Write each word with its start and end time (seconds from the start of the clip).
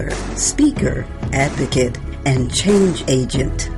author, 0.00 0.36
speaker, 0.36 1.06
advocate, 1.32 1.98
and 2.26 2.52
change 2.52 3.04
agent. 3.08 3.70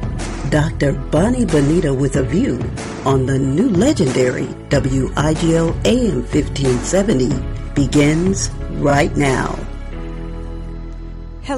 Dr. 0.50 0.92
Bonnie 0.92 1.44
Bonita 1.44 1.92
with 1.94 2.16
a 2.16 2.22
view 2.22 2.58
on 3.04 3.26
the 3.26 3.38
new 3.38 3.68
legendary 3.68 4.46
WIGO 4.70 5.74
AM 5.86 6.22
1570 6.22 7.30
begins 7.74 8.50
right 8.72 9.16
now. 9.16 9.61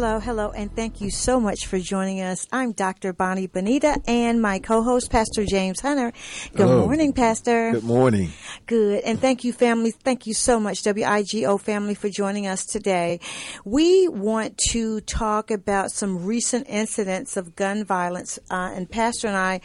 Hello, 0.04 0.20
hello, 0.20 0.50
and 0.50 0.70
thank 0.76 1.00
you 1.00 1.10
so 1.10 1.40
much 1.40 1.66
for 1.66 1.78
joining 1.78 2.20
us. 2.20 2.46
I'm 2.52 2.72
Dr. 2.72 3.14
Bonnie 3.14 3.46
Bonita 3.46 4.02
and 4.06 4.42
my 4.42 4.58
co-host, 4.58 5.10
Pastor 5.10 5.46
James 5.46 5.80
Hunter. 5.80 6.12
Good 6.52 6.68
Hello. 6.68 6.84
morning, 6.84 7.14
Pastor. 7.14 7.72
Good 7.72 7.84
morning. 7.84 8.30
Good. 8.66 9.02
And 9.02 9.18
thank 9.18 9.44
you, 9.44 9.54
family. 9.54 9.92
Thank 9.92 10.26
you 10.26 10.34
so 10.34 10.60
much, 10.60 10.82
WIGO 10.82 11.58
family, 11.58 11.94
for 11.94 12.10
joining 12.10 12.46
us 12.46 12.66
today. 12.66 13.18
We 13.64 14.06
want 14.08 14.58
to 14.72 15.00
talk 15.00 15.50
about 15.50 15.90
some 15.90 16.26
recent 16.26 16.66
incidents 16.68 17.38
of 17.38 17.56
gun 17.56 17.86
violence. 17.86 18.38
Uh, 18.50 18.72
and 18.74 18.90
Pastor 18.90 19.28
and 19.28 19.38
I, 19.38 19.62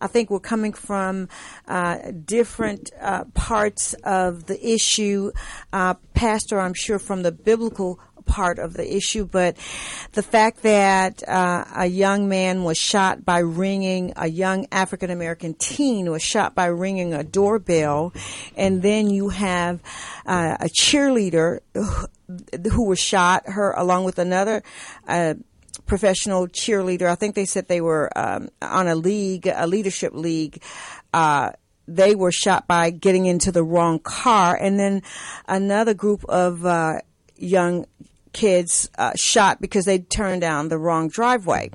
I 0.00 0.06
think 0.06 0.30
we're 0.30 0.40
coming 0.40 0.72
from 0.72 1.28
uh, 1.68 1.98
different 2.24 2.90
uh, 2.98 3.24
parts 3.34 3.92
of 4.04 4.46
the 4.46 4.66
issue. 4.66 5.32
Uh, 5.70 5.94
Pastor, 6.14 6.60
I'm 6.60 6.72
sure 6.72 6.98
from 6.98 7.24
the 7.24 7.32
biblical 7.32 8.00
part 8.22 8.58
of 8.58 8.74
the 8.74 8.96
issue, 8.96 9.24
but 9.24 9.56
the 10.12 10.22
fact 10.22 10.62
that 10.62 11.26
uh, 11.28 11.64
a 11.76 11.86
young 11.86 12.28
man 12.28 12.64
was 12.64 12.78
shot 12.78 13.24
by 13.24 13.38
ringing, 13.38 14.12
a 14.16 14.28
young 14.28 14.66
African 14.72 15.10
American 15.10 15.54
teen 15.54 16.10
was 16.10 16.22
shot 16.22 16.54
by 16.54 16.66
ringing 16.66 17.14
a 17.14 17.24
doorbell, 17.24 18.12
and 18.56 18.82
then 18.82 19.10
you 19.10 19.28
have 19.30 19.80
uh, 20.26 20.56
a 20.60 20.68
cheerleader 20.68 21.60
who- 21.74 22.88
was 22.88 22.98
shot, 22.98 23.42
her 23.46 23.72
along 23.72 24.04
with 24.04 24.18
another. 24.18 24.62
Uh, 25.06 25.34
professional 25.86 26.46
cheerleader. 26.48 27.06
I 27.06 27.14
think 27.14 27.34
they 27.34 27.44
said 27.44 27.68
they 27.68 27.80
were 27.80 28.10
um, 28.16 28.48
on 28.60 28.88
a 28.88 28.94
league, 28.94 29.46
a 29.46 29.66
leadership 29.66 30.14
league. 30.14 30.62
Uh, 31.12 31.52
they 31.88 32.14
were 32.14 32.32
shot 32.32 32.66
by 32.66 32.90
getting 32.90 33.26
into 33.26 33.52
the 33.52 33.64
wrong 33.64 33.98
car, 33.98 34.56
and 34.56 34.78
then 34.78 35.02
another 35.48 35.94
group 35.94 36.24
of 36.28 36.64
uh, 36.64 37.00
young 37.36 37.86
kids 38.32 38.90
uh, 38.98 39.12
shot 39.14 39.60
because 39.60 39.84
they 39.84 39.98
turned 39.98 40.40
down 40.40 40.68
the 40.68 40.78
wrong 40.78 41.08
driveway. 41.08 41.70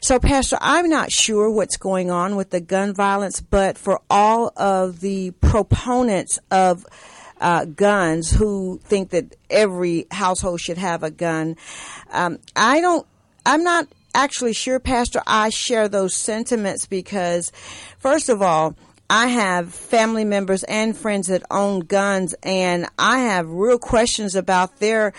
So, 0.00 0.18
Pastor, 0.18 0.58
I'm 0.60 0.88
not 0.88 1.12
sure 1.12 1.50
what's 1.50 1.76
going 1.76 2.10
on 2.10 2.36
with 2.36 2.50
the 2.50 2.60
gun 2.60 2.94
violence, 2.94 3.40
but 3.40 3.76
for 3.78 4.00
all 4.08 4.52
of 4.56 5.00
the 5.00 5.32
proponents 5.32 6.38
of 6.50 6.86
uh, 7.40 7.64
guns 7.66 8.32
who 8.32 8.80
think 8.84 9.10
that 9.10 9.36
every 9.50 10.06
household 10.10 10.60
should 10.60 10.78
have 10.78 11.02
a 11.02 11.10
gun, 11.10 11.56
um, 12.12 12.38
I 12.56 12.80
don't. 12.80 13.06
I'm 13.46 13.64
not 13.64 13.88
actually 14.14 14.52
sure, 14.52 14.78
Pastor. 14.78 15.22
I 15.26 15.50
share 15.50 15.88
those 15.88 16.14
sentiments 16.14 16.86
because, 16.86 17.52
first 17.98 18.28
of 18.28 18.42
all, 18.42 18.76
I 19.10 19.28
have 19.28 19.72
family 19.72 20.24
members 20.24 20.64
and 20.64 20.96
friends 20.96 21.28
that 21.28 21.42
own 21.50 21.80
guns, 21.80 22.34
and 22.42 22.86
I 22.98 23.20
have 23.20 23.48
real 23.48 23.78
questions 23.78 24.34
about 24.34 24.80
their 24.80 25.14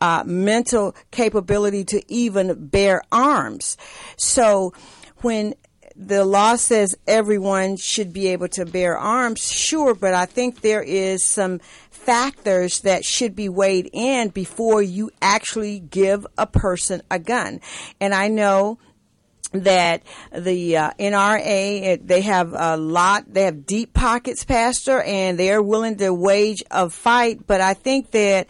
uh, 0.00 0.24
mental 0.24 0.96
capability 1.10 1.84
to 1.84 2.02
even 2.12 2.68
bear 2.68 3.02
arms. 3.12 3.76
So, 4.16 4.72
when 5.18 5.54
the 5.96 6.24
law 6.24 6.56
says 6.56 6.96
everyone 7.06 7.76
should 7.76 8.12
be 8.12 8.28
able 8.28 8.48
to 8.48 8.64
bear 8.64 8.96
arms, 8.96 9.52
sure, 9.52 9.94
but 9.94 10.14
I 10.14 10.26
think 10.26 10.60
there 10.60 10.82
is 10.82 11.24
some 11.24 11.60
factors 11.90 12.80
that 12.80 13.04
should 13.04 13.36
be 13.36 13.48
weighed 13.48 13.88
in 13.92 14.28
before 14.28 14.82
you 14.82 15.10
actually 15.22 15.80
give 15.80 16.26
a 16.36 16.46
person 16.46 17.02
a 17.10 17.18
gun. 17.18 17.60
And 18.00 18.14
I 18.14 18.28
know 18.28 18.78
that 19.54 20.02
the 20.32 20.76
uh, 20.76 20.90
NRA 20.98 22.04
they 22.04 22.20
have 22.22 22.52
a 22.52 22.76
lot 22.76 23.32
they 23.32 23.44
have 23.44 23.66
deep 23.66 23.94
pockets 23.94 24.44
pastor 24.44 25.00
and 25.02 25.38
they're 25.38 25.62
willing 25.62 25.96
to 25.98 26.12
wage 26.12 26.62
a 26.70 26.90
fight. 26.90 27.46
But 27.46 27.60
I 27.60 27.74
think 27.74 28.10
that 28.10 28.48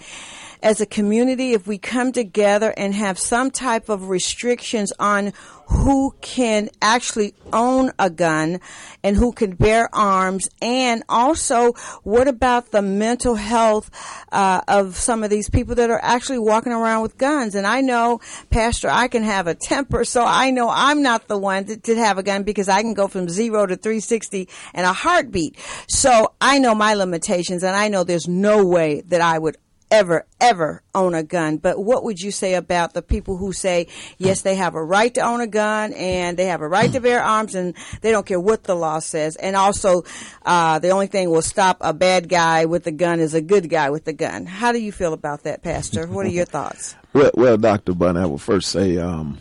as 0.63 0.81
a 0.81 0.87
community 0.87 1.53
if 1.53 1.67
we 1.67 1.77
come 1.77 2.11
together 2.11 2.73
and 2.77 2.95
have 2.95 3.19
some 3.19 3.51
type 3.51 3.91
of 3.91 4.09
restrictions 4.09 4.93
on 4.99 5.33
who 5.67 6.15
can 6.21 6.69
actually 6.81 7.35
own 7.53 7.91
a 7.99 8.11
gun 8.11 8.61
and 9.03 9.17
who 9.17 9.33
can 9.33 9.55
bear 9.55 9.89
arms? 9.95 10.49
And 10.61 11.03
also 11.09 11.73
what 12.03 12.29
about 12.29 12.71
the 12.71 12.83
mental 12.83 13.35
health 13.35 13.91
uh, 14.33 14.61
of 14.69 14.97
some 14.97 15.23
of 15.23 15.31
these 15.31 15.49
people 15.49 15.75
that 15.77 15.91
are 15.91 16.01
actually 16.03 16.39
walking 16.39 16.73
around 16.73 17.03
with 17.03 17.19
guns? 17.19 17.55
And 17.55 17.67
i 17.67 17.81
know 17.81 18.21
pastor 18.51 18.89
i 18.91 19.09
can 19.09 19.23
have 19.23 19.47
a 19.47 19.55
temper 19.55 20.05
so 20.05 20.25
i 20.25 20.51
know 20.51 20.69
i'm 20.71 21.03
not 21.03 21.29
the 21.29 21.39
one 21.39 21.65
to, 21.65 21.77
to 21.77 21.97
have 21.97 22.19
a 22.19 22.23
gun 22.23 22.43
because 22.43 22.69
i 22.69 22.83
can 22.83 22.95
go 22.95 23.09
from 23.09 23.29
zero 23.29 23.67
to 23.67 23.77
360 23.77 24.49
in 24.75 24.85
a 24.85 24.93
heartbeat. 24.93 25.59
So 25.89 26.35
i 26.41 26.59
know 26.59 26.75
my 26.75 26.95
limitations 26.95 27.63
and 27.63 27.77
i 27.77 27.89
know 27.89 28.05
there's 28.05 28.29
no 28.29 28.67
way 28.67 29.03
that 29.03 29.21
i 29.21 29.39
would 29.39 29.57
ever, 29.94 30.27
ever 30.41 30.82
own 30.93 31.15
a 31.15 31.22
gun. 31.22 31.56
But 31.56 31.78
what 31.78 32.03
would 32.03 32.21
you 32.21 32.32
say 32.32 32.55
about 32.55 32.94
the 32.94 33.03
people 33.03 33.37
who 33.37 33.53
say, 33.53 33.87
yes, 34.19 34.43
they 34.43 34.56
have 34.56 34.75
a 34.75 34.82
right 34.82 35.15
to 35.15 35.21
own 35.21 35.41
a 35.41 35.47
gun 35.47 35.93
and 35.93 36.37
they 36.37 36.47
have 36.47 36.62
a 36.62 36.69
right 36.69 36.93
to 36.93 37.00
bear 37.00 37.22
arms 37.22 37.55
and 37.55 37.75
they 38.00 38.10
don't 38.10 38.27
care 38.27 38.41
what 38.41 38.65
the 38.65 38.75
law 38.75 38.99
says. 38.99 39.37
And 39.37 39.55
also, 39.55 40.03
uh, 40.44 40.81
the 40.81 40.91
only 40.91 41.06
thing 41.06 41.31
will 41.31 41.43
stop 41.43 41.78
a 41.81 41.94
bad 41.94 42.28
guy 42.28 42.65
with 42.65 42.88
a 42.88 42.93
gun 42.93 43.21
is 43.21 43.34
a 43.34 43.41
good 43.41 43.71
guy 43.71 43.91
with 43.91 44.09
a 44.09 44.12
gun. 44.12 44.47
How 44.47 44.72
do 44.72 44.81
you 44.81 44.91
feel 44.91 45.12
about 45.12 45.44
that, 45.44 45.62
Pastor? 45.62 46.09
What 46.09 46.26
are 46.26 46.31
your 46.31 46.44
thoughts? 46.44 46.97
Well, 47.12 47.31
well, 47.34 47.56
Doctor 47.56 47.94
Bunny, 47.94 48.19
I 48.19 48.26
will 48.26 48.38
first 48.38 48.71
say, 48.71 48.99
um, 48.99 49.38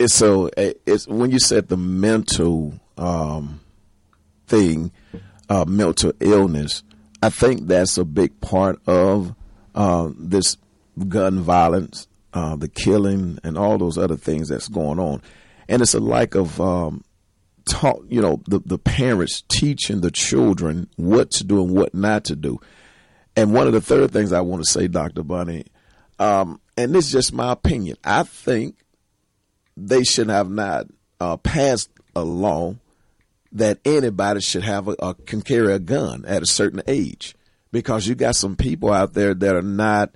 it's 0.00 0.14
so 0.14 0.50
it's 0.56 1.06
when 1.06 1.30
you 1.30 1.38
said 1.38 1.68
the 1.68 1.76
mental 1.76 2.74
um, 2.98 3.60
thing, 4.48 4.90
uh, 5.48 5.64
mental 5.66 6.12
illness. 6.20 6.82
I 7.22 7.30
think 7.30 7.66
that's 7.66 7.98
a 7.98 8.04
big 8.04 8.40
part 8.40 8.80
of 8.86 9.34
uh, 9.74 10.10
this 10.18 10.56
gun 11.08 11.40
violence, 11.40 12.08
uh, 12.32 12.56
the 12.56 12.68
killing, 12.68 13.38
and 13.42 13.56
all 13.56 13.78
those 13.78 13.98
other 13.98 14.16
things 14.16 14.48
that's 14.48 14.68
going 14.68 14.98
on. 14.98 15.22
And 15.68 15.82
it's 15.82 15.94
a 15.94 16.00
lack 16.00 16.34
of 16.34 16.60
um, 16.60 17.04
taught, 17.68 18.04
you 18.08 18.20
know, 18.20 18.42
the, 18.46 18.60
the 18.60 18.78
parents 18.78 19.42
teaching 19.48 20.00
the 20.00 20.10
children 20.10 20.88
what 20.96 21.30
to 21.32 21.44
do 21.44 21.62
and 21.62 21.74
what 21.74 21.94
not 21.94 22.24
to 22.24 22.36
do. 22.36 22.60
And 23.34 23.52
one 23.52 23.66
of 23.66 23.72
the 23.72 23.80
third 23.80 24.10
things 24.12 24.32
I 24.32 24.40
want 24.40 24.64
to 24.64 24.70
say, 24.70 24.88
Dr. 24.88 25.22
Bunny, 25.22 25.66
um, 26.18 26.60
and 26.76 26.94
this 26.94 27.06
is 27.06 27.12
just 27.12 27.32
my 27.32 27.52
opinion, 27.52 27.96
I 28.04 28.22
think 28.22 28.76
they 29.76 30.04
should 30.04 30.30
have 30.30 30.48
not 30.48 30.86
uh, 31.20 31.36
passed 31.36 31.90
a 32.14 32.22
law 32.22 32.76
that 33.52 33.78
anybody 33.84 34.40
should 34.40 34.64
have 34.64 34.88
a, 34.88 34.96
a 34.98 35.14
can 35.14 35.42
carry 35.42 35.72
a 35.72 35.78
gun 35.78 36.24
at 36.26 36.42
a 36.42 36.46
certain 36.46 36.82
age 36.86 37.34
because 37.72 38.06
you 38.06 38.14
got 38.14 38.36
some 38.36 38.56
people 38.56 38.92
out 38.92 39.14
there 39.14 39.34
that 39.34 39.56
are 39.56 39.62
not 39.62 40.14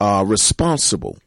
uh, 0.00 0.24
responsible 0.26 1.18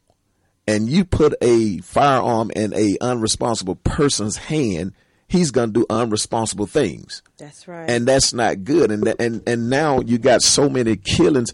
and 0.66 0.88
you 0.88 1.04
put 1.04 1.34
a 1.42 1.78
firearm 1.78 2.50
in 2.54 2.72
a 2.74 2.96
unresponsible 2.98 3.82
person's 3.82 4.36
hand, 4.36 4.92
he's 5.26 5.50
going 5.50 5.72
to 5.72 5.80
do 5.80 5.86
unresponsible 5.86 6.68
things. 6.68 7.22
That's 7.38 7.66
right. 7.66 7.88
And 7.88 8.06
that's 8.06 8.32
not 8.32 8.64
good. 8.64 8.90
And 8.90 9.06
and 9.18 9.42
and 9.46 9.70
now 9.70 10.00
you 10.00 10.18
got 10.18 10.42
so 10.42 10.68
many 10.68 10.96
killings. 10.96 11.52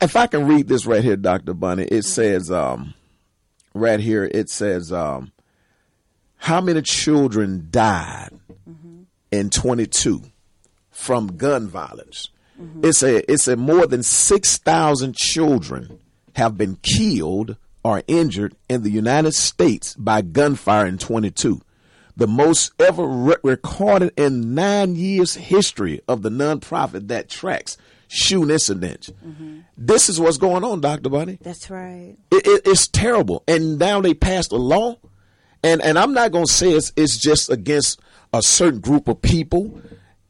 If 0.00 0.16
I 0.16 0.26
can 0.26 0.46
read 0.48 0.68
this 0.68 0.86
right 0.86 1.04
here, 1.04 1.16
Doctor 1.16 1.54
Bunny, 1.54 1.84
it 1.84 2.04
says 2.04 2.50
um, 2.50 2.94
right 3.74 4.00
here. 4.00 4.24
It 4.24 4.50
says 4.50 4.92
um, 4.92 5.32
how 6.36 6.60
many 6.60 6.82
children 6.82 7.68
died 7.70 8.30
in 9.30 9.50
22 9.50 10.22
from 10.90 11.36
gun 11.36 11.68
violence. 11.68 12.28
Mm-hmm. 12.60 12.84
It's 12.84 13.02
a 13.02 13.30
it's 13.30 13.46
a 13.46 13.56
more 13.56 13.86
than 13.86 14.02
six 14.02 14.58
thousand 14.58 15.16
children 15.16 16.00
have 16.34 16.58
been 16.58 16.76
killed 16.82 17.56
or 17.84 18.02
injured 18.08 18.56
in 18.68 18.82
the 18.82 18.90
United 18.90 19.32
States 19.32 19.94
by 19.94 20.22
gunfire 20.22 20.86
in 20.86 20.98
22 20.98 21.60
the 22.18 22.26
most 22.26 22.72
ever 22.80 23.06
re- 23.06 23.36
recorded 23.44 24.12
in 24.16 24.52
nine 24.54 24.96
years 24.96 25.34
history 25.34 26.00
of 26.08 26.22
the 26.22 26.28
nonprofit 26.28 27.06
that 27.06 27.30
tracks 27.30 27.76
shooting 28.08 28.50
incidents. 28.50 29.10
Mm-hmm. 29.24 29.60
This 29.76 30.08
is 30.08 30.18
what's 30.18 30.36
going 30.36 30.64
on, 30.64 30.80
Dr. 30.80 31.10
Bunny. 31.10 31.38
That's 31.40 31.70
right. 31.70 32.16
It, 32.32 32.46
it, 32.46 32.62
it's 32.66 32.88
terrible. 32.88 33.44
And 33.46 33.78
now 33.78 34.00
they 34.00 34.14
passed 34.14 34.50
a 34.50 34.56
law. 34.56 34.96
And, 35.62 35.82
and 35.82 35.98
I'm 35.98 36.14
not 36.14 36.32
going 36.32 36.46
to 36.46 36.52
say 36.52 36.70
it's, 36.70 36.92
it's 36.96 37.16
just 37.16 37.50
against 37.50 38.00
a 38.32 38.42
certain 38.42 38.80
group 38.80 39.08
of 39.08 39.20
people. 39.20 39.80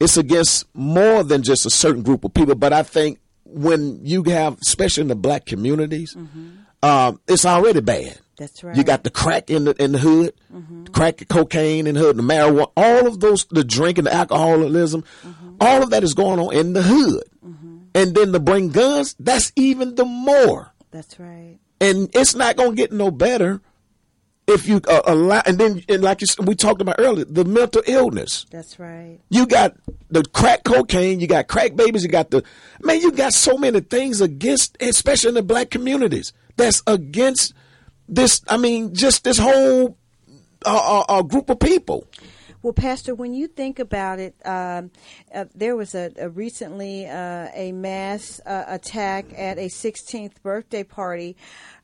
It's 0.01 0.17
against 0.17 0.67
more 0.75 1.23
than 1.25 1.43
just 1.43 1.67
a 1.67 1.71
certain 1.71 2.03
group 2.03 2.25
of 2.25 2.33
people. 2.33 2.55
But 2.55 2.73
I 2.73 2.83
think 2.83 3.19
when 3.45 4.05
you 4.05 4.23
have, 4.25 4.59
especially 4.61 5.03
in 5.03 5.09
the 5.09 5.17
black 5.17 5.47
communities, 5.47 6.15
mm-hmm. 6.15 6.51
um, 6.83 7.21
it's 7.27 7.45
already 7.45 7.81
bad. 7.81 8.19
That's 8.37 8.63
right. 8.63 8.77
You 8.77 8.85
got 8.85 9.03
the 9.03 9.11
crack 9.11 9.51
in 9.51 9.65
the 9.65 9.83
in 9.83 9.91
the 9.91 9.99
hood, 9.99 10.33
mm-hmm. 10.53 10.85
the 10.85 10.91
crack, 10.91 11.21
cocaine 11.29 11.89
in 11.89 11.97
the 11.97 12.01
hood, 12.01 12.17
the 12.17 12.23
marijuana, 12.23 12.71
all 12.77 13.09
of 13.09 13.19
those, 13.19 13.45
the 13.47 13.65
drinking, 13.65 14.05
the 14.05 14.15
alcoholism, 14.15 15.03
mm-hmm. 15.03 15.57
all 15.61 15.83
of 15.83 15.91
that 15.91 16.05
is 16.05 16.15
going 16.15 16.39
on 16.39 16.55
in 16.55 16.73
the 16.73 16.83
hood. 16.83 17.25
Mm-hmm. 17.45 17.79
And 17.97 18.15
then 18.15 18.33
to 18.33 18.39
bring 18.39 18.69
guns, 18.69 19.17
that's 19.19 19.51
even 19.57 19.97
the 19.97 20.05
more. 20.05 20.73
That's 20.93 21.19
right. 21.19 21.59
And 21.81 22.11
it's 22.15 22.37
not 22.37 22.57
going 22.57 22.71
to 22.71 22.77
get 22.77 22.93
no 22.93 23.11
better 23.11 23.61
if 24.49 24.67
you 24.67 24.81
uh, 24.89 25.03
allow. 25.07 25.43
And 25.47 25.59
then, 25.59 25.85
and 25.89 26.03
like 26.03 26.21
you, 26.21 26.27
we 26.43 26.55
talked 26.55 26.81
about 26.81 26.97
earlier, 26.99 27.25
the 27.25 27.45
mental 27.45 27.83
illness. 27.87 28.47
That's 28.51 28.79
right. 28.79 29.21
You 29.29 29.47
got 29.47 29.77
the 30.11 30.25
crack 30.25 30.65
cocaine, 30.65 31.21
you 31.21 31.27
got 31.27 31.47
crack 31.47 31.77
babies, 31.77 32.03
you 32.03 32.09
got 32.09 32.31
the 32.31 32.43
man. 32.83 33.01
You 33.01 33.13
got 33.13 33.35
so 33.35 33.57
many 33.57 33.81
things 33.81 34.21
against, 34.21 34.77
especially 34.81 35.29
in 35.29 35.35
the 35.35 35.43
black 35.43 35.71
communities, 35.71 36.33
that's 36.57 36.83
against 36.87 37.55
this, 38.09 38.41
I 38.49 38.57
mean, 38.57 38.95
just 38.95 39.25
this 39.25 39.39
whole 39.39 39.97
uh, 40.65 41.03
uh, 41.09 41.19
uh, 41.19 41.23
group 41.23 41.51
of 41.51 41.61
people. 41.61 42.07
Well, 42.61 42.73
Pastor, 42.73 43.15
when 43.15 43.35
you 43.35 43.47
think 43.47 43.79
about 43.79 44.19
it, 44.19 44.35
um, 44.45 44.91
uh, 45.33 45.45
there 45.55 45.77
was 45.77 45.95
a, 45.95 46.11
a 46.19 46.29
recently 46.29 47.07
uh, 47.07 47.49
a 47.55 47.71
mass 47.71 48.41
uh, 48.45 48.65
attack 48.67 49.27
at 49.37 49.59
a 49.59 49.69
16th 49.69 50.43
birthday 50.43 50.83
party, 50.83 51.37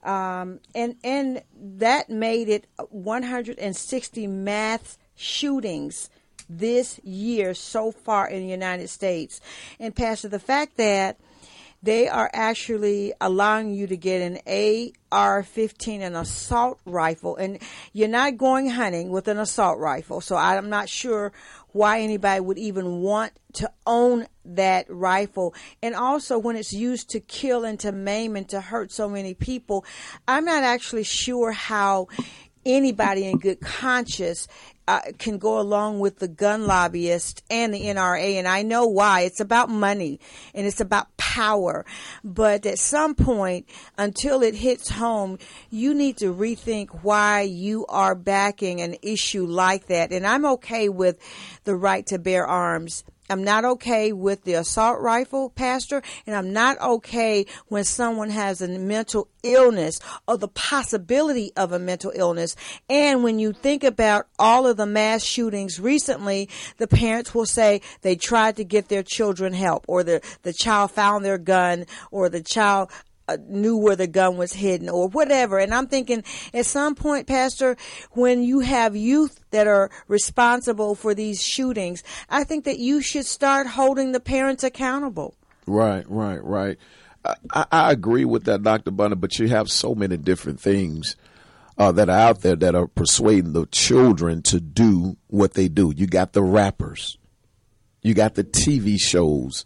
um, 0.04 0.60
and 0.74 0.96
and 1.02 1.42
that 1.56 2.10
made 2.10 2.48
it 2.48 2.66
160 2.90 4.26
mass 4.26 4.98
shootings 5.14 6.10
this 6.48 7.00
year 7.02 7.54
so 7.54 7.90
far 7.90 8.28
in 8.28 8.42
the 8.42 8.48
United 8.48 8.88
States. 8.88 9.40
And 9.80 9.94
Pastor, 9.94 10.28
the 10.28 10.38
fact 10.38 10.76
that 10.76 11.18
they 11.82 12.08
are 12.08 12.30
actually 12.32 13.12
allowing 13.20 13.74
you 13.74 13.86
to 13.86 13.96
get 13.96 14.22
an 14.22 14.92
AR 15.12 15.42
15, 15.42 16.00
an 16.00 16.16
assault 16.16 16.80
rifle, 16.86 17.36
and 17.36 17.58
you're 17.92 18.08
not 18.08 18.38
going 18.38 18.70
hunting 18.70 19.10
with 19.10 19.28
an 19.28 19.38
assault 19.38 19.78
rifle. 19.78 20.22
So 20.22 20.34
I'm 20.34 20.70
not 20.70 20.88
sure 20.88 21.32
why 21.74 22.00
anybody 22.00 22.40
would 22.40 22.56
even 22.56 23.00
want 23.00 23.32
to 23.54 23.68
own 23.84 24.28
that 24.44 24.86
rifle. 24.88 25.54
And 25.82 25.96
also, 25.96 26.38
when 26.38 26.54
it's 26.54 26.72
used 26.72 27.10
to 27.10 27.20
kill 27.20 27.64
and 27.64 27.80
to 27.80 27.90
maim 27.90 28.36
and 28.36 28.48
to 28.50 28.60
hurt 28.60 28.92
so 28.92 29.08
many 29.08 29.34
people, 29.34 29.84
I'm 30.28 30.44
not 30.44 30.62
actually 30.62 31.02
sure 31.02 31.50
how 31.50 32.06
anybody 32.66 33.26
in 33.26 33.38
good 33.38 33.60
conscience 33.60 34.48
uh, 34.86 35.00
can 35.18 35.38
go 35.38 35.58
along 35.58 35.98
with 35.98 36.18
the 36.18 36.28
gun 36.28 36.66
lobbyist 36.66 37.42
and 37.50 37.72
the 37.72 37.80
NRA, 37.80 38.34
and 38.34 38.46
I 38.46 38.62
know 38.62 38.86
why. 38.86 39.22
It's 39.22 39.40
about 39.40 39.70
money 39.70 40.20
and 40.52 40.66
it's 40.66 40.80
about 40.80 41.16
power. 41.16 41.86
But 42.22 42.66
at 42.66 42.78
some 42.78 43.14
point, 43.14 43.66
until 43.96 44.42
it 44.42 44.54
hits 44.54 44.90
home, 44.90 45.38
you 45.70 45.94
need 45.94 46.18
to 46.18 46.34
rethink 46.34 47.02
why 47.02 47.42
you 47.42 47.86
are 47.86 48.14
backing 48.14 48.80
an 48.80 48.96
issue 49.02 49.46
like 49.46 49.86
that. 49.86 50.12
And 50.12 50.26
I'm 50.26 50.44
okay 50.44 50.88
with 50.88 51.18
the 51.64 51.76
right 51.76 52.06
to 52.06 52.18
bear 52.18 52.46
arms 52.46 53.04
I'm 53.30 53.42
not 53.42 53.64
okay 53.64 54.12
with 54.12 54.44
the 54.44 54.54
assault 54.54 55.00
rifle, 55.00 55.50
Pastor, 55.50 56.02
and 56.26 56.36
I'm 56.36 56.52
not 56.52 56.78
okay 56.80 57.46
when 57.68 57.84
someone 57.84 58.30
has 58.30 58.60
a 58.60 58.68
mental 58.68 59.28
illness 59.42 59.98
or 60.28 60.36
the 60.36 60.48
possibility 60.48 61.52
of 61.56 61.72
a 61.72 61.78
mental 61.78 62.12
illness. 62.14 62.54
And 62.88 63.24
when 63.24 63.38
you 63.38 63.52
think 63.52 63.82
about 63.82 64.26
all 64.38 64.66
of 64.66 64.76
the 64.76 64.86
mass 64.86 65.24
shootings 65.24 65.80
recently, 65.80 66.48
the 66.76 66.88
parents 66.88 67.34
will 67.34 67.46
say 67.46 67.80
they 68.02 68.16
tried 68.16 68.56
to 68.56 68.64
get 68.64 68.88
their 68.88 69.02
children 69.02 69.54
help 69.54 69.84
or 69.88 70.02
the, 70.02 70.20
the 70.42 70.52
child 70.52 70.90
found 70.90 71.24
their 71.24 71.38
gun 71.38 71.86
or 72.10 72.28
the 72.28 72.42
child 72.42 72.90
knew 73.48 73.76
where 73.76 73.96
the 73.96 74.06
gun 74.06 74.36
was 74.36 74.52
hidden 74.52 74.88
or 74.88 75.08
whatever. 75.08 75.58
And 75.58 75.74
I'm 75.74 75.86
thinking 75.86 76.24
at 76.52 76.66
some 76.66 76.94
point, 76.94 77.26
Pastor, 77.26 77.76
when 78.12 78.42
you 78.42 78.60
have 78.60 78.96
youth 78.96 79.40
that 79.50 79.66
are 79.66 79.90
responsible 80.08 80.94
for 80.94 81.14
these 81.14 81.42
shootings, 81.42 82.02
I 82.28 82.44
think 82.44 82.64
that 82.64 82.78
you 82.78 83.00
should 83.00 83.26
start 83.26 83.66
holding 83.66 84.12
the 84.12 84.20
parents 84.20 84.64
accountable. 84.64 85.34
Right, 85.66 86.08
right, 86.08 86.42
right. 86.44 86.78
I, 87.50 87.66
I 87.72 87.92
agree 87.92 88.24
with 88.24 88.44
that, 88.44 88.62
Dr. 88.62 88.90
Bunny, 88.90 89.14
but 89.14 89.38
you 89.38 89.48
have 89.48 89.70
so 89.70 89.94
many 89.94 90.16
different 90.16 90.60
things 90.60 91.16
uh, 91.78 91.92
that 91.92 92.08
are 92.10 92.18
out 92.18 92.42
there 92.42 92.56
that 92.56 92.74
are 92.74 92.86
persuading 92.86 93.52
the 93.52 93.66
children 93.66 94.42
to 94.42 94.60
do 94.60 95.16
what 95.28 95.54
they 95.54 95.68
do. 95.68 95.92
You 95.96 96.06
got 96.06 96.32
the 96.32 96.42
rappers, 96.42 97.18
you 98.02 98.14
got 98.14 98.34
the 98.34 98.44
TV 98.44 98.98
shows 99.00 99.64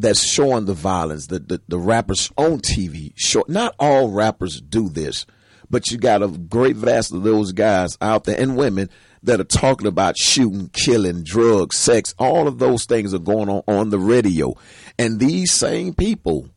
that's 0.00 0.22
showing 0.22 0.64
the 0.64 0.74
violence, 0.74 1.26
the, 1.26 1.38
the, 1.38 1.60
the 1.68 1.78
rappers 1.78 2.30
on 2.36 2.60
TV. 2.60 3.12
Show, 3.16 3.44
not 3.48 3.74
all 3.78 4.10
rappers 4.10 4.60
do 4.60 4.88
this, 4.88 5.26
but 5.68 5.90
you 5.90 5.98
got 5.98 6.22
a 6.22 6.28
great 6.28 6.76
vast 6.76 7.12
of 7.12 7.22
those 7.22 7.52
guys 7.52 7.96
out 8.00 8.24
there 8.24 8.40
and 8.40 8.56
women 8.56 8.88
that 9.22 9.40
are 9.40 9.44
talking 9.44 9.86
about 9.86 10.16
shooting, 10.16 10.70
killing, 10.72 11.22
drugs, 11.22 11.76
sex. 11.76 12.14
All 12.18 12.48
of 12.48 12.58
those 12.58 12.86
things 12.86 13.12
are 13.12 13.18
going 13.18 13.48
on 13.48 13.62
on 13.68 13.90
the 13.90 13.98
radio. 13.98 14.54
And 14.98 15.20
these 15.20 15.52
same 15.52 15.94
people 15.94 16.48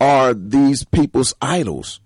are 0.00 0.34
these 0.34 0.84
people's 0.84 1.34
idols 1.40 2.00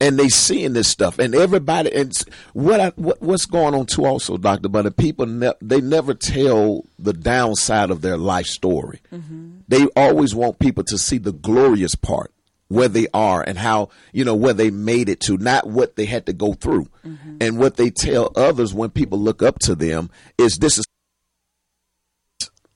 and 0.00 0.18
they 0.18 0.28
seeing 0.28 0.72
this 0.72 0.88
stuff. 0.88 1.18
And 1.18 1.34
everybody 1.34 1.92
and 1.92 2.16
what, 2.52 2.80
I, 2.80 2.88
what 2.96 3.20
what's 3.20 3.46
going 3.46 3.74
on 3.74 3.86
too 3.86 4.06
also 4.06 4.36
doctor 4.36 4.68
but 4.68 4.82
the 4.82 4.90
people 4.90 5.26
ne- 5.26 5.52
they 5.60 5.80
never 5.80 6.14
tell 6.14 6.84
the 6.98 7.12
downside 7.12 7.90
of 7.90 8.00
their 8.00 8.16
life 8.16 8.46
story. 8.46 9.00
Mm-hmm. 9.12 9.58
they 9.68 9.86
always 9.96 10.34
want 10.34 10.58
people 10.58 10.84
to 10.84 10.98
see 10.98 11.18
the 11.18 11.32
glorious 11.32 11.94
part 11.94 12.32
where 12.68 12.88
they 12.88 13.06
are 13.14 13.42
and 13.42 13.58
how 13.58 13.88
you 14.12 14.24
know 14.24 14.34
where 14.34 14.52
they 14.52 14.70
made 14.70 15.08
it 15.08 15.20
to 15.20 15.36
not 15.38 15.66
what 15.66 15.96
they 15.96 16.04
had 16.04 16.26
to 16.26 16.32
go 16.32 16.52
through. 16.52 16.88
Mm-hmm. 17.04 17.36
and 17.40 17.58
what 17.58 17.76
they 17.76 17.90
tell 17.90 18.32
others 18.36 18.74
when 18.74 18.90
people 18.90 19.18
look 19.18 19.42
up 19.42 19.58
to 19.60 19.74
them 19.74 20.10
is 20.36 20.58
this 20.58 20.78
is 20.78 20.84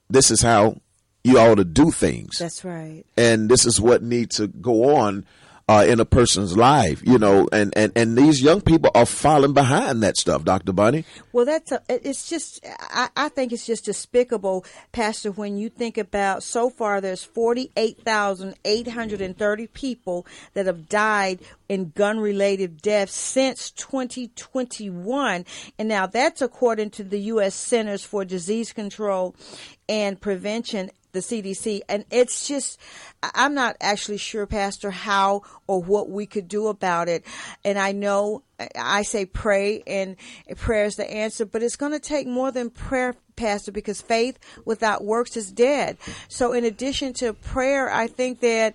this 0.09 0.31
is 0.31 0.43
how 0.43 0.77
you 1.25 1.39
ought 1.39 1.55
to 1.55 1.65
do 1.65 1.91
things. 1.91 2.39
That's 2.39 2.65
right. 2.65 3.05
And 3.17 3.49
this 3.49 3.65
is 3.65 3.81
what 3.81 4.03
needs 4.03 4.37
to 4.37 4.49
go 4.49 4.97
on 4.97 5.25
uh, 5.73 5.85
in 5.85 6.01
a 6.01 6.05
person's 6.05 6.55
life, 6.55 7.01
you 7.03 7.19
know, 7.19 7.49
and, 7.51 7.73
and, 7.77 7.93
and 7.97 8.19
these 8.19 8.43
young 8.43 8.61
people 8.61 8.91
are 8.95 9.07
falling 9.07 9.55
behind 9.55 10.03
that 10.03 10.19
stuff, 10.19 10.45
Dr. 10.45 10.75
Bunny. 10.75 11.07
Well, 11.33 11.47
that's, 11.47 11.73
a, 11.73 11.81
it's 11.89 12.29
just, 12.29 12.63
I, 12.79 13.09
I 13.17 13.31
think 13.31 13.53
it's 13.53 13.65
just 13.65 13.87
despicable, 13.87 14.67
Pastor, 14.93 15.33
when 15.33 15.57
you 15.57 15.71
think 15.71 15.97
about 15.97 16.43
so 16.43 16.69
far 16.69 17.01
there's 17.01 17.25
48,830 17.25 19.67
people 19.69 20.27
that 20.53 20.67
have 20.67 20.91
died 20.91 21.41
in 21.71 21.93
gun 21.95 22.21
related 22.21 22.83
deaths 22.83 23.15
since 23.15 23.71
2021. 23.71 25.47
And 25.79 25.89
now 25.89 26.07
that's 26.07 26.43
according 26.43 26.91
to 26.91 27.03
the 27.03 27.21
U.S. 27.21 27.55
Centers 27.55 28.05
for 28.05 28.27
Disease 28.27 28.75
Control 28.75 29.35
and 29.89 30.21
Prevention 30.21 30.91
the 31.13 31.21
CDC. 31.21 31.83
And 31.89 32.05
it's 32.11 32.49
just, 32.49 32.79
I'm 33.23 33.55
not 33.55 33.77
actually 33.81 34.17
sure, 34.17 34.47
Pastor, 34.47 34.91
how 34.91 35.43
or 35.67 35.83
what 35.83 36.11
we 36.11 36.27
could 36.27 36.49
do 36.49 36.69
about 36.69 37.09
it. 37.09 37.25
And 37.65 37.79
I 37.79 37.93
know 37.93 38.43
I 38.77 39.03
say 39.03 39.27
pray 39.27 39.83
and 39.87 40.17
prayer 40.57 40.87
is 40.87 40.97
the 40.97 41.11
answer, 41.11 41.45
but 41.45 41.63
it's 41.63 41.77
going 41.77 41.93
to 41.93 42.01
take 42.01 42.27
more 42.27 42.51
than 42.51 42.71
prayer, 42.71 43.15
Pastor, 43.37 43.73
because 43.73 44.01
faith 44.01 44.39
without 44.65 45.05
works 45.05 45.37
is 45.37 45.53
dead. 45.53 45.99
So 46.29 46.53
in 46.53 46.65
addition 46.65 47.13
to 47.15 47.35
prayer, 47.35 47.91
I 47.91 48.07
think 48.07 48.41
that 48.41 48.75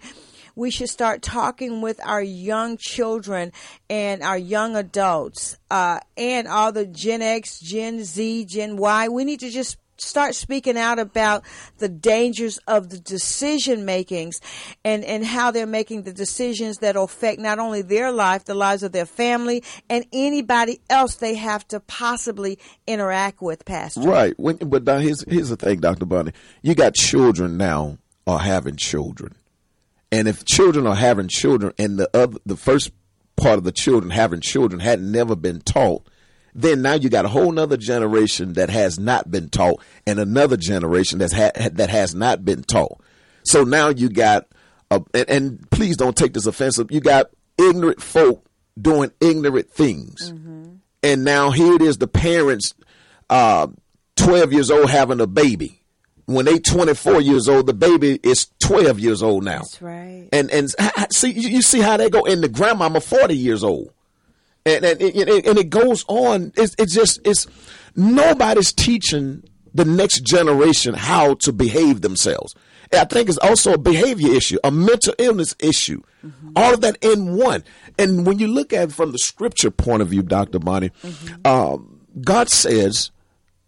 we 0.56 0.72
should 0.72 0.90
start 0.90 1.22
talking 1.22 1.82
with 1.82 2.00
our 2.04 2.22
young 2.22 2.78
children 2.78 3.52
and 3.92 4.24
our 4.24 4.38
young 4.38 4.76
adults 4.76 5.56
uh, 5.70 6.00
and 6.18 6.48
all 6.48 6.72
the 6.72 6.88
Gen 6.88 7.22
X, 7.22 7.60
Gen 7.60 8.04
Z, 8.04 8.46
Gen 8.46 8.76
Y. 8.78 9.08
We 9.08 9.24
need 9.24 9.40
to 9.42 9.52
just 9.52 9.78
start 9.98 10.36
speaking 10.36 10.78
out 10.78 11.00
about 11.00 11.44
the 11.78 11.90
dangers 11.90 12.60
of 12.68 12.90
the 12.90 13.00
decision 13.00 13.86
makings 13.86 14.40
and, 14.84 15.04
and 15.04 15.26
how 15.26 15.52
they're 15.52 15.66
making 15.66 16.04
the 16.04 16.14
decisions 16.14 16.78
that 16.78 16.96
affect 16.96 17.40
not 17.40 17.60
only 17.60 17.82
their 17.82 18.12
life, 18.12 18.46
the 18.46 18.54
lives 18.54 18.84
of 18.84 18.92
their 18.92 19.06
family, 19.06 19.64
and 19.90 20.06
anybody 20.12 20.80
else 20.90 21.16
they 21.16 21.36
have 21.36 21.68
to 21.68 21.80
possibly 21.80 22.60
interact 22.86 23.42
with, 23.42 23.66
Pastor. 23.66 24.02
Right. 24.02 24.34
When, 24.38 24.58
but 24.58 24.84
now 24.84 25.00
here's, 25.00 25.24
here's 25.24 25.50
the 25.50 25.58
thing, 25.58 25.80
Dr. 25.80 26.06
Bunny. 26.06 26.32
You 26.62 26.76
got 26.76 26.94
children 26.94 27.58
now 27.58 27.98
are 28.26 28.40
having 28.40 28.76
children. 28.76 29.36
And 30.12 30.28
if 30.28 30.46
children 30.46 30.88
are 30.88 30.96
having 30.96 31.28
children 31.28 31.74
and 31.78 31.98
the 31.98 32.10
other, 32.14 32.38
the 32.46 32.58
first 32.58 32.92
part 33.36 33.58
of 33.58 33.64
the 33.64 33.72
children 33.72 34.10
having 34.10 34.42
children 34.42 34.80
had 34.80 35.02
never 35.02 35.36
been 35.36 35.62
taught, 35.62 36.08
then 36.58 36.82
now 36.82 36.96
you 36.96 37.08
got 37.08 37.24
a 37.24 37.28
whole 37.30 37.52
nother 37.52 37.78
generation 37.78 38.54
that 38.54 38.72
has 38.72 39.00
not 39.00 39.30
been 39.30 39.48
taught 39.48 39.80
and 40.08 40.20
another 40.20 40.58
generation 40.58 41.20
that's 41.20 41.34
ha- 41.34 41.52
that 41.72 41.90
has 41.92 42.16
not 42.16 42.44
been 42.44 42.64
taught. 42.64 43.00
So 43.44 43.64
now 43.64 43.90
you 43.90 44.10
got, 44.10 44.48
a, 44.90 45.02
and, 45.14 45.30
and, 45.30 45.72
please 45.72 45.96
don't 45.96 46.18
take 46.18 46.34
this 46.34 46.48
offensive, 46.48 46.92
you 46.92 47.00
got 47.00 47.28
ignorant 47.58 48.02
folk 48.02 48.44
doing 48.80 49.12
ignorant 49.22 49.70
things. 49.70 50.32
Mm-hmm. 50.34 50.76
And 51.04 51.24
now 51.24 51.52
here 51.52 51.76
it 51.76 51.82
is, 51.82 52.00
the 52.00 52.08
parents, 52.08 52.74
uh, 53.30 53.68
12 54.16 54.52
years 54.52 54.72
old 54.72 54.90
having 54.90 55.22
a 55.22 55.28
baby. 55.28 55.84
When 56.26 56.46
they 56.46 56.60
24 56.60 57.22
years 57.22 57.48
old, 57.48 57.68
the 57.68 57.74
baby 57.74 58.20
is 58.22 58.48
12 58.60 59.00
years 59.00 59.24
old 59.24 59.46
now. 59.46 59.60
That's 59.60 59.82
right. 59.82 60.28
And, 60.34 60.52
and 60.52 60.70
see, 61.14 61.32
you 61.32 61.62
see 61.62 61.80
how 61.80 61.96
they 61.96 62.10
go, 62.10 62.26
and 62.26 62.44
the 62.44 62.50
grandmama 62.50 63.00
40 63.00 63.38
years 63.38 63.64
old 63.64 63.94
and 64.68 65.02
and, 65.02 65.02
and 65.02 65.58
it 65.58 65.70
goes 65.70 66.04
on. 66.08 66.52
It's, 66.56 66.76
it's 66.78 66.94
just 66.94 67.20
it's 67.26 67.48
nobody's 67.96 68.74
teaching 68.74 69.44
the 69.74 69.86
next 69.86 70.22
generation 70.22 70.94
how 70.94 71.36
to 71.36 71.52
behave 71.52 72.02
themselves. 72.02 72.56
I 72.94 73.06
think 73.06 73.30
it's 73.30 73.38
also 73.38 73.74
a 73.74 73.78
behavior 73.78 74.34
issue, 74.34 74.58
a 74.64 74.72
mental 74.72 75.14
illness 75.18 75.56
issue, 75.60 76.02
mm-hmm. 76.26 76.52
all 76.56 76.74
of 76.74 76.82
that 76.82 76.98
in 77.02 77.36
one. 77.36 77.64
And 78.00 78.26
when 78.26 78.40
you 78.40 78.48
look 78.48 78.72
at 78.72 78.90
it 78.90 78.92
from 78.94 79.12
the 79.12 79.18
scripture 79.18 79.72
point 79.72 80.02
of 80.02 80.08
view, 80.08 80.24
Dr. 80.24 80.60
Bonnie, 80.60 80.92
mm-hmm. 81.04 81.46
um, 81.46 82.02
God 82.22 82.50
says, 82.50 83.12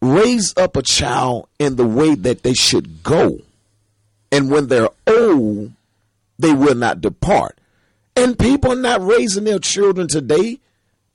raise 0.01 0.55
up 0.57 0.77
a 0.77 0.81
child 0.81 1.49
in 1.59 1.75
the 1.75 1.85
way 1.85 2.15
that 2.15 2.43
they 2.43 2.53
should 2.53 3.03
go. 3.03 3.39
And 4.31 4.49
when 4.49 4.67
they're 4.67 4.89
old, 5.07 5.73
they 6.37 6.53
will 6.53 6.75
not 6.75 7.01
depart. 7.01 7.57
And 8.15 8.39
people 8.39 8.71
are 8.71 8.75
not 8.75 9.05
raising 9.05 9.43
their 9.43 9.59
children 9.59 10.07
today 10.07 10.59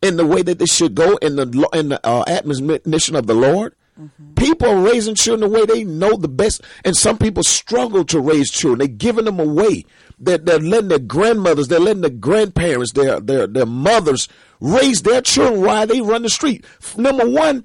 in 0.05 0.17
the 0.19 0.27
way 0.27 0.43
that 0.43 0.59
they 0.59 0.67
should 0.67 0.95
go 0.95 1.17
in 1.17 1.37
the 1.37 1.69
in 1.73 1.89
the 1.89 2.07
uh, 2.07 2.25
admonition 2.27 3.17
of 3.17 3.27
the 3.27 3.35
Lord. 3.35 3.75
Mm-hmm. 3.99 4.35
People 4.35 4.69
are 4.69 4.81
raising 4.81 5.15
children 5.15 5.49
the 5.49 5.57
way 5.57 5.65
they 5.65 5.85
know 5.85 6.17
the 6.17 6.29
best, 6.29 6.61
and 6.85 6.97
some 6.97 7.17
people 7.17 7.43
struggle 7.43 8.05
to 8.05 8.21
raise 8.21 8.51
children. 8.51 8.81
They're 8.81 8.89
giving 8.89 9.25
them 9.25 9.41
away. 9.41 9.85
They're, 10.19 10.39
they're 10.39 10.59
letting 10.59 10.89
their 10.89 10.99
grandmothers, 10.99 11.69
they're 11.69 11.81
letting 11.81 12.03
their 12.03 12.11
grandparents, 12.11 12.93
their 12.93 13.19
their 13.19 13.47
their 13.47 13.67
mothers 13.67 14.29
raise 14.61 15.03
their 15.03 15.23
children 15.23 15.63
while 15.63 15.87
they 15.87 16.01
run 16.01 16.23
the 16.23 16.29
street. 16.29 16.65
Number 16.97 17.29
one, 17.29 17.65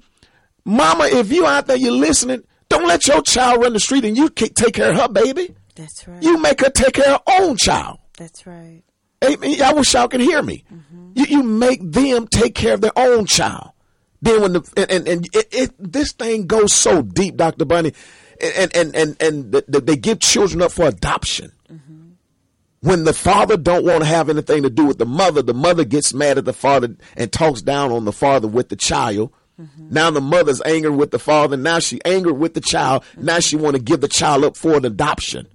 mama, 0.64 1.08
if 1.12 1.30
you 1.30 1.46
out 1.46 1.66
there, 1.66 1.76
you're 1.76 1.92
listening. 1.92 2.42
Don't 2.70 2.86
let 2.86 3.06
your 3.06 3.22
child 3.22 3.62
run 3.62 3.72
the 3.72 3.80
street 3.80 4.04
and 4.04 4.16
you 4.16 4.28
take 4.28 4.74
care 4.74 4.92
of 4.92 4.96
her 4.96 5.08
baby. 5.08 5.54
That's 5.74 6.06
right. 6.06 6.22
You 6.22 6.38
make 6.38 6.60
her 6.60 6.70
take 6.70 6.94
care 6.94 7.14
of 7.14 7.22
her 7.26 7.42
own 7.42 7.56
child. 7.56 7.98
That's 8.16 8.46
right. 8.46 8.82
Amen. 9.22 9.62
I 9.62 9.72
wish 9.72 9.92
y'all 9.94 10.08
can 10.08 10.20
hear 10.20 10.42
me. 10.42 10.64
Mm-hmm. 10.72 11.10
You, 11.14 11.24
you 11.26 11.42
make 11.42 11.80
them 11.82 12.26
take 12.26 12.54
care 12.54 12.74
of 12.74 12.80
their 12.80 12.96
own 12.96 13.26
child. 13.26 13.72
Then 14.22 14.42
when 14.42 14.52
the 14.52 14.72
and 14.76 14.90
and, 14.90 15.08
and 15.08 15.28
it, 15.34 15.48
it, 15.52 15.92
this 15.92 16.12
thing 16.12 16.46
goes 16.46 16.72
so 16.72 17.02
deep, 17.02 17.36
Doctor 17.36 17.64
Bunny, 17.64 17.92
and 18.40 18.74
and 18.76 18.94
and 18.94 19.22
and 19.22 19.52
the, 19.52 19.64
the, 19.66 19.80
they 19.80 19.96
give 19.96 20.20
children 20.20 20.62
up 20.62 20.72
for 20.72 20.86
adoption. 20.86 21.52
Mm-hmm. 21.70 22.10
When 22.80 23.04
the 23.04 23.12
father 23.12 23.56
don't 23.56 23.84
want 23.84 24.00
to 24.00 24.06
have 24.06 24.28
anything 24.28 24.62
to 24.62 24.70
do 24.70 24.86
with 24.86 24.98
the 24.98 25.06
mother, 25.06 25.42
the 25.42 25.54
mother 25.54 25.84
gets 25.84 26.14
mad 26.14 26.38
at 26.38 26.44
the 26.44 26.52
father 26.52 26.96
and 27.16 27.32
talks 27.32 27.62
down 27.62 27.92
on 27.92 28.04
the 28.04 28.12
father 28.12 28.48
with 28.48 28.68
the 28.68 28.76
child. 28.76 29.32
Mm-hmm. 29.60 29.88
Now 29.90 30.10
the 30.10 30.22
mother's 30.22 30.62
angry 30.62 30.90
with 30.90 31.10
the 31.10 31.18
father. 31.18 31.56
Now 31.56 31.78
she 31.78 32.00
angry 32.04 32.32
with 32.32 32.54
the 32.54 32.62
child. 32.62 33.02
Mm-hmm. 33.02 33.24
Now 33.24 33.40
she 33.40 33.56
want 33.56 33.76
to 33.76 33.82
give 33.82 34.00
the 34.00 34.08
child 34.08 34.44
up 34.44 34.56
for 34.56 34.76
an 34.76 34.86
adoption. 34.86 35.46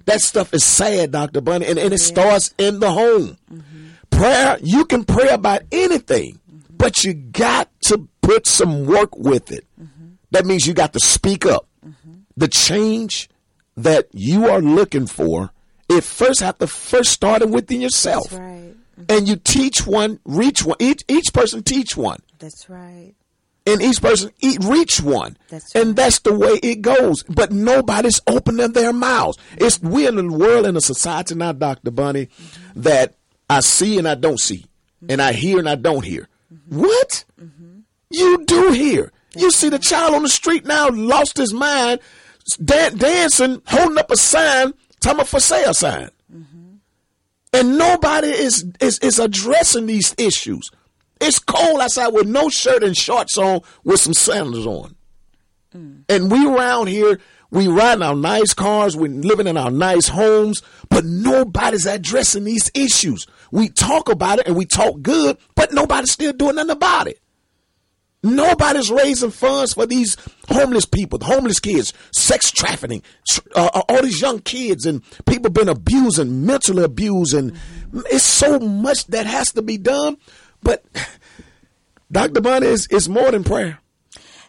Mm-hmm. 0.00 0.04
That 0.06 0.20
stuff 0.20 0.52
is 0.54 0.64
sad, 0.64 1.12
Doctor 1.12 1.40
Bunny, 1.40 1.66
and, 1.66 1.78
and 1.78 1.92
it 1.92 2.00
yeah. 2.00 2.06
starts 2.06 2.54
in 2.58 2.80
the 2.80 2.90
home. 2.90 3.36
Mm-hmm 3.52 3.80
prayer, 4.20 4.58
you 4.62 4.84
can 4.84 5.04
pray 5.04 5.28
about 5.28 5.62
anything, 5.72 6.38
mm-hmm. 6.50 6.76
but 6.76 7.04
you 7.04 7.14
got 7.14 7.68
to 7.82 8.08
put 8.20 8.46
some 8.46 8.84
work 8.84 9.16
with 9.16 9.50
it. 9.50 9.66
Mm-hmm. 9.80 10.08
That 10.32 10.46
means 10.46 10.66
you 10.66 10.74
got 10.74 10.92
to 10.92 11.00
speak 11.00 11.46
up. 11.46 11.66
Mm-hmm. 11.84 12.12
The 12.36 12.48
change 12.48 13.28
that 13.76 14.08
you 14.12 14.48
are 14.48 14.60
looking 14.60 15.06
for, 15.06 15.50
it 15.88 16.04
first 16.04 16.40
have 16.40 16.58
to 16.58 16.66
first 16.66 17.12
start 17.12 17.42
it 17.42 17.48
within 17.48 17.80
yourself. 17.80 18.32
Right. 18.32 18.74
And 19.08 19.26
you 19.26 19.36
teach 19.36 19.86
one, 19.86 20.20
reach 20.24 20.64
one. 20.64 20.76
Each 20.78 21.02
each 21.08 21.32
person 21.32 21.62
teach 21.62 21.96
one. 21.96 22.20
That's 22.38 22.68
right 22.68 23.14
and 23.72 23.82
each 23.82 24.00
person 24.00 24.30
eat, 24.40 24.62
reach 24.64 25.00
one. 25.00 25.36
That's. 25.48 25.74
And 25.74 25.96
that's 25.96 26.20
the 26.20 26.34
way 26.34 26.58
it 26.62 26.82
goes. 26.82 27.22
But 27.24 27.52
nobody's 27.52 28.20
opening 28.26 28.72
their 28.72 28.92
mouths. 28.92 29.38
It's 29.56 29.80
we're 29.80 30.08
in 30.08 30.16
the 30.16 30.36
world 30.36 30.66
in 30.66 30.76
a 30.76 30.80
society 30.80 31.34
now, 31.34 31.52
Dr. 31.52 31.90
Bunny, 31.90 32.26
mm-hmm. 32.26 32.82
that 32.82 33.14
I 33.48 33.60
see 33.60 33.98
and 33.98 34.08
I 34.08 34.14
don't 34.14 34.40
see, 34.40 34.64
and 35.08 35.20
I 35.20 35.32
hear 35.32 35.58
and 35.58 35.68
I 35.68 35.74
don't 35.74 36.04
hear. 36.04 36.28
What? 36.68 37.24
You 38.10 38.44
do 38.44 38.72
hear. 38.72 39.12
You 39.36 39.50
see 39.50 39.68
the 39.68 39.78
child 39.78 40.14
on 40.14 40.22
the 40.22 40.28
street 40.28 40.66
now 40.66 40.88
lost 40.88 41.36
his 41.36 41.54
mind, 41.54 42.00
dan- 42.62 42.96
dancing, 42.96 43.62
holding 43.66 43.98
up 43.98 44.10
a 44.10 44.16
sign, 44.16 44.72
talking 45.00 45.24
for 45.24 45.40
sale 45.40 45.74
sign. 45.74 46.10
And 47.52 47.78
nobody 47.78 48.28
is, 48.28 48.64
is, 48.80 48.98
is 49.00 49.18
addressing 49.18 49.86
these 49.86 50.14
issues. 50.18 50.70
It's 51.20 51.38
cold 51.38 51.80
outside 51.80 52.08
with 52.08 52.26
no 52.26 52.48
shirt 52.48 52.82
and 52.82 52.96
shorts 52.96 53.36
on 53.36 53.60
with 53.84 54.00
some 54.00 54.14
sandals 54.14 54.66
on. 54.66 54.96
Mm. 55.74 56.04
And 56.08 56.30
we 56.30 56.46
around 56.46 56.88
here 56.88 57.20
we 57.50 57.66
riding 57.66 58.02
our 58.02 58.14
nice 58.14 58.54
cars, 58.54 58.96
we're 58.96 59.10
living 59.10 59.46
in 59.46 59.56
our 59.56 59.70
nice 59.70 60.08
homes, 60.08 60.62
but 60.88 61.04
nobody's 61.04 61.86
addressing 61.86 62.44
these 62.44 62.70
issues. 62.74 63.26
We 63.50 63.68
talk 63.68 64.08
about 64.08 64.38
it 64.38 64.46
and 64.46 64.56
we 64.56 64.66
talk 64.66 65.02
good, 65.02 65.36
but 65.56 65.72
nobody's 65.72 66.12
still 66.12 66.32
doing 66.32 66.56
nothing 66.56 66.70
about 66.70 67.08
it. 67.08 67.20
Nobody's 68.22 68.90
raising 68.90 69.30
funds 69.30 69.72
for 69.72 69.86
these 69.86 70.16
homeless 70.48 70.84
people, 70.84 71.18
homeless 71.22 71.58
kids, 71.58 71.94
sex 72.12 72.52
trafficking, 72.52 73.02
uh, 73.56 73.70
uh, 73.72 73.82
all 73.88 74.02
these 74.02 74.20
young 74.20 74.40
kids, 74.40 74.84
and 74.84 75.02
people 75.24 75.50
been 75.50 75.70
abused 75.70 76.18
and 76.18 76.46
mentally 76.46 76.84
abused, 76.84 77.32
and 77.32 77.58
it's 78.10 78.22
so 78.22 78.58
much 78.58 79.06
that 79.06 79.26
has 79.26 79.52
to 79.52 79.62
be 79.62 79.78
done. 79.78 80.18
But 80.62 80.84
Dr. 82.12 82.40
Bunny 82.40 82.66
is, 82.66 82.86
is 82.88 83.08
more 83.08 83.30
than 83.30 83.44
prayer. 83.44 83.78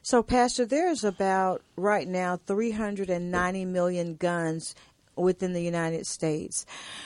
So, 0.03 0.23
Pastor, 0.23 0.65
there's 0.65 1.03
about 1.03 1.61
right 1.75 2.07
now 2.07 2.37
390 2.37 3.65
million 3.65 4.15
guns 4.15 4.73
within 5.15 5.53
the 5.53 5.61
United 5.61 6.07
States. 6.07 6.65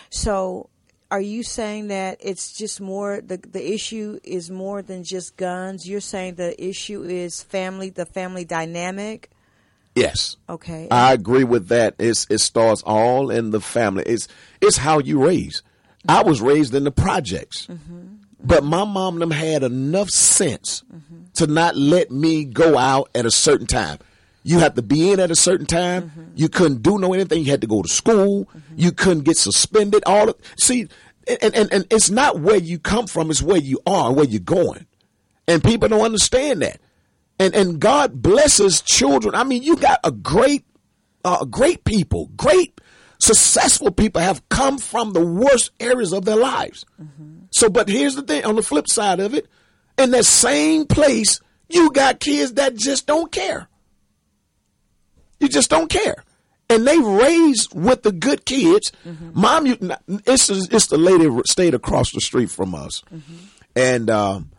So, 0.09 0.69
are 1.12 1.21
you 1.21 1.43
saying 1.43 1.88
that 1.89 2.17
it's 2.19 2.53
just 2.53 2.81
more 2.81 3.21
the 3.21 3.38
the 3.38 3.74
issue 3.74 4.19
is 4.24 4.50
more 4.50 4.81
than 4.81 5.03
just 5.03 5.38
guns? 5.38 5.88
You're 5.88 6.01
saying 6.01 6.35
the 6.35 6.62
issue 6.63 7.03
is 7.03 7.43
family, 7.43 7.89
the 7.89 8.05
family 8.05 8.45
dynamic. 8.45 9.29
Yes. 9.93 10.35
Okay. 10.50 10.88
I 10.91 11.13
agree 11.13 11.45
with 11.45 11.69
that. 11.69 11.95
It's, 12.00 12.27
it 12.29 12.39
starts 12.39 12.81
all 12.83 13.29
in 13.29 13.51
the 13.51 13.62
family. 13.62 14.03
It's 14.05 14.27
it's 14.62 14.77
how 14.77 15.00
you 15.00 15.25
raise. 15.25 15.62
Mm-hmm. 16.00 16.12
I 16.12 16.24
was 16.24 16.41
raised 16.41 16.75
in 16.75 16.83
the 16.83 16.91
projects, 16.91 17.67
mm-hmm. 17.67 18.15
But 18.46 18.64
my 18.64 18.84
mom 18.84 19.20
them 19.20 19.32
had 19.32 19.64
enough 19.64 20.10
sense 20.10 20.84
mm-hmm 20.94 21.16
to 21.36 21.48
not 21.48 21.75
let 21.75 22.12
me 22.12 22.46
go 22.46 22.78
out 22.78 23.10
at 23.14 23.25
a 23.25 23.32
certain 23.32 23.68
time. 23.68 24.00
You 24.44 24.60
have 24.60 24.75
to 24.75 24.82
be 24.82 25.12
in 25.12 25.20
at 25.20 25.32
a 25.32 25.36
certain 25.36 25.66
time. 25.66 26.04
Mm-hmm. 26.04 26.24
You 26.36 26.50
couldn't 26.50 26.82
do 26.82 26.98
no 26.98 27.14
anything. 27.14 27.44
You 27.44 27.52
had 27.52 27.62
to 27.62 27.68
go 27.68 27.82
to 27.82 27.90
school. 27.90 28.46
Mm-hmm. 28.46 28.74
You 28.78 28.92
couldn't 28.92 29.24
get 29.24 29.38
suspended. 29.38 30.04
All 30.06 30.30
of, 30.30 30.36
see, 30.58 30.88
and, 31.28 31.56
and, 31.56 31.74
and 31.74 31.86
it's 31.90 32.10
not 32.10 32.40
where 32.40 32.58
you 32.58 32.80
come 32.80 33.08
from, 33.08 33.32
it's 33.32 33.42
where 33.42 33.58
you 33.58 33.80
are, 33.86 34.14
where 34.14 34.25
you're 34.25 34.40
going. 34.40 34.86
And 35.48 35.64
people 35.64 35.88
don't 35.90 36.02
understand 36.02 36.62
that. 36.62 36.80
And 37.38 37.54
and 37.54 37.80
God 37.80 38.22
blesses 38.22 38.82
children. 38.82 39.36
I 39.36 39.44
mean, 39.44 39.62
you 39.62 39.75
got 39.75 40.00
a 40.04 40.12
great 40.12 40.64
uh, 41.25 41.44
great 41.46 41.84
people, 41.84 42.32
great 42.38 42.80
successful 43.20 43.92
people 43.92 44.22
have 44.22 44.48
come 44.50 44.78
from 44.78 45.12
the 45.12 45.25
worst 45.25 45.72
areas 45.80 46.14
of 46.14 46.25
their 46.25 46.38
lives. 46.38 46.86
Mm-hmm. 47.02 47.35
So, 47.55 47.69
but 47.69 47.88
here's 47.88 48.15
the 48.15 48.21
thing 48.21 48.43
on 48.43 48.55
the 48.57 48.62
flip 48.62 48.88
side 48.89 49.21
of 49.21 49.33
it, 49.33 49.47
in 49.97 50.12
that 50.12 50.25
same 50.25 50.85
place, 50.85 51.39
you 51.69 51.89
got 51.91 52.19
kids 52.19 52.53
that 52.55 52.75
just 52.75 53.07
don't 53.07 53.31
care. 53.31 53.69
You 55.39 55.47
just 55.47 55.69
don't 55.69 55.89
care. 55.89 56.24
and 56.69 56.85
they 56.88 56.97
raised 56.97 57.74
with 57.74 58.03
the 58.03 58.12
good 58.12 58.45
kids. 58.45 58.91
Mm-hmm. 59.05 59.39
Mom, 59.39 59.65
you, 59.65 59.77
it's 60.25 60.50
it's 60.50 60.88
the 60.88 60.97
lady 60.97 61.29
stayed 61.45 61.74
across 61.74 62.12
the 62.12 62.21
street 62.21 62.50
from 62.50 62.74
us, 62.74 63.03
mm-hmm. 63.13 63.35
and 63.75 64.09
um, 64.09 64.51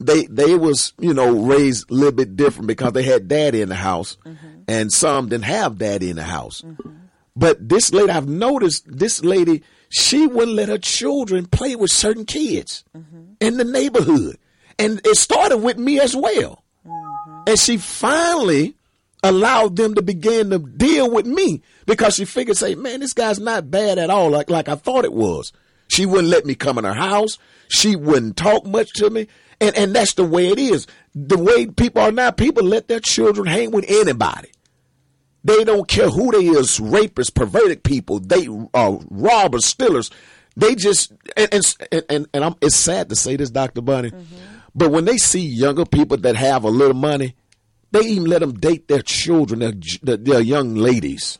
they 0.00 0.26
they 0.26 0.56
was 0.56 0.92
you 0.98 1.14
know 1.14 1.30
raised 1.32 1.90
a 1.90 1.94
little 1.94 2.12
bit 2.12 2.36
different 2.36 2.66
because 2.66 2.92
they 2.92 3.02
had 3.04 3.28
daddy 3.28 3.60
in 3.60 3.68
the 3.68 3.74
house, 3.76 4.16
mm-hmm. 4.24 4.62
and 4.68 4.92
some 4.92 5.28
didn't 5.28 5.44
have 5.44 5.78
daddy 5.78 6.10
in 6.10 6.16
the 6.16 6.24
house. 6.24 6.62
Mm-hmm. 6.62 6.90
But 7.34 7.66
this 7.66 7.92
lady, 7.92 8.10
I've 8.10 8.28
noticed 8.28 8.84
this 8.86 9.24
lady, 9.24 9.62
she 9.92 10.26
wouldn't 10.26 10.56
let 10.56 10.70
her 10.70 10.78
children 10.78 11.44
play 11.44 11.76
with 11.76 11.90
certain 11.90 12.24
kids 12.24 12.82
mm-hmm. 12.96 13.34
in 13.40 13.58
the 13.58 13.64
neighborhood, 13.64 14.38
and 14.78 15.00
it 15.04 15.16
started 15.16 15.58
with 15.58 15.76
me 15.76 16.00
as 16.00 16.16
well. 16.16 16.64
Mm-hmm. 16.86 17.42
And 17.46 17.58
she 17.58 17.76
finally 17.76 18.74
allowed 19.22 19.76
them 19.76 19.94
to 19.94 20.02
begin 20.02 20.48
to 20.48 20.58
deal 20.58 21.10
with 21.10 21.26
me 21.26 21.62
because 21.84 22.14
she 22.14 22.24
figured, 22.24 22.56
say, 22.56 22.74
man, 22.74 23.00
this 23.00 23.12
guy's 23.12 23.38
not 23.38 23.70
bad 23.70 23.98
at 23.98 24.08
all, 24.08 24.30
like 24.30 24.48
like 24.48 24.68
I 24.68 24.76
thought 24.76 25.04
it 25.04 25.12
was. 25.12 25.52
She 25.88 26.06
wouldn't 26.06 26.28
let 26.28 26.46
me 26.46 26.54
come 26.54 26.78
in 26.78 26.84
her 26.84 26.94
house. 26.94 27.38
She 27.68 27.94
wouldn't 27.94 28.38
talk 28.38 28.64
much 28.64 28.94
to 28.94 29.10
me. 29.10 29.28
And 29.60 29.76
and 29.76 29.94
that's 29.94 30.14
the 30.14 30.24
way 30.24 30.48
it 30.48 30.58
is. 30.58 30.86
The 31.14 31.36
way 31.36 31.66
people 31.66 32.00
are 32.00 32.10
now, 32.10 32.30
people 32.30 32.64
let 32.64 32.88
their 32.88 33.00
children 33.00 33.46
hang 33.46 33.72
with 33.72 33.84
anybody. 33.86 34.48
They 35.44 35.64
don't 35.64 35.88
care 35.88 36.08
who 36.08 36.30
they 36.30 36.46
is, 36.46 36.78
rapists, 36.78 37.34
perverted 37.34 37.82
people, 37.82 38.20
they 38.20 38.46
are 38.46 38.68
uh, 38.74 38.98
robbers, 39.10 39.66
stealers. 39.66 40.10
They 40.56 40.74
just 40.74 41.12
and 41.36 41.48
and 41.52 42.04
and, 42.08 42.26
and 42.34 42.44
I'm, 42.44 42.54
it's 42.60 42.76
sad 42.76 43.08
to 43.08 43.16
say 43.16 43.36
this, 43.36 43.50
Doctor 43.50 43.80
Bunny, 43.80 44.10
mm-hmm. 44.10 44.36
but 44.74 44.90
when 44.90 45.06
they 45.06 45.16
see 45.16 45.40
younger 45.40 45.86
people 45.86 46.18
that 46.18 46.36
have 46.36 46.64
a 46.64 46.68
little 46.68 46.94
money, 46.94 47.34
they 47.90 48.00
even 48.00 48.24
let 48.24 48.40
them 48.40 48.54
date 48.54 48.88
their 48.88 49.02
children, 49.02 49.80
their, 50.02 50.16
their 50.16 50.40
young 50.40 50.74
ladies. 50.74 51.38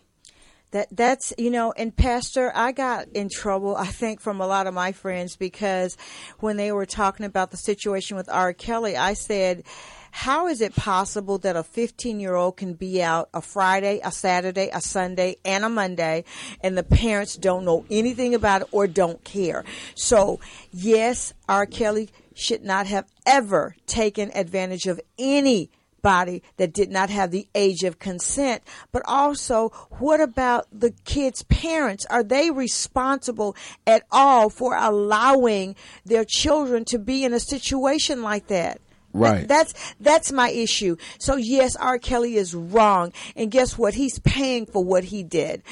That 0.72 0.88
that's 0.90 1.34
you 1.36 1.50
know, 1.50 1.74
and 1.76 1.94
Pastor, 1.94 2.50
I 2.54 2.72
got 2.72 3.08
in 3.08 3.28
trouble 3.28 3.76
I 3.76 3.86
think 3.86 4.22
from 4.22 4.40
a 4.40 4.46
lot 4.46 4.66
of 4.66 4.72
my 4.72 4.92
friends 4.92 5.36
because 5.36 5.98
when 6.38 6.56
they 6.56 6.72
were 6.72 6.86
talking 6.86 7.26
about 7.26 7.50
the 7.50 7.58
situation 7.58 8.16
with 8.16 8.30
R. 8.30 8.54
Kelly, 8.54 8.96
I 8.96 9.12
said, 9.12 9.64
"How 10.12 10.46
is 10.46 10.60
it 10.60 10.76
possible 10.76 11.38
that 11.38 11.56
a 11.56 11.62
15 11.62 12.20
year 12.20 12.34
old 12.34 12.56
can 12.56 12.74
be 12.74 13.02
out 13.02 13.28
a 13.34 13.42
Friday, 13.42 14.00
a 14.04 14.12
Saturday, 14.12 14.70
a 14.72 14.80
Sunday, 14.80 15.36
and 15.44 15.64
a 15.64 15.68
Monday, 15.68 16.24
and 16.60 16.78
the 16.78 16.82
parents 16.82 17.36
don't 17.36 17.64
know 17.64 17.84
anything 17.90 18.34
about 18.34 18.62
it 18.62 18.68
or 18.70 18.86
don't 18.86 19.24
care?" 19.24 19.64
So 19.94 20.38
yes, 20.70 21.32
R. 21.48 21.66
Kelly 21.66 22.10
should 22.34 22.62
not 22.62 22.86
have 22.86 23.06
ever 23.26 23.74
taken 23.86 24.30
advantage 24.34 24.86
of 24.86 25.00
any 25.18 25.70
body 26.02 26.42
that 26.56 26.72
did 26.72 26.90
not 26.90 27.08
have 27.10 27.30
the 27.30 27.48
age 27.54 27.84
of 27.84 27.98
consent. 27.98 28.62
But 28.90 29.02
also, 29.06 29.70
what 29.98 30.20
about 30.20 30.66
the 30.72 30.90
kids' 31.04 31.44
parents? 31.44 32.04
Are 32.10 32.24
they 32.24 32.50
responsible 32.50 33.56
at 33.86 34.04
all 34.10 34.50
for 34.50 34.76
allowing 34.76 35.76
their 36.04 36.24
children 36.24 36.84
to 36.86 36.98
be 36.98 37.24
in 37.24 37.32
a 37.32 37.40
situation 37.40 38.22
like 38.22 38.48
that? 38.48 38.80
Right. 39.12 39.46
That's 39.46 39.94
that's 40.00 40.32
my 40.32 40.50
issue. 40.50 40.96
So 41.18 41.36
yes, 41.36 41.76
R. 41.76 41.98
Kelly 41.98 42.36
is 42.36 42.54
wrong, 42.54 43.12
and 43.36 43.50
guess 43.50 43.76
what? 43.76 43.94
He's 43.94 44.18
paying 44.20 44.66
for 44.66 44.82
what 44.82 45.04
he 45.04 45.22
did. 45.22 45.62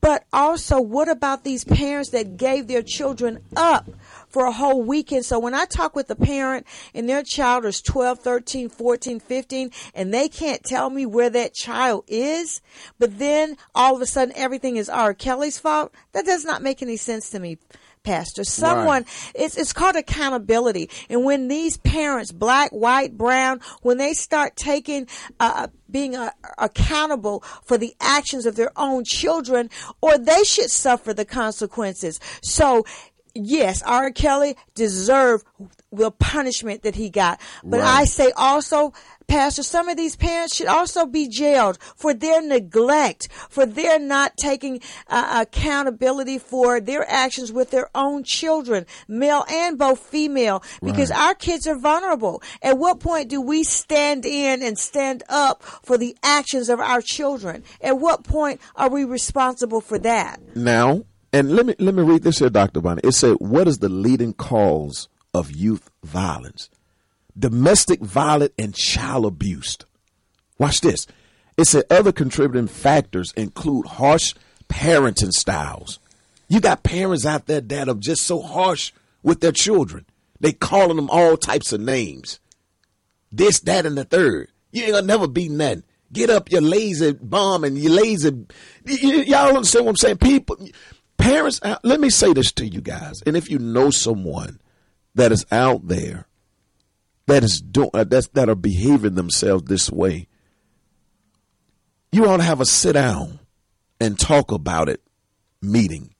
But 0.00 0.24
also, 0.32 0.80
what 0.80 1.08
about 1.08 1.42
these 1.42 1.64
parents 1.64 2.10
that 2.10 2.36
gave 2.36 2.68
their 2.68 2.82
children 2.82 3.40
up 3.56 3.88
for 4.36 4.44
a 4.44 4.52
whole 4.52 4.82
weekend. 4.82 5.24
So 5.24 5.38
when 5.38 5.54
I 5.54 5.64
talk 5.64 5.96
with 5.96 6.10
a 6.10 6.14
parent 6.14 6.66
and 6.94 7.08
their 7.08 7.22
child 7.22 7.64
is 7.64 7.80
12, 7.80 8.18
13, 8.18 8.68
14, 8.68 9.18
15, 9.18 9.70
and 9.94 10.12
they 10.12 10.28
can't 10.28 10.62
tell 10.62 10.90
me 10.90 11.06
where 11.06 11.30
that 11.30 11.54
child 11.54 12.04
is, 12.06 12.60
but 12.98 13.18
then 13.18 13.56
all 13.74 13.96
of 13.96 14.02
a 14.02 14.06
sudden 14.06 14.36
everything 14.36 14.76
is 14.76 14.90
R. 14.90 15.14
Kelly's 15.14 15.58
fault, 15.58 15.90
that 16.12 16.26
does 16.26 16.44
not 16.44 16.62
make 16.62 16.82
any 16.82 16.98
sense 16.98 17.30
to 17.30 17.38
me 17.38 17.56
pastor. 18.06 18.44
Someone, 18.44 19.02
right. 19.02 19.32
it's, 19.34 19.58
it's 19.58 19.72
called 19.72 19.96
accountability. 19.96 20.88
And 21.10 21.24
when 21.24 21.48
these 21.48 21.76
parents, 21.76 22.32
black, 22.32 22.70
white, 22.70 23.18
brown, 23.18 23.60
when 23.82 23.98
they 23.98 24.14
start 24.14 24.56
taking, 24.56 25.08
uh, 25.40 25.66
being 25.90 26.16
uh, 26.16 26.30
accountable 26.56 27.42
for 27.64 27.76
the 27.76 27.94
actions 28.00 28.46
of 28.46 28.56
their 28.56 28.70
own 28.76 29.04
children, 29.04 29.68
or 30.00 30.16
they 30.16 30.44
should 30.44 30.70
suffer 30.70 31.12
the 31.12 31.24
consequences. 31.24 32.20
So 32.42 32.84
yes, 33.34 33.82
R. 33.82 34.10
Kelly 34.10 34.56
deserved 34.74 35.44
the 35.96 36.10
punishment 36.10 36.82
that 36.82 36.94
he 36.94 37.10
got. 37.10 37.40
But 37.64 37.80
right. 37.80 38.00
I 38.00 38.04
say 38.04 38.32
also, 38.36 38.92
Pastor, 39.26 39.62
some 39.62 39.88
of 39.88 39.96
these 39.96 40.14
parents 40.14 40.54
should 40.54 40.68
also 40.68 41.04
be 41.04 41.28
jailed 41.28 41.78
for 41.96 42.14
their 42.14 42.40
neglect, 42.40 43.28
for 43.48 43.66
their 43.66 43.98
not 43.98 44.36
taking 44.36 44.80
uh, 45.08 45.44
accountability 45.46 46.38
for 46.38 46.80
their 46.80 47.08
actions 47.10 47.50
with 47.50 47.70
their 47.70 47.90
own 47.94 48.22
children, 48.22 48.86
male 49.08 49.44
and 49.50 49.78
both 49.78 49.98
female, 49.98 50.62
because 50.82 51.10
right. 51.10 51.20
our 51.20 51.34
kids 51.34 51.66
are 51.66 51.78
vulnerable. 51.78 52.42
At 52.62 52.78
what 52.78 53.00
point 53.00 53.28
do 53.28 53.40
we 53.40 53.64
stand 53.64 54.24
in 54.24 54.62
and 54.62 54.78
stand 54.78 55.24
up 55.28 55.62
for 55.62 55.98
the 55.98 56.16
actions 56.22 56.68
of 56.68 56.78
our 56.78 57.00
children? 57.00 57.64
At 57.80 57.98
what 57.98 58.22
point 58.22 58.60
are 58.76 58.88
we 58.88 59.04
responsible 59.04 59.80
for 59.80 59.98
that? 59.98 60.40
Now, 60.54 61.04
and 61.32 61.54
let 61.54 61.66
me 61.66 61.74
let 61.78 61.94
me 61.94 62.02
read 62.02 62.22
this 62.22 62.38
here, 62.38 62.48
Dr. 62.48 62.80
Bonnie. 62.80 63.00
It 63.02 63.12
said, 63.12 63.36
What 63.40 63.66
is 63.66 63.78
the 63.78 63.88
leading 63.88 64.32
cause 64.32 65.08
of 65.36 65.50
youth 65.50 65.90
violence? 66.02 66.70
Domestic 67.38 68.00
violence 68.00 68.52
and 68.58 68.74
child 68.74 69.26
abuse. 69.26 69.76
Watch 70.58 70.80
this. 70.80 71.06
It 71.56 71.66
said 71.66 71.84
other 71.90 72.12
contributing 72.12 72.68
factors 72.68 73.32
include 73.36 73.86
harsh 73.86 74.34
parenting 74.68 75.32
styles. 75.32 75.98
You 76.48 76.60
got 76.60 76.82
parents 76.82 77.26
out 77.26 77.46
there 77.46 77.60
that 77.60 77.88
are 77.88 77.94
just 77.94 78.22
so 78.22 78.40
harsh 78.40 78.92
with 79.22 79.40
their 79.40 79.52
children. 79.52 80.06
They 80.40 80.52
calling 80.52 80.96
them 80.96 81.10
all 81.10 81.36
types 81.36 81.72
of 81.72 81.80
names. 81.80 82.40
This, 83.32 83.60
that, 83.60 83.86
and 83.86 83.96
the 83.96 84.04
third. 84.04 84.48
You 84.70 84.84
ain't 84.84 84.92
gonna 84.92 85.06
never 85.06 85.28
be 85.28 85.48
nothing. 85.48 85.82
Get 86.12 86.30
up, 86.30 86.52
you 86.52 86.60
lazy 86.60 87.12
bum, 87.12 87.64
and 87.64 87.76
you 87.76 87.90
lazy. 87.90 88.30
Y- 88.86 89.24
y'all 89.26 89.48
understand 89.48 89.86
what 89.86 89.90
I'm 89.90 89.96
saying? 89.96 90.18
People, 90.18 90.56
Parents, 91.18 91.60
uh, 91.62 91.76
let 91.82 92.00
me 92.00 92.10
say 92.10 92.32
this 92.32 92.52
to 92.52 92.66
you 92.66 92.80
guys. 92.80 93.22
And 93.26 93.36
if 93.36 93.50
you 93.50 93.58
know 93.58 93.90
someone 93.90 94.60
that 95.16 95.32
is 95.32 95.44
out 95.50 95.88
there 95.88 96.26
that 97.26 97.42
is 97.42 97.60
doing 97.60 97.90
uh, 97.92 98.04
that's, 98.04 98.28
that 98.28 98.48
are 98.48 98.54
behaving 98.54 99.14
themselves 99.14 99.64
this 99.64 99.90
way, 99.90 100.28
you 102.12 102.26
ought 102.26 102.38
to 102.38 102.42
have 102.42 102.60
a 102.60 102.66
sit 102.66 102.92
down 102.92 103.40
and 104.00 104.18
talk 104.18 104.52
about 104.52 104.88
it 104.88 105.02
meeting 105.60 106.14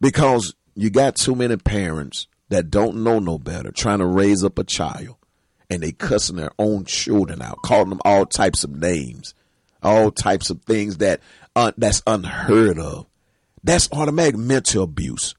because 0.00 0.54
you 0.74 0.90
got 0.90 1.16
too 1.16 1.34
many 1.34 1.56
parents 1.56 2.26
that 2.48 2.70
don't 2.70 3.02
know 3.02 3.18
no 3.18 3.38
better 3.38 3.70
trying 3.70 3.98
to 3.98 4.06
raise 4.06 4.42
up 4.42 4.58
a 4.58 4.64
child 4.64 5.16
and 5.70 5.82
they 5.82 5.92
cussing 5.92 6.36
their 6.36 6.52
own 6.58 6.84
children 6.84 7.42
out, 7.42 7.62
calling 7.62 7.90
them 7.90 8.00
all 8.04 8.26
types 8.26 8.64
of 8.64 8.70
names, 8.70 9.34
all 9.82 10.10
types 10.10 10.50
of 10.50 10.62
things 10.62 10.98
that 10.98 11.20
uh, 11.56 11.72
that's 11.76 12.02
unheard 12.06 12.78
of. 12.78 13.06
That's 13.62 13.88
automatic 13.92 14.36
mental 14.36 14.84
abuse. 14.84 15.34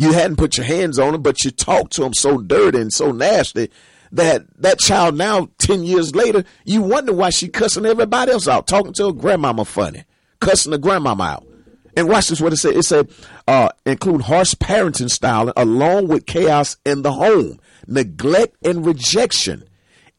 You 0.00 0.12
hadn't 0.12 0.36
put 0.36 0.56
your 0.56 0.64
hands 0.64 0.98
on 0.98 1.14
him, 1.14 1.20
but 1.20 1.44
you 1.44 1.50
talked 1.50 1.92
to 1.92 2.04
him 2.04 2.14
so 2.14 2.38
dirty 2.38 2.80
and 2.80 2.90
so 2.90 3.12
nasty 3.12 3.68
that 4.12 4.46
that 4.62 4.78
child 4.78 5.14
now, 5.14 5.50
10 5.58 5.84
years 5.84 6.14
later, 6.14 6.42
you 6.64 6.80
wonder 6.80 7.12
why 7.12 7.28
she 7.28 7.48
cussing 7.48 7.84
everybody 7.84 8.32
else 8.32 8.48
out, 8.48 8.66
talking 8.66 8.94
to 8.94 9.08
her 9.08 9.12
grandmama 9.12 9.66
funny, 9.66 10.04
cussing 10.40 10.72
the 10.72 10.78
grandmama 10.78 11.22
out. 11.22 11.46
And 11.98 12.08
watch 12.08 12.28
this 12.28 12.40
what 12.40 12.54
it 12.54 12.56
said. 12.56 12.76
It 12.76 12.84
said, 12.84 13.10
uh, 13.46 13.68
include 13.84 14.22
harsh 14.22 14.54
parenting 14.54 15.10
style 15.10 15.52
along 15.54 16.08
with 16.08 16.24
chaos 16.24 16.78
in 16.86 17.02
the 17.02 17.12
home, 17.12 17.60
neglect 17.86 18.56
and 18.64 18.86
rejection. 18.86 19.64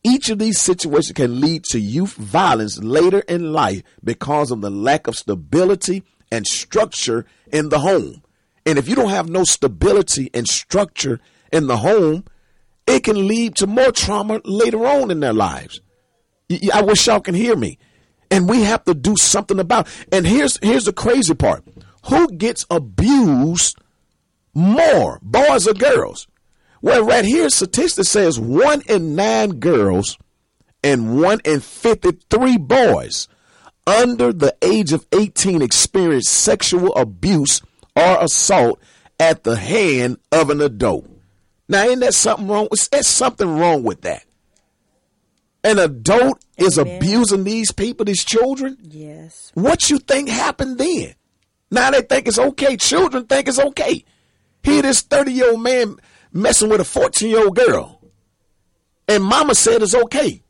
Each 0.03 0.29
of 0.29 0.37
these 0.37 0.59
situations 0.59 1.13
can 1.13 1.41
lead 1.41 1.63
to 1.71 1.79
youth 1.79 2.13
violence 2.13 2.77
later 2.77 3.21
in 3.21 3.51
life 3.51 3.81
because 4.03 4.51
of 4.51 4.61
the 4.61 4.69
lack 4.69 5.07
of 5.07 5.15
stability 5.15 6.03
and 6.31 6.45
structure 6.45 7.25
in 7.51 7.69
the 7.69 7.79
home. 7.79 8.21
And 8.71 8.79
if 8.79 8.88
you 8.88 8.95
don't 8.95 9.10
have 9.10 9.29
no 9.29 9.43
stability 9.43 10.29
and 10.34 10.47
structure 10.47 11.19
in 11.51 11.67
the 11.67 11.75
home, 11.75 12.23
it 12.88 13.03
can 13.03 13.27
lead 13.27 13.57
to 13.57 13.67
more 13.67 13.91
trauma 13.91 14.39
later 14.45 14.88
on 14.88 15.12
in 15.12 15.19
their 15.19 15.34
lives. 15.34 15.81
I 16.73 16.81
wish 16.81 17.05
y'all 17.05 17.19
can 17.19 17.36
hear 17.36 17.57
me. 17.57 17.79
And 18.31 18.47
we 18.47 18.63
have 18.63 18.86
to 18.86 18.93
do 18.93 19.17
something 19.17 19.60
about. 19.60 19.88
It. 19.88 20.13
And 20.13 20.25
here's 20.25 20.57
here's 20.63 20.86
the 20.86 20.93
crazy 20.93 21.36
part. 21.36 21.65
Who 22.05 22.29
gets 22.29 22.65
abused 22.71 23.77
more, 24.53 25.19
boys 25.21 25.67
or 25.67 25.73
girls? 25.73 26.29
Well, 26.81 27.03
right 27.03 27.25
here, 27.25 27.49
statistics 27.49 28.07
says 28.07 28.39
one 28.39 28.84
in 28.88 29.15
nine 29.15 29.60
girls 29.60 30.17
and 30.81 31.19
one 31.21 31.41
in 31.43 31.60
53 31.60 32.57
boys 32.57 33.27
under 33.86 34.31
the 34.31 34.55
age 34.62 34.93
of 34.93 35.05
18 35.12 35.62
experience 35.62 36.29
sexual 36.29 36.95
abuse 36.95 37.62
or 37.95 38.23
assault 38.23 38.80
at 39.19 39.43
the 39.43 39.56
hand 39.56 40.17
of 40.32 40.49
an 40.49 40.62
adult. 40.62 41.08
Now, 41.69 41.84
ain't 41.84 42.01
that 42.01 42.13
something 42.13 42.47
wrong? 42.47 42.67
There's 42.91 43.08
something 43.08 43.58
wrong 43.58 43.84
with 43.84 44.01
that. 44.01 44.23
an 45.63 45.77
adult 45.80 46.43
is 46.58 46.77
abusing 46.77 47.43
these 47.43 47.71
people, 47.71 48.04
these 48.06 48.23
children, 48.25 48.77
Yes. 48.82 49.51
what 49.54 49.89
you 49.89 49.99
think 49.99 50.27
happened 50.27 50.77
then? 50.80 51.13
Now 51.69 51.91
they 51.91 52.01
think 52.01 52.27
it's 52.27 52.39
okay. 52.39 52.75
Children 52.77 53.25
think 53.27 53.47
it's 53.47 53.60
okay. 53.60 54.04
Here 54.63 54.82
this 54.82 55.01
30 55.01 55.32
year 55.32 55.51
old 55.51 55.62
man 55.62 55.97
messing 56.34 56.67
with 56.69 56.82
a 56.82 56.84
14 56.84 57.30
year 57.30 57.43
old 57.45 57.56
girl. 57.56 58.01
And 59.08 59.23
mama 59.23 59.56
said 59.56 59.82
it's 59.82 59.95
okay. 59.95 60.41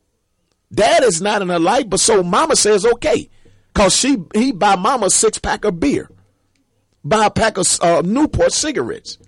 Dad 0.72 1.04
is 1.04 1.20
not 1.20 1.42
in 1.42 1.48
her 1.50 1.58
life, 1.58 1.88
but 1.88 2.00
so 2.00 2.22
mama 2.22 2.56
says 2.56 2.84
okay. 2.86 3.28
Cause 3.74 3.94
she 3.94 4.16
he 4.34 4.50
buy 4.52 4.76
mama 4.76 5.06
a 5.06 5.10
six 5.10 5.38
pack 5.38 5.64
of 5.64 5.78
beer. 5.78 6.10
Buy 7.04 7.26
a 7.26 7.30
pack 7.30 7.58
of 7.58 7.66
uh, 7.80 8.02
Newport 8.04 8.52
cigarettes. 8.52 9.18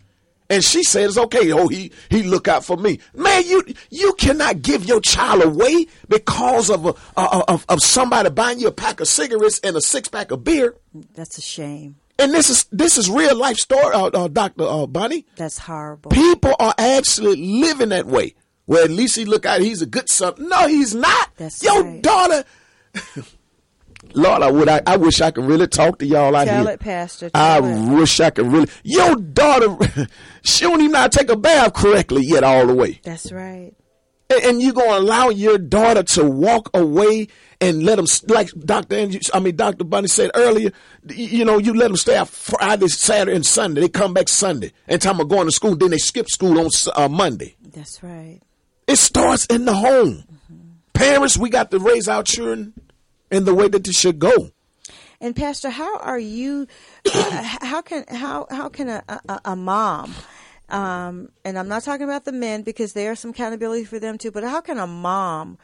And 0.51 0.63
she 0.63 0.83
said 0.85 1.05
it's 1.05 1.17
okay. 1.17 1.51
Oh, 1.53 1.69
he 1.69 1.91
he 2.11 2.23
look 2.23 2.49
out 2.49 2.65
for 2.65 2.77
me. 2.77 3.01
Man, 3.15 3.45
you 3.47 3.65
you 3.91 4.13
cannot 4.15 4.61
give 4.61 4.85
your 4.85 5.01
child 5.01 5.43
away 5.43 5.87
because 6.07 6.69
of 6.69 6.85
a, 6.85 6.95
uh, 7.17 7.45
of, 7.49 7.65
of 7.69 7.81
somebody 7.81 8.29
buying 8.29 8.61
you 8.61 8.69
a 8.69 8.73
pack 8.73 9.01
of 9.01 9.09
cigarettes 9.09 9.59
and 9.65 9.75
a 9.75 9.81
six 9.81 10.07
pack 10.09 10.31
of 10.31 10.45
beer. 10.45 10.77
That's 11.15 11.39
a 11.39 11.41
shame. 11.41 11.97
And 12.19 12.33
this 12.33 12.51
is 12.51 12.65
this 12.71 12.99
is 12.99 13.11
real 13.11 13.37
life 13.37 13.57
story, 13.57 13.95
uh, 13.95 14.07
uh, 14.07 14.29
Doctor 14.29 14.65
uh, 14.65 14.87
Bunny. 14.87 15.27
That's 15.37 15.59
horrible. 15.59 16.11
People 16.11 16.55
are 16.61 16.75
actually 16.77 17.37
living 17.37 17.89
that 17.89 18.07
way. 18.07 18.35
Well, 18.67 18.85
at 18.85 18.91
least 18.91 19.17
he 19.17 19.25
look 19.25 19.47
out. 19.47 19.61
He's 19.61 19.83
a 19.83 19.87
good 19.87 20.09
son. 20.09 20.35
No, 20.39 20.69
he's 20.69 20.95
not. 20.95 21.31
That's 21.37 21.63
your 21.63 21.83
right. 21.83 22.03
daughter. 22.03 22.45
Lord, 24.15 24.43
I 24.43 24.51
would. 24.51 24.69
I, 24.69 24.81
I 24.87 24.97
wish 24.97 25.21
I 25.21 25.31
could 25.31 25.45
really 25.45 25.67
talk 25.67 25.99
to 25.99 26.07
y'all 26.07 26.35
out 26.35 26.47
Tell 26.47 26.65
here. 26.65 26.75
it, 26.75 26.81
Pastor. 26.81 27.31
I 27.35 27.59
it. 27.59 27.95
wish 27.95 28.21
I 28.21 28.31
could 28.31 28.47
really. 28.47 28.69
Your 28.85 29.17
daughter, 29.17 29.77
she 30.45 30.65
don't 30.65 30.81
even 30.81 30.93
know 30.93 30.99
how 31.01 31.09
to 31.09 31.19
take 31.19 31.31
a 31.31 31.37
bath 31.37 31.75
correctly 31.75 32.23
yet, 32.25 32.45
all 32.45 32.67
the 32.67 32.75
way. 32.75 33.01
That's 33.03 33.33
right. 33.33 33.73
And, 34.31 34.43
and 34.45 34.63
you 34.63 34.73
gonna 34.73 34.99
allow 34.99 35.29
your 35.31 35.59
daughter 35.59 36.03
to 36.03 36.25
walk 36.25 36.71
away 36.75 37.29
and 37.61 37.83
let 37.85 37.97
them, 37.97 38.07
like 38.29 38.51
Doctor 38.53 38.97
Andrew, 38.97 39.21
I 39.33 39.41
mean 39.41 39.57
Doctor 39.57 39.85
Bunny 39.85 40.09
said 40.09 40.31
earlier, 40.35 40.71
you 41.09 41.45
know, 41.45 41.59
you 41.59 41.75
let 41.75 41.89
them 41.89 41.97
stay 41.97 42.17
out 42.17 42.29
Friday, 42.29 42.89
Saturday, 42.89 43.35
and 43.37 43.45
Sunday. 43.45 43.83
They 43.83 43.89
come 43.89 44.15
back 44.15 44.29
Sunday, 44.29 44.73
and 44.87 45.03
time 45.03 45.21
of 45.21 45.29
going 45.29 45.47
to 45.47 45.53
school, 45.53 45.77
then 45.77 45.91
they 45.91 45.99
skip 45.99 46.29
school 46.29 46.59
on 46.59 46.71
uh, 46.95 47.09
Monday. 47.09 47.57
That's 47.63 48.03
right. 48.03 48.41
It 48.87 48.97
starts 48.97 49.47
in 49.47 49.65
the 49.65 49.75
home. 49.75 50.25
Parents, 50.93 51.37
we 51.37 51.51
got 51.51 51.71
to 51.73 51.79
raise 51.81 52.09
our 52.09 52.23
children 52.23 52.73
in 53.31 53.45
the 53.45 53.55
way 53.55 53.69
that 53.69 53.85
they 53.85 53.93
should 53.93 54.19
go. 54.19 54.51
And 55.21 55.35
Pastor, 55.35 55.71
how 55.71 55.99
are 55.99 56.19
you? 56.19 56.67
Uh, 57.07 57.43
how 57.43 57.81
can 57.83 58.05
how 58.09 58.47
how 58.51 58.69
can 58.69 58.89
a 58.89 59.03
a, 59.29 59.41
a 59.47 59.57
mom? 59.57 60.15
Um, 60.69 61.29
and 61.45 61.59
I'm 61.59 61.69
not 61.69 61.83
talking 61.83 62.05
about 62.05 62.25
the 62.25 62.33
men 62.33 62.63
because 62.63 62.93
there's 62.93 63.21
some 63.21 63.31
accountability 63.31 63.85
for 63.85 63.99
them 63.99 64.19
too. 64.19 64.31
But 64.31 64.45
how 64.45 64.61
can 64.61 64.79
a 64.79 64.87
mom 64.87 65.59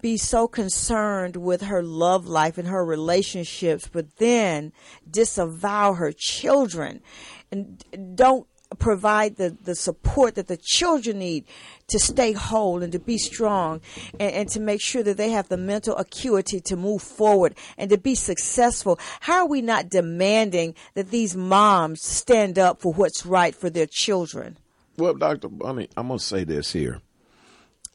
be 0.00 0.16
so 0.16 0.48
concerned 0.48 1.36
with 1.36 1.62
her 1.62 1.82
love 1.82 2.26
life 2.26 2.56
and 2.56 2.68
her 2.68 2.84
relationships, 2.84 3.88
but 3.92 4.16
then 4.16 4.72
disavow 5.10 5.94
her 5.94 6.12
children 6.12 7.02
and 7.50 7.84
don't 8.14 8.46
provide 8.78 9.36
the, 9.36 9.56
the 9.62 9.74
support 9.74 10.34
that 10.36 10.48
the 10.48 10.56
children 10.56 11.18
need 11.18 11.44
to 11.88 11.98
stay 11.98 12.32
whole 12.32 12.82
and 12.82 12.92
to 12.92 12.98
be 12.98 13.18
strong 13.18 13.80
and, 14.18 14.32
and 14.32 14.48
to 14.50 14.60
make 14.60 14.80
sure 14.80 15.02
that 15.02 15.16
they 15.16 15.30
have 15.30 15.48
the 15.48 15.56
mental 15.56 15.96
acuity 15.96 16.60
to 16.60 16.76
move 16.76 17.02
forward 17.02 17.54
and 17.76 17.90
to 17.90 17.98
be 17.98 18.14
successful. 18.14 18.98
How 19.20 19.42
are 19.42 19.48
we 19.48 19.62
not 19.62 19.88
demanding 19.88 20.74
that 20.94 21.10
these 21.10 21.36
moms 21.36 22.02
stand 22.02 22.58
up 22.58 22.80
for 22.80 22.92
what's 22.92 23.26
right 23.26 23.54
for 23.54 23.70
their 23.70 23.86
children? 23.86 24.56
Well, 24.96 25.14
Doctor 25.14 25.48
Bunny, 25.48 25.88
I'm 25.96 26.08
gonna 26.08 26.18
say 26.18 26.44
this 26.44 26.72
here, 26.72 27.00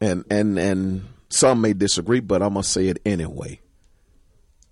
and 0.01 0.25
and 0.31 0.57
and 0.57 1.05
some 1.29 1.61
may 1.61 1.73
disagree, 1.73 2.21
but 2.21 2.41
I'm 2.41 2.53
gonna 2.53 2.63
say 2.63 2.87
it 2.87 2.99
anyway. 3.05 3.59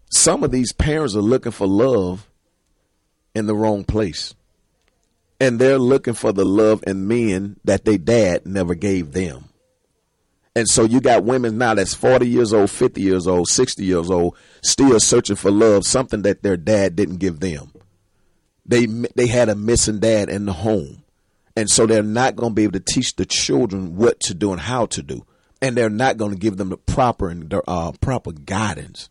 Some 0.09 0.43
of 0.43 0.51
these 0.51 0.71
parents 0.73 1.15
are 1.15 1.21
looking 1.21 1.51
for 1.51 1.67
love 1.67 2.27
in 3.35 3.45
the 3.45 3.55
wrong 3.55 3.83
place, 3.83 4.33
and 5.39 5.59
they're 5.59 5.79
looking 5.79 6.13
for 6.13 6.31
the 6.31 6.45
love 6.45 6.83
in 6.87 7.07
men 7.07 7.57
that 7.63 7.85
their 7.85 7.97
dad 7.97 8.45
never 8.45 8.75
gave 8.75 9.11
them. 9.11 9.49
And 10.55 10.69
so 10.69 10.85
you 10.85 11.01
got 11.01 11.25
women 11.25 11.57
now 11.57 11.73
that's 11.73 11.93
40 11.93 12.27
years 12.27 12.53
old, 12.53 12.71
50 12.71 13.01
years 13.01 13.27
old, 13.27 13.49
60 13.49 13.83
years 13.83 14.09
old, 14.09 14.37
still 14.63 14.97
searching 14.99 15.35
for 15.35 15.51
love, 15.51 15.85
something 15.85 16.21
that 16.21 16.43
their 16.43 16.55
dad 16.55 16.95
didn't 16.95 17.17
give 17.17 17.41
them. 17.41 17.73
They 18.65 18.85
they 18.85 19.27
had 19.27 19.49
a 19.49 19.55
missing 19.55 19.99
dad 19.99 20.29
in 20.29 20.45
the 20.45 20.53
home. 20.53 21.03
And 21.57 21.69
so 21.69 21.85
they're 21.85 22.03
not 22.03 22.35
going 22.35 22.51
to 22.51 22.55
be 22.55 22.63
able 22.63 22.79
to 22.79 22.93
teach 22.93 23.15
the 23.15 23.25
children 23.25 23.95
what 23.95 24.19
to 24.21 24.33
do 24.33 24.51
and 24.51 24.61
how 24.61 24.87
to 24.87 25.01
do. 25.01 25.25
And 25.61 25.75
they're 25.75 25.89
not 25.89 26.17
going 26.17 26.31
to 26.31 26.37
give 26.37 26.57
them 26.57 26.69
the 26.69 26.77
proper 26.77 27.29
and 27.29 27.53
uh, 27.67 27.91
proper 28.01 28.31
guidance. 28.31 29.07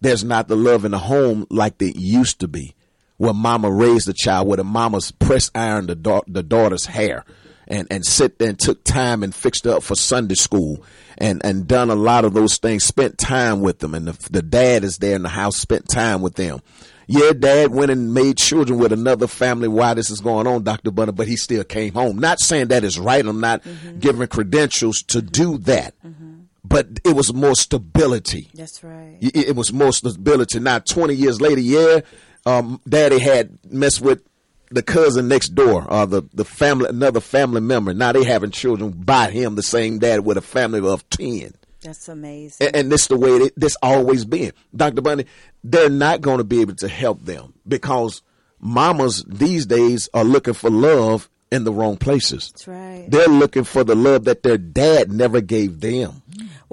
There's 0.00 0.22
not 0.22 0.48
the 0.48 0.56
love 0.56 0.84
in 0.84 0.92
the 0.92 0.98
home 0.98 1.46
like 1.50 1.78
they 1.78 1.92
used 1.96 2.40
to 2.40 2.48
be, 2.48 2.74
where 3.16 3.34
mama 3.34 3.70
raised 3.70 4.06
the 4.06 4.14
child, 4.14 4.48
where 4.48 4.56
the 4.56 4.64
mamas 4.64 5.10
press 5.12 5.50
iron 5.54 5.86
the, 5.86 5.94
da- 5.94 6.22
the 6.26 6.42
daughter's 6.42 6.86
hair 6.86 7.24
and, 7.68 7.86
and 7.90 8.04
sit 8.04 8.38
there 8.38 8.50
and 8.50 8.58
took 8.58 8.84
time 8.84 9.22
and 9.22 9.34
fixed 9.34 9.66
up 9.66 9.82
for 9.82 9.94
Sunday 9.94 10.34
school 10.34 10.84
and, 11.18 11.40
and 11.44 11.66
done 11.66 11.90
a 11.90 11.94
lot 11.94 12.24
of 12.24 12.34
those 12.34 12.58
things, 12.58 12.84
spent 12.84 13.18
time 13.18 13.60
with 13.60 13.78
them. 13.78 13.94
And 13.94 14.08
the, 14.08 14.30
the 14.30 14.42
dad 14.42 14.84
is 14.84 14.98
there 14.98 15.16
in 15.16 15.22
the 15.22 15.28
house, 15.28 15.56
spent 15.56 15.88
time 15.88 16.22
with 16.22 16.34
them. 16.34 16.60
Yeah, 17.06 17.32
dad 17.32 17.70
went 17.70 17.90
and 17.90 18.14
made 18.14 18.38
children 18.38 18.78
with 18.78 18.92
another 18.92 19.26
family 19.26 19.68
while 19.68 19.94
this 19.94 20.10
is 20.10 20.20
going 20.20 20.46
on, 20.46 20.62
Dr. 20.62 20.90
Bunner, 20.90 21.12
but 21.12 21.28
he 21.28 21.36
still 21.36 21.64
came 21.64 21.92
home. 21.92 22.18
Not 22.18 22.40
saying 22.40 22.68
that 22.68 22.82
is 22.82 22.98
right. 22.98 23.24
I'm 23.24 23.40
not 23.40 23.62
mm-hmm. 23.62 23.98
giving 23.98 24.26
credentials 24.26 25.02
to 25.08 25.20
do 25.20 25.58
that. 25.58 25.94
Mm-hmm. 26.02 26.32
But 26.64 27.00
it 27.04 27.14
was 27.14 27.32
more 27.34 27.54
stability. 27.54 28.50
That's 28.54 28.82
right. 28.82 29.18
It, 29.20 29.36
it 29.36 29.56
was 29.56 29.70
more 29.70 29.92
stability. 29.92 30.60
Now, 30.60 30.78
20 30.78 31.14
years 31.14 31.42
later, 31.42 31.60
yeah, 31.60 32.00
um, 32.46 32.80
daddy 32.88 33.18
had 33.18 33.58
messed 33.70 34.00
with 34.00 34.22
the 34.70 34.82
cousin 34.82 35.28
next 35.28 35.50
door 35.50 35.90
or 35.90 36.06
the, 36.06 36.22
the 36.32 36.44
family, 36.44 36.88
another 36.88 37.20
family 37.20 37.60
member. 37.60 37.94
Now 37.94 38.12
they 38.12 38.24
having 38.24 38.50
children 38.50 38.90
by 38.90 39.30
him, 39.30 39.54
the 39.54 39.62
same 39.62 39.98
dad 39.98 40.24
with 40.24 40.36
a 40.36 40.42
family 40.42 40.86
of 40.86 41.08
10. 41.10 41.54
That's 41.80 42.08
amazing. 42.08 42.66
And, 42.66 42.76
and 42.76 42.92
this 42.92 43.06
the 43.06 43.16
way 43.16 43.30
it, 43.30 43.52
this 43.56 43.76
always 43.82 44.24
been. 44.24 44.52
Dr. 44.74 45.02
Bunny, 45.02 45.26
they're 45.62 45.90
not 45.90 46.22
going 46.22 46.38
to 46.38 46.44
be 46.44 46.60
able 46.60 46.74
to 46.76 46.88
help 46.88 47.24
them 47.24 47.54
because 47.68 48.22
mamas 48.58 49.22
these 49.28 49.66
days 49.66 50.08
are 50.14 50.24
looking 50.24 50.54
for 50.54 50.70
love 50.70 51.28
in 51.52 51.64
the 51.64 51.72
wrong 51.72 51.96
places. 51.96 52.50
That's 52.50 52.66
right. 52.66 53.06
They're 53.08 53.28
looking 53.28 53.64
for 53.64 53.84
the 53.84 53.94
love 53.94 54.24
that 54.24 54.42
their 54.42 54.58
dad 54.58 55.12
never 55.12 55.40
gave 55.40 55.80
them. 55.80 56.22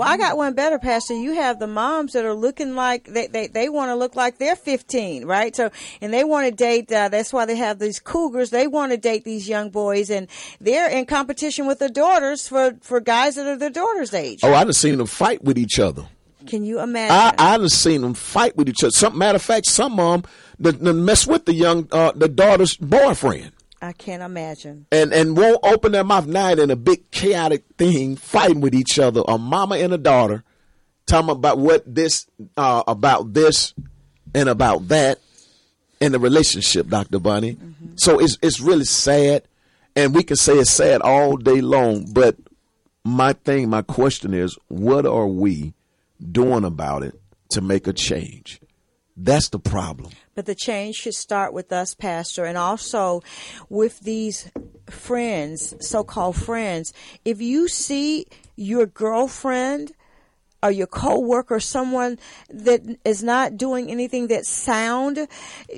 Well, 0.01 0.09
I 0.09 0.17
got 0.17 0.35
one 0.35 0.55
better, 0.55 0.79
Pastor. 0.79 1.13
You 1.13 1.35
have 1.35 1.59
the 1.59 1.67
moms 1.67 2.13
that 2.13 2.25
are 2.25 2.33
looking 2.33 2.73
like 2.73 3.05
they 3.05 3.27
they, 3.27 3.45
they 3.45 3.69
want 3.69 3.89
to 3.89 3.95
look 3.95 4.15
like 4.15 4.39
they're 4.39 4.55
15, 4.55 5.25
right? 5.25 5.55
So, 5.55 5.69
and 6.01 6.11
they 6.11 6.23
want 6.23 6.47
to 6.47 6.51
date. 6.51 6.91
Uh, 6.91 7.09
that's 7.09 7.31
why 7.31 7.45
they 7.45 7.55
have 7.57 7.77
these 7.77 7.99
cougars. 7.99 8.49
They 8.49 8.65
want 8.65 8.93
to 8.93 8.97
date 8.97 9.25
these 9.25 9.47
young 9.47 9.69
boys, 9.69 10.09
and 10.09 10.27
they're 10.59 10.89
in 10.89 11.05
competition 11.05 11.67
with 11.67 11.77
their 11.77 11.87
daughters 11.87 12.47
for 12.47 12.73
for 12.81 12.99
guys 12.99 13.35
that 13.35 13.45
are 13.45 13.57
their 13.57 13.69
daughters' 13.69 14.11
age. 14.11 14.39
Oh, 14.41 14.51
I 14.51 14.63
done 14.63 14.73
seen 14.73 14.97
them 14.97 15.05
fight 15.05 15.43
with 15.43 15.59
each 15.59 15.77
other. 15.77 16.07
Can 16.47 16.65
you 16.65 16.79
imagine? 16.79 17.15
I 17.15 17.53
I 17.53 17.57
done 17.59 17.69
seen 17.69 18.01
them 18.01 18.15
fight 18.15 18.57
with 18.57 18.69
each 18.69 18.83
other. 18.83 18.89
Some 18.89 19.19
matter 19.19 19.35
of 19.35 19.43
fact, 19.43 19.67
some 19.67 19.97
mom 19.97 20.23
that 20.57 20.81
mess 20.81 21.27
with 21.27 21.45
the 21.45 21.53
young 21.53 21.87
uh, 21.91 22.11
the 22.15 22.27
daughter's 22.27 22.75
boyfriend. 22.75 23.51
I 23.82 23.94
can't 23.94 24.22
imagine. 24.22 24.86
and 24.91 25.12
and 25.13 25.36
won't 25.36 25.60
open 25.63 25.91
their 25.91 26.04
mouth 26.04 26.28
night 26.28 26.60
in 26.60 26.70
a 26.70 26.76
big 26.76 27.10
chaotic 27.12 27.63
thing, 27.78 28.15
fighting 28.15 28.62
with 28.62 28.76
each 28.76 29.00
other, 29.00 29.24
a 29.28 29.38
mama 29.38 29.76
and 29.78 29.91
a 29.94 29.98
daughter, 29.98 30.44
talking 31.08 31.30
about 31.32 31.58
what 31.58 31.84
this 31.94 32.28
uh, 32.58 32.84
about 32.88 33.34
this 33.34 33.74
and 34.36 34.48
about 34.50 34.88
that 34.89 35.20
in 36.00 36.12
the 36.12 36.20
relationship, 36.20 36.88
Doctor 36.88 37.20
Bunny. 37.20 37.58
So 37.96 38.20
it's 38.20 38.38
it's 38.41 38.60
really 38.60 38.86
sad, 38.86 39.44
and 39.96 40.13
we 40.13 40.24
can 40.24 40.38
say 40.38 40.54
it's 40.60 40.72
sad 40.72 41.02
all 41.02 41.36
day 41.38 41.62
long. 41.62 42.06
But 42.13 42.38
my 43.04 43.34
thing, 43.34 43.70
my 43.70 43.82
question 43.82 44.34
is, 44.34 44.58
what 44.67 45.08
are 45.08 45.28
we 45.28 45.74
doing 46.32 46.63
about 46.65 47.02
it 47.04 47.20
to 47.50 47.62
make 47.62 47.88
a 47.88 47.94
change? 47.94 48.62
That's 49.17 49.50
the 49.50 49.60
problem. 49.60 50.12
But 50.41 50.47
the 50.47 50.56
change 50.56 50.95
should 50.95 51.13
start 51.13 51.54
with 51.54 51.71
us, 51.71 51.93
Pastor, 51.93 52.45
and 52.45 52.58
also 52.58 53.21
with 53.69 53.99
these 53.99 54.49
friends, 54.89 55.75
so 55.88 56.04
called 56.04 56.36
friends. 56.36 56.93
If 57.23 57.43
you 57.43 57.67
see 57.67 58.25
your 58.56 58.88
girlfriend 58.88 59.91
or 60.63 60.71
your 60.71 60.88
coworker, 60.88 61.60
someone 61.60 62.17
that 62.49 62.82
is 63.06 63.21
not 63.21 63.56
doing 63.56 63.91
anything 63.91 64.30
that's 64.30 64.49
sound, 64.49 65.27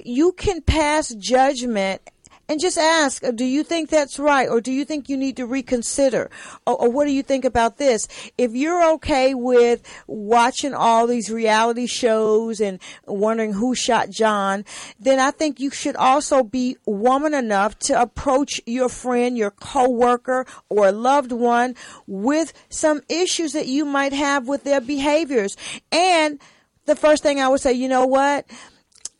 you 0.06 0.32
can 0.32 0.62
pass 0.62 1.14
judgment 1.14 2.02
and 2.50 2.60
just 2.60 2.78
ask, 2.78 3.24
uh, 3.24 3.32
do 3.32 3.46
you 3.46 3.64
think 3.64 3.90
that's 3.90 4.20
right? 4.20 4.50
Or 4.50 4.60
do 4.60 4.72
you 4.72 4.84
think 4.84 5.08
you 5.08 5.16
need 5.16 5.38
to 5.38 5.46
reconsider? 5.46 6.30
Or, 6.68 6.82
or, 6.82 6.90
what 6.90 7.06
do 7.06 7.12
you 7.12 7.24
think 7.24 7.46
about 7.46 7.78
this? 7.78 8.08
If 8.38 8.54
you're 8.54 8.94
okay 8.96 9.34
with 9.34 9.82
watching 10.08 10.74
all 10.74 11.08
these 11.08 11.32
reality 11.32 11.88
shows 11.88 12.60
and 12.60 12.80
wondering 13.06 13.54
who 13.54 13.76
shot 13.76 14.10
John, 14.10 14.66
then 15.00 15.20
I 15.20 15.32
think 15.32 15.60
you 15.60 15.72
should 15.72 15.96
also 15.96 16.44
be 16.44 16.78
woman 16.86 17.34
enough 17.34 17.80
to 17.80 18.00
approach 18.00 18.60
your 18.66 18.90
friend, 18.90 19.38
your 19.38 19.52
coworker, 19.52 20.46
or 20.70 20.92
loved 20.92 21.32
one 21.32 21.76
with 22.08 22.54
some 22.70 23.02
issues 23.10 23.54
that 23.54 23.68
you 23.68 23.86
might 23.86 24.14
have 24.14 24.48
with 24.48 24.66
their 24.66 24.82
behaviors. 24.82 25.56
And 25.92 26.40
the 26.86 26.96
first 26.96 27.24
thing 27.24 27.40
I 27.40 27.48
would 27.48 27.62
say, 27.62 27.74
you 27.74 27.88
know 27.88 28.06
what? 28.06 28.46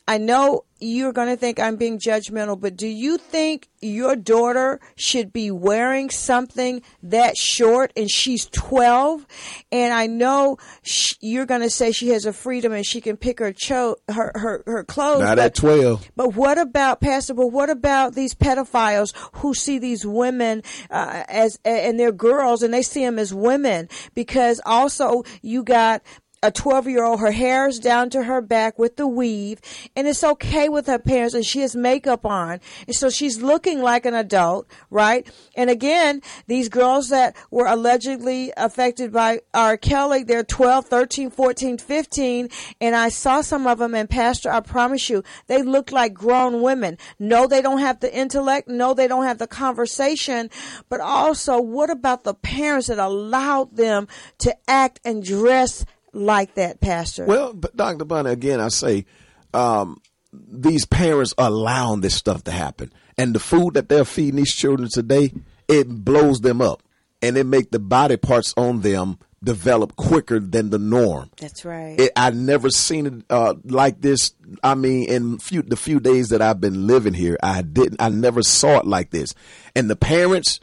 I 0.06 0.18
know 0.18 0.64
you're 0.84 1.12
going 1.12 1.28
to 1.28 1.36
think 1.36 1.58
I'm 1.58 1.76
being 1.76 1.98
judgmental, 1.98 2.60
but 2.60 2.76
do 2.76 2.86
you 2.86 3.16
think 3.16 3.68
your 3.80 4.16
daughter 4.16 4.80
should 4.96 5.32
be 5.32 5.50
wearing 5.50 6.10
something 6.10 6.82
that 7.02 7.36
short 7.36 7.92
and 7.96 8.10
she's 8.10 8.46
12? 8.46 9.26
And 9.72 9.94
I 9.94 10.06
know 10.06 10.58
she, 10.82 11.16
you're 11.20 11.46
going 11.46 11.62
to 11.62 11.70
say 11.70 11.92
she 11.92 12.08
has 12.08 12.26
a 12.26 12.32
freedom 12.32 12.72
and 12.72 12.84
she 12.84 13.00
can 13.00 13.16
pick 13.16 13.38
her 13.38 13.52
cho- 13.52 13.96
her, 14.08 14.32
her, 14.34 14.62
her 14.66 14.84
clothes. 14.84 15.20
Not 15.20 15.36
but, 15.36 15.46
at 15.46 15.54
12. 15.54 16.10
But 16.16 16.34
what 16.34 16.58
about, 16.58 17.00
Pastor, 17.00 17.34
but 17.34 17.48
what 17.48 17.70
about 17.70 18.14
these 18.14 18.34
pedophiles 18.34 19.14
who 19.34 19.54
see 19.54 19.78
these 19.78 20.06
women 20.06 20.62
uh, 20.90 21.24
as, 21.28 21.58
and 21.64 21.98
they're 21.98 22.12
girls 22.12 22.62
and 22.62 22.74
they 22.74 22.82
see 22.82 23.04
them 23.04 23.18
as 23.18 23.32
women? 23.32 23.88
Because 24.14 24.60
also 24.66 25.24
you 25.40 25.62
got 25.62 26.02
a 26.44 26.50
12 26.50 26.88
year 26.88 27.02
old, 27.02 27.20
her 27.20 27.30
hair's 27.30 27.78
down 27.78 28.10
to 28.10 28.24
her 28.24 28.42
back 28.42 28.78
with 28.78 28.96
the 28.96 29.06
weave, 29.06 29.60
and 29.96 30.06
it's 30.06 30.22
okay 30.22 30.68
with 30.68 30.86
her 30.86 30.98
parents, 30.98 31.34
and 31.34 31.44
she 31.44 31.60
has 31.60 31.74
makeup 31.74 32.26
on. 32.26 32.60
And 32.86 32.94
so 32.94 33.08
she's 33.08 33.40
looking 33.40 33.80
like 33.80 34.04
an 34.04 34.12
adult, 34.12 34.66
right? 34.90 35.26
And 35.56 35.70
again, 35.70 36.20
these 36.46 36.68
girls 36.68 37.08
that 37.08 37.34
were 37.50 37.66
allegedly 37.66 38.52
affected 38.58 39.10
by 39.10 39.40
R. 39.54 39.78
Kelly, 39.78 40.22
they're 40.22 40.44
12, 40.44 40.84
13, 40.84 41.30
14, 41.30 41.78
15, 41.78 42.48
and 42.78 42.94
I 42.94 43.08
saw 43.08 43.40
some 43.40 43.66
of 43.66 43.78
them, 43.78 43.94
and 43.94 44.10
Pastor, 44.10 44.50
I 44.50 44.60
promise 44.60 45.08
you, 45.08 45.24
they 45.46 45.62
look 45.62 45.92
like 45.92 46.12
grown 46.12 46.60
women. 46.60 46.98
No, 47.18 47.46
they 47.46 47.62
don't 47.62 47.78
have 47.78 48.00
the 48.00 48.14
intellect. 48.14 48.68
No, 48.68 48.92
they 48.92 49.08
don't 49.08 49.24
have 49.24 49.38
the 49.38 49.46
conversation. 49.46 50.50
But 50.90 51.00
also, 51.00 51.58
what 51.58 51.88
about 51.88 52.24
the 52.24 52.34
parents 52.34 52.88
that 52.88 52.98
allowed 52.98 53.76
them 53.76 54.08
to 54.38 54.54
act 54.68 55.00
and 55.06 55.24
dress 55.24 55.86
like 56.14 56.54
that, 56.54 56.80
Pastor? 56.80 57.26
Well, 57.26 57.52
Dr. 57.52 58.04
Bunny, 58.04 58.30
again, 58.30 58.60
I 58.60 58.68
say, 58.68 59.06
um, 59.52 60.00
these 60.32 60.84
parents 60.84 61.34
are 61.38 61.48
allowing 61.48 62.00
this 62.00 62.14
stuff 62.14 62.44
to 62.44 62.50
happen. 62.50 62.92
And 63.16 63.34
the 63.34 63.40
food 63.40 63.74
that 63.74 63.88
they're 63.88 64.04
feeding 64.04 64.36
these 64.36 64.54
children 64.54 64.88
today, 64.88 65.32
it 65.68 65.88
blows 65.88 66.40
them 66.40 66.60
up. 66.60 66.82
And 67.22 67.36
it 67.36 67.44
make 67.44 67.70
the 67.70 67.78
body 67.78 68.16
parts 68.16 68.52
on 68.56 68.80
them 68.80 69.18
develop 69.42 69.94
quicker 69.96 70.40
than 70.40 70.70
the 70.70 70.78
norm. 70.78 71.30
That's 71.38 71.64
right. 71.64 71.98
It, 71.98 72.12
I 72.16 72.30
never 72.30 72.70
seen 72.70 73.06
it 73.06 73.24
uh, 73.30 73.54
like 73.64 74.00
this. 74.00 74.32
I 74.62 74.74
mean, 74.74 75.08
in 75.08 75.38
few, 75.38 75.62
the 75.62 75.76
few 75.76 76.00
days 76.00 76.30
that 76.30 76.42
I've 76.42 76.60
been 76.60 76.86
living 76.86 77.14
here, 77.14 77.38
I 77.42 77.62
didn't. 77.62 78.00
I 78.00 78.08
never 78.08 78.42
saw 78.42 78.78
it 78.78 78.86
like 78.86 79.10
this. 79.10 79.34
And 79.76 79.88
the 79.88 79.96
parents, 79.96 80.60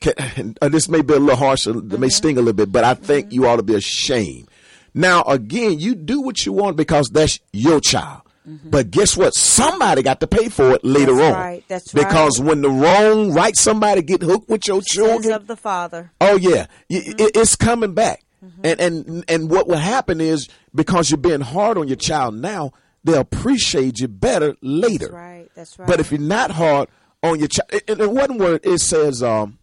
can, 0.00 0.56
uh, 0.62 0.68
this 0.68 0.88
may 0.88 1.02
be 1.02 1.14
a 1.14 1.18
little 1.18 1.36
harsh, 1.36 1.66
it 1.66 1.74
mm-hmm. 1.74 2.00
may 2.00 2.08
sting 2.08 2.36
a 2.36 2.40
little 2.40 2.52
bit, 2.52 2.70
but 2.70 2.84
I 2.84 2.94
think 2.94 3.26
mm-hmm. 3.26 3.34
you 3.34 3.46
ought 3.46 3.56
to 3.56 3.62
be 3.62 3.74
ashamed 3.74 4.48
now, 4.94 5.22
again, 5.22 5.78
you 5.78 5.94
do 5.94 6.20
what 6.20 6.44
you 6.44 6.52
want 6.52 6.76
because 6.76 7.08
that's 7.08 7.40
your 7.52 7.80
child. 7.80 8.22
Mm-hmm. 8.48 8.70
But 8.70 8.90
guess 8.90 9.16
what? 9.16 9.34
Somebody 9.34 10.02
got 10.02 10.20
to 10.20 10.26
pay 10.26 10.48
for 10.48 10.72
it 10.72 10.84
later 10.84 11.14
that's 11.16 11.26
on. 11.26 11.32
Right, 11.34 11.64
that's 11.68 11.94
right. 11.94 12.06
Because 12.06 12.40
when 12.40 12.62
the 12.62 12.70
wrong 12.70 13.32
right 13.34 13.54
somebody 13.54 14.00
get 14.00 14.22
hooked 14.22 14.48
with 14.48 14.66
your 14.66 14.80
children, 14.80 15.22
Sins 15.24 15.34
of 15.34 15.46
the 15.46 15.56
father. 15.56 16.12
Oh 16.20 16.36
yeah, 16.36 16.66
mm-hmm. 16.90 17.10
it, 17.18 17.36
it's 17.36 17.56
coming 17.56 17.92
back. 17.92 18.24
Mm-hmm. 18.42 18.60
And 18.64 18.80
and 18.80 19.24
and 19.28 19.50
what 19.50 19.68
will 19.68 19.76
happen 19.76 20.20
is 20.20 20.48
because 20.74 21.10
you're 21.10 21.18
being 21.18 21.42
hard 21.42 21.76
on 21.76 21.88
your 21.88 21.96
child 21.96 22.36
now, 22.36 22.72
they'll 23.04 23.20
appreciate 23.20 24.00
you 24.00 24.08
better 24.08 24.56
later. 24.62 25.08
That's 25.08 25.12
right. 25.12 25.50
That's 25.54 25.78
right. 25.78 25.88
But 25.88 26.00
if 26.00 26.10
you're 26.10 26.20
not 26.20 26.50
hard 26.52 26.88
on 27.22 27.38
your 27.38 27.48
child, 27.48 27.70
in, 27.86 28.00
in 28.00 28.14
one 28.14 28.38
word, 28.38 28.60
it 28.64 28.78
says, 28.80 29.22
um, 29.22 29.58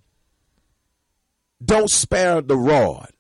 "Don't 1.64 1.90
spare 1.90 2.42
the 2.42 2.58
rod." 2.58 3.15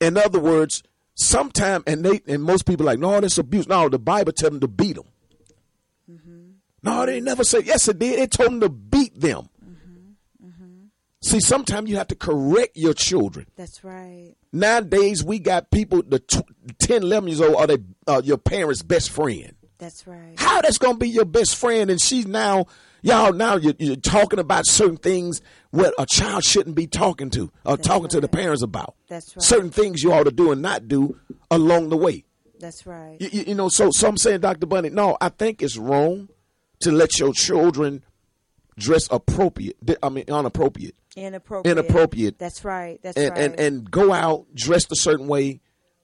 In 0.00 0.16
other 0.16 0.40
words, 0.40 0.82
sometimes 1.14 1.84
and 1.86 2.04
they 2.04 2.20
and 2.26 2.42
most 2.42 2.66
people 2.66 2.86
like, 2.86 2.98
no, 2.98 3.20
that's 3.20 3.38
abuse. 3.38 3.66
No, 3.66 3.88
the 3.88 3.98
Bible 3.98 4.32
tell 4.32 4.50
them 4.50 4.60
to 4.60 4.68
beat 4.68 4.96
them. 4.96 5.06
Mm-hmm. 6.10 6.50
No, 6.82 7.06
they 7.06 7.20
never 7.20 7.44
said. 7.44 7.66
Yes, 7.66 7.88
it 7.88 7.98
did. 7.98 8.18
It 8.18 8.30
told 8.30 8.50
them 8.50 8.60
to 8.60 8.68
beat 8.68 9.18
them. 9.20 9.48
Mm-hmm. 9.64 10.46
Mm-hmm. 10.48 10.84
See, 11.22 11.40
sometimes 11.40 11.90
you 11.90 11.96
have 11.96 12.08
to 12.08 12.14
correct 12.14 12.76
your 12.76 12.94
children. 12.94 13.46
That's 13.56 13.82
right. 13.82 14.34
Nowadays, 14.52 15.24
we 15.24 15.38
got 15.38 15.70
people 15.70 16.02
the 16.02 16.20
t- 16.20 16.40
10, 16.78 17.02
11 17.02 17.28
years 17.28 17.40
old 17.40 17.56
are 17.56 17.66
they 17.66 17.78
uh, 18.06 18.22
your 18.24 18.38
parents' 18.38 18.82
best 18.82 19.10
friend. 19.10 19.54
That's 19.78 20.06
right. 20.06 20.34
How 20.38 20.62
that's 20.62 20.78
gonna 20.78 20.96
be 20.96 21.08
your 21.08 21.26
best 21.26 21.56
friend, 21.56 21.90
and 21.90 22.00
she's 22.00 22.26
now 22.26 22.66
y'all 23.02 23.32
now 23.32 23.56
you're, 23.56 23.74
you're, 23.78 23.96
talking 23.96 24.38
about 24.38 24.66
certain 24.66 24.96
things 24.96 25.42
what 25.76 25.94
a 25.98 26.06
child 26.06 26.44
shouldn't 26.44 26.74
be 26.74 26.86
talking 26.86 27.30
to 27.30 27.52
or 27.64 27.76
That's 27.76 27.86
talking 27.86 28.04
right. 28.04 28.10
to 28.12 28.20
the 28.20 28.28
parents 28.28 28.62
about. 28.62 28.94
That's 29.08 29.36
right. 29.36 29.42
Certain 29.42 29.70
things 29.70 30.02
you 30.02 30.12
ought 30.12 30.24
to 30.24 30.30
do 30.30 30.50
and 30.52 30.62
not 30.62 30.88
do 30.88 31.18
along 31.50 31.90
the 31.90 31.96
way. 31.96 32.24
That's 32.58 32.86
right. 32.86 33.16
You, 33.20 33.44
you 33.48 33.54
know, 33.54 33.68
so 33.68 33.90
so 33.90 34.08
I'm 34.08 34.16
saying, 34.16 34.40
Dr. 34.40 34.66
Bunny, 34.66 34.90
no, 34.90 35.16
I 35.20 35.28
think 35.28 35.62
it's 35.62 35.76
wrong 35.76 36.28
to 36.80 36.90
let 36.90 37.18
your 37.18 37.32
children 37.32 38.02
dress 38.78 39.08
appropriate. 39.10 39.76
I 40.02 40.08
mean, 40.08 40.24
inappropriate. 40.26 40.94
Inappropriate. 41.14 41.78
Inappropriate. 41.78 42.38
That's 42.38 42.64
right. 42.64 42.98
That's 43.02 43.16
and, 43.16 43.30
right. 43.30 43.40
And 43.40 43.60
and 43.60 43.90
go 43.90 44.12
out 44.12 44.46
dressed 44.54 44.90
a 44.92 44.96
certain 44.96 45.28
way 45.28 45.60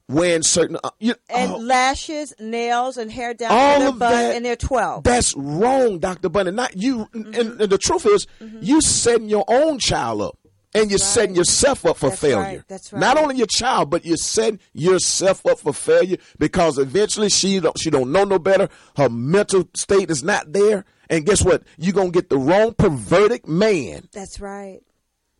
wearing 0.09 0.43
certain 0.43 0.77
uh, 0.83 0.91
you, 0.99 1.15
and 1.29 1.53
oh, 1.53 1.57
lashes, 1.59 2.35
nails, 2.39 2.97
and 2.97 3.11
hair 3.11 3.35
down 3.35 3.51
all 3.53 3.79
their 3.81 3.93
butt, 3.93 4.11
that, 4.11 4.37
and 4.37 4.45
they're 4.45 4.57
twelve. 4.57 5.05
That's 5.05 5.35
wrong, 5.37 5.99
Doctor 5.99 6.29
Bunny. 6.29 6.51
Not 6.51 6.77
you. 6.77 7.07
Mm-hmm. 7.07 7.35
And, 7.35 7.61
and, 7.61 7.71
the 7.71 7.79
truth 7.79 8.07
is, 8.07 8.27
mm-hmm. 8.41 8.59
you 8.61 8.81
setting 8.81 9.29
your 9.29 9.45
own 9.49 9.79
child 9.79 10.23
up, 10.23 10.39
and 10.75 10.91
you're 10.91 10.99
right. 10.99 11.01
setting 11.01 11.37
yourself 11.37 11.87
up 11.87 11.97
for 11.97 12.11
That's 12.11 12.21
failure. 12.21 12.39
Right. 12.39 12.63
That's 12.69 12.93
right. 12.93 13.01
Not 13.01 13.19
only 13.19 13.37
your 13.37 13.47
child, 13.47 13.91
but 13.91 14.05
you're 14.05 14.17
setting 14.17 14.61
yourself 14.73 15.45
up 15.47 15.61
for 15.61 15.73
failure 15.73 16.19
because 16.39 16.79
eventually 16.79 17.29
she 17.29 17.61
don't 17.61 17.79
she 17.79 17.91
don't 17.91 18.13
know 18.13 18.25
no 18.25 18.39
better. 18.39 18.69
Her 18.97 19.09
mental 19.09 19.69
state 19.75 20.11
is 20.11 20.23
not 20.23 20.53
there, 20.53 20.85
and 21.09 21.27
guess 21.27 21.43
what? 21.43 21.63
You're 21.79 21.95
gonna 21.95 22.11
get 22.11 22.29
the 22.29 22.39
wrong 22.39 22.75
perverted 22.75 23.47
man. 23.47 24.09
That's 24.13 24.41
right. 24.41 24.81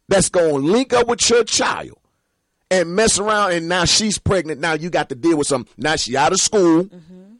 That's 0.09 0.29
gonna 0.29 0.55
link 0.55 0.93
up 0.93 1.07
with 1.07 1.29
your 1.31 1.45
child 1.45 1.99
and 2.73 2.97
mess 2.97 3.19
around 3.19 3.53
and 3.53 3.69
now 3.69 3.85
she's 3.85 4.19
pregnant. 4.19 4.59
Now 4.59 4.73
you 4.73 4.89
got 4.89 5.11
to 5.11 5.15
deal 5.15 5.37
with 5.37 5.47
some. 5.47 5.67
Now 5.77 5.97
she 5.97 6.17
out 6.17 6.33
of 6.33 6.39
school. 6.39 6.85
Mm-hmm. 6.85 7.35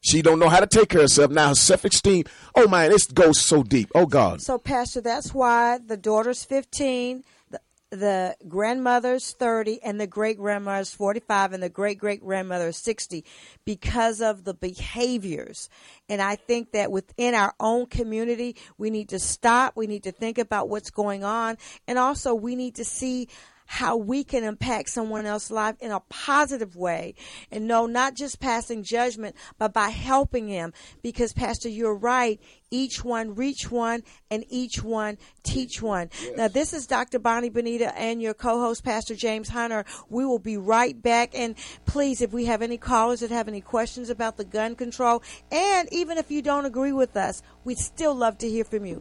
She 0.00 0.22
don't 0.22 0.38
know 0.38 0.48
how 0.48 0.60
to 0.60 0.66
take 0.66 0.88
care 0.88 1.00
of 1.00 1.04
herself. 1.04 1.30
Now 1.30 1.48
her 1.48 1.54
self 1.54 1.84
esteem. 1.84 2.24
Oh 2.54 2.68
man, 2.68 2.90
this 2.90 3.06
goes 3.06 3.38
so 3.40 3.62
deep. 3.62 3.90
Oh 3.94 4.06
God. 4.06 4.40
So 4.40 4.58
Pastor, 4.58 5.00
that's 5.00 5.34
why 5.34 5.78
the 5.78 5.96
daughter's 5.98 6.42
fifteen, 6.42 7.22
the, 7.50 7.60
the 7.90 8.36
grandmother's 8.48 9.32
thirty, 9.32 9.82
and 9.82 10.00
the 10.00 10.06
great 10.06 10.38
grandmother's 10.38 10.94
forty 10.94 11.20
five, 11.20 11.52
and 11.52 11.62
the 11.62 11.68
great 11.68 11.98
great 11.98 12.22
grandmother 12.22 12.68
is 12.68 12.78
sixty, 12.78 13.26
because 13.66 14.22
of 14.22 14.44
the 14.44 14.54
behaviors. 14.54 15.68
And 16.08 16.22
I 16.22 16.36
think 16.36 16.72
that 16.72 16.90
within 16.90 17.34
our 17.34 17.54
own 17.60 17.84
community, 17.86 18.56
we 18.78 18.88
need 18.88 19.10
to 19.10 19.18
stop. 19.18 19.76
We 19.76 19.86
need 19.86 20.04
to 20.04 20.12
think 20.12 20.38
about 20.38 20.70
what's 20.70 20.90
going 20.90 21.24
on, 21.24 21.58
and 21.86 21.98
also 21.98 22.34
we 22.34 22.56
need 22.56 22.76
to 22.76 22.84
see 22.84 23.28
how 23.72 23.96
we 23.96 24.24
can 24.24 24.42
impact 24.42 24.90
someone 24.90 25.24
else's 25.24 25.52
life 25.52 25.76
in 25.78 25.92
a 25.92 26.00
positive 26.08 26.74
way. 26.74 27.14
And 27.52 27.68
no, 27.68 27.86
not 27.86 28.16
just 28.16 28.40
passing 28.40 28.82
judgment, 28.82 29.36
but 29.58 29.72
by 29.72 29.90
helping 29.90 30.48
him. 30.48 30.72
Because, 31.02 31.32
Pastor, 31.32 31.68
you're 31.68 31.94
right. 31.94 32.40
Each 32.72 33.04
one 33.04 33.36
reach 33.36 33.70
one 33.70 34.02
and 34.28 34.44
each 34.48 34.82
one 34.82 35.18
teach 35.44 35.80
one. 35.80 36.10
Yes. 36.20 36.36
Now, 36.36 36.48
this 36.48 36.72
is 36.72 36.88
Dr. 36.88 37.20
Bonnie 37.20 37.48
Bonita 37.48 37.96
and 37.96 38.20
your 38.20 38.34
co-host, 38.34 38.82
Pastor 38.82 39.14
James 39.14 39.48
Hunter. 39.48 39.84
We 40.08 40.26
will 40.26 40.40
be 40.40 40.56
right 40.56 41.00
back. 41.00 41.30
And 41.36 41.54
please, 41.86 42.22
if 42.22 42.32
we 42.32 42.46
have 42.46 42.62
any 42.62 42.76
callers 42.76 43.20
that 43.20 43.30
have 43.30 43.46
any 43.46 43.60
questions 43.60 44.10
about 44.10 44.36
the 44.36 44.44
gun 44.44 44.74
control, 44.74 45.22
and 45.52 45.88
even 45.92 46.18
if 46.18 46.28
you 46.28 46.42
don't 46.42 46.64
agree 46.64 46.92
with 46.92 47.16
us, 47.16 47.40
we'd 47.62 47.78
still 47.78 48.16
love 48.16 48.36
to 48.38 48.48
hear 48.48 48.64
from 48.64 48.84
you. 48.84 49.00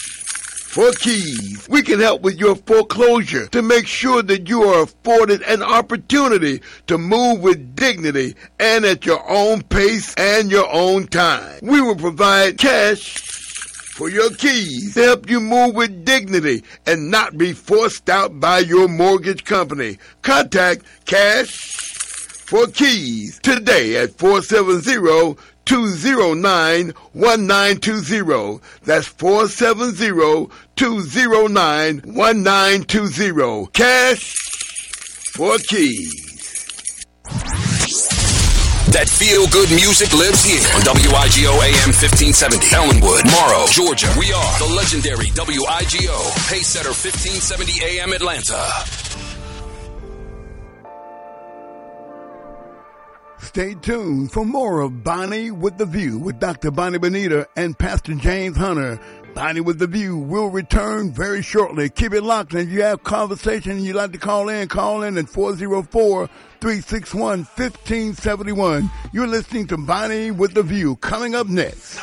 for 0.74 0.92
keys. 0.94 1.70
We 1.70 1.84
can 1.84 2.00
help 2.00 2.24
with 2.24 2.40
your 2.40 2.56
foreclosure 2.56 3.46
to 3.48 3.62
make 3.62 3.86
sure 3.86 4.24
that 4.24 4.50
you 4.50 4.64
are 4.64 4.84
afforded 4.84 5.44
an 5.44 5.62
opportunity 5.62 6.62
to 6.88 6.98
move 6.98 7.42
with 7.42 7.76
dignity 7.76 8.36
and 8.60 8.84
at 8.84 9.06
your 9.06 9.24
own 9.30 9.62
pace 9.62 10.16
and 10.16 10.50
your 10.50 10.68
own 10.74 11.06
time. 11.08 11.60
We 11.62 11.80
will 11.80 11.96
provide 11.96 12.58
cash 12.58 13.20
for 13.20 14.10
your 14.10 14.32
keys 14.32 14.96
to 14.96 15.04
help 15.04 15.30
you 15.30 15.40
move 15.40 15.76
with 15.76 16.06
dignity 16.06 16.64
and 16.88 17.12
not 17.12 17.38
be 17.38 17.54
forced 17.54 18.10
out 18.10 18.40
by 18.40 18.60
your 18.60 18.88
mortgage 18.88 19.44
company. 19.44 20.00
Contact 20.24 20.84
Cash 21.06 21.52
for 21.52 22.66
Keys 22.66 23.40
today 23.44 23.98
at 23.98 24.18
470 24.18 25.38
209 25.66 26.94
1920. 27.14 28.60
That's 28.84 29.08
470 29.08 30.50
209 30.76 32.02
1920. 32.06 33.68
Cash 33.74 34.36
for 35.34 35.58
Keys. 35.60 36.24
That 38.94 39.10
feel 39.10 39.48
good 39.48 39.72
music 39.72 40.14
lives 40.14 40.46
here 40.46 40.62
on 40.78 40.86
WIGO 40.86 41.50
AM 41.66 41.90
1570. 41.90 42.70
Ellenwood, 42.76 43.26
Morrow, 43.26 43.66
Georgia. 43.74 44.14
We 44.20 44.30
are 44.32 44.60
the 44.60 44.70
legendary 44.70 45.34
WIGO 45.34 46.14
Pacesetter 46.46 46.94
1570 46.94 47.82
AM 47.82 48.14
Atlanta. 48.14 49.03
Stay 53.54 53.76
tuned 53.76 54.32
for 54.32 54.44
more 54.44 54.82
of 54.82 55.04
Bonnie 55.04 55.52
with 55.52 55.78
the 55.78 55.86
View 55.86 56.18
with 56.18 56.40
Dr. 56.40 56.72
Bonnie 56.72 56.98
Bonita 56.98 57.48
and 57.56 57.78
Pastor 57.78 58.16
James 58.16 58.58
Hunter. 58.58 59.00
Bonnie 59.36 59.62
with 59.62 59.78
the 59.78 59.86
View 59.86 60.18
will 60.18 60.48
return 60.48 61.12
very 61.12 61.44
shortly. 61.44 61.88
Keep 61.88 62.14
it 62.14 62.24
locked. 62.24 62.54
And 62.54 62.62
if 62.62 62.70
you 62.70 62.82
have 62.82 63.04
conversation 63.04 63.74
and 63.74 63.86
you'd 63.86 63.96
like 63.96 64.12
to 64.14 64.18
call 64.18 64.50
in, 64.50 64.68
call 64.70 65.04
in 65.04 65.20
at 65.20 65.30
404 65.30 66.28
361 66.62 67.44
1571. 67.44 68.90
You're 69.12 69.28
listening 69.28 69.68
to 69.68 69.78
Bonnie 69.78 70.32
with 70.32 70.56
the 70.56 70.64
View. 70.64 70.96
Coming 70.96 71.36
up 71.36 71.46
next. 71.46 72.00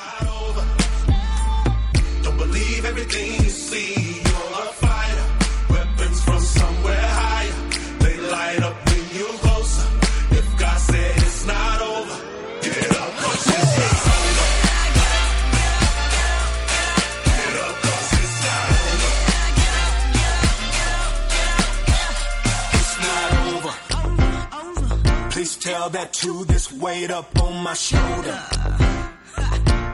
Tell 25.60 25.90
that 25.90 26.14
to 26.14 26.44
this 26.46 26.72
weight 26.72 27.10
up 27.10 27.38
on 27.38 27.62
my 27.62 27.74
shoulder. 27.74 28.42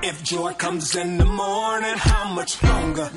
If 0.05 0.23
joy 0.23 0.53
comes 0.55 0.95
in 0.95 1.19
the 1.19 1.25
morning, 1.25 1.97
how 1.97 2.33
much 2.35 2.63
longer? 2.63 3.11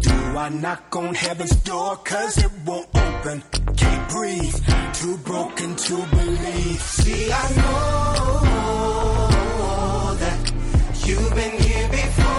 Do 0.00 0.12
I 0.38 0.48
knock 0.48 0.96
on 0.96 1.14
heaven's 1.14 1.56
door? 1.56 1.96
Cause 1.96 2.38
it 2.38 2.50
won't 2.64 2.88
open. 2.94 3.42
Can't 3.76 4.08
breathe. 4.08 4.54
Too 4.94 5.18
broken 5.18 5.76
to 5.76 5.96
believe. 6.06 6.80
See, 6.80 7.30
I 7.30 7.48
know 7.56 8.46
that 10.18 10.52
you've 11.04 11.34
been 11.34 11.60
here 11.60 11.88
before. 11.90 12.32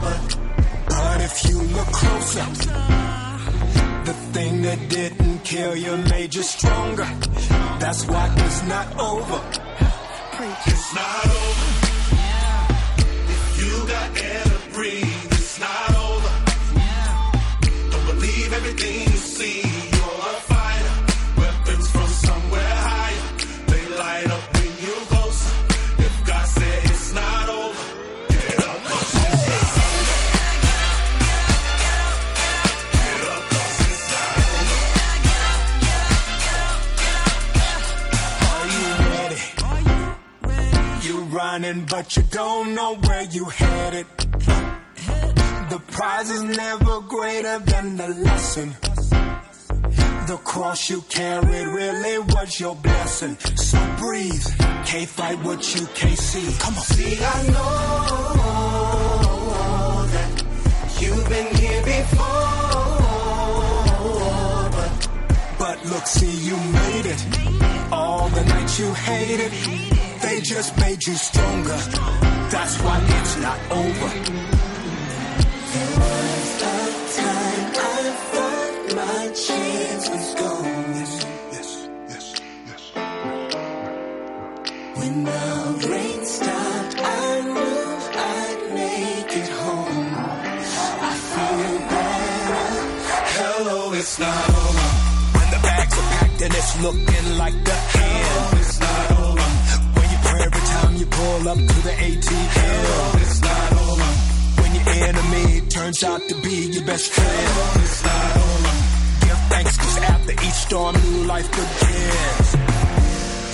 But, 0.00 0.38
but 0.88 1.20
if 1.20 1.48
you 1.50 1.60
look 1.60 1.88
closer, 1.88 2.46
the 4.06 4.12
thing 4.12 4.62
that 4.62 4.88
didn't 4.88 5.40
kill 5.40 5.74
you 5.74 5.96
made 5.96 6.32
you 6.32 6.42
stronger. 6.42 7.08
That's 7.80 8.06
why 8.06 8.32
it's 8.38 8.62
not 8.68 8.86
over. 9.00 9.40
It's 10.66 10.94
not 10.94 11.26
over. 11.26 11.68
If 13.34 13.44
you 13.60 13.88
got 13.88 14.22
air 14.22 14.55
but 41.90 42.16
you 42.16 42.22
don't 42.30 42.74
know 42.74 42.94
where 42.96 43.22
you 43.22 43.44
headed. 43.46 44.06
The 45.70 45.80
prize 45.88 46.30
is 46.30 46.42
never 46.42 47.00
greater 47.00 47.58
than 47.60 47.96
the 47.96 48.08
lesson. 48.08 48.76
The 50.26 50.38
cross 50.42 50.90
you 50.90 51.02
carried 51.02 51.66
really 51.68 52.18
was 52.18 52.58
your 52.58 52.74
blessing. 52.76 53.36
So 53.56 53.78
breathe. 53.98 54.46
Can't 54.84 55.08
fight 55.08 55.38
what 55.44 55.74
you 55.74 55.86
can't 55.94 56.18
see. 56.18 56.58
Come 56.58 56.74
on. 56.74 56.80
See, 56.80 57.18
I 57.22 57.42
know 57.54 58.06
that 60.14 60.44
you've 61.00 61.28
been 61.28 61.54
here 61.56 61.82
before. 61.82 62.26
But, 64.76 65.08
but 65.58 65.84
look, 65.86 66.06
see, 66.06 66.34
you 66.48 66.56
made 66.56 67.06
it. 67.06 67.26
All 67.92 68.28
the 68.28 68.44
nights 68.44 68.78
you 68.80 68.92
hated, 68.94 69.52
they 70.26 70.40
just 70.40 70.76
made 70.78 71.06
you 71.06 71.14
stronger. 71.14 71.78
That's 72.54 72.76
why 72.82 72.98
it's 73.16 73.36
not 73.46 73.60
over. 73.70 74.10
There 75.72 75.92
was 76.00 76.48
a 76.62 76.80
time 77.18 77.66
I 77.92 78.02
thought 78.30 78.76
my 79.00 79.22
chance 79.46 80.04
was 80.10 80.34
gone. 80.34 80.86
When 84.98 85.24
the 85.24 85.88
rain 85.90 86.24
stopped, 86.24 86.96
I 86.98 87.40
knew 87.54 87.86
I'd 88.34 88.60
make 88.80 89.32
it 89.42 89.50
home. 89.64 90.14
I 91.10 91.14
feel 91.30 91.78
better. 91.92 92.64
Hello, 93.38 93.92
it's 93.92 94.18
not 94.18 94.48
over. 94.48 94.88
When 95.38 95.48
the 95.54 95.60
bags 95.68 95.94
are 96.00 96.08
packed 96.16 96.42
and 96.42 96.54
it's 96.54 96.82
looking 96.82 97.38
like 97.38 97.56
the 97.64 97.95
pull 101.10 101.48
up 101.48 101.58
to 101.58 101.78
the 101.88 101.94
ATM. 102.06 103.20
It's 103.22 103.40
not 103.40 103.72
over. 103.72 104.10
When 104.60 104.74
your 104.74 104.88
enemy 105.08 105.60
turns 105.68 106.02
out 106.04 106.20
to 106.28 106.34
be 106.42 106.72
your 106.72 106.84
best 106.84 107.12
friend. 107.12 107.82
It's 107.82 108.02
not 108.04 108.36
over. 108.36 108.74
Give 109.26 109.40
thanks 109.50 109.76
cause 109.76 109.98
after 109.98 110.32
each 110.32 110.58
storm 110.66 110.94
new 110.94 111.24
life 111.24 111.50
begins. 111.50 112.48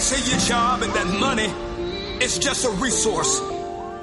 Say 0.02 0.30
your 0.30 0.40
job 0.40 0.82
and 0.82 0.92
that 0.92 1.06
money 1.20 1.50
is 2.24 2.38
just 2.38 2.64
a 2.64 2.70
resource. 2.70 3.40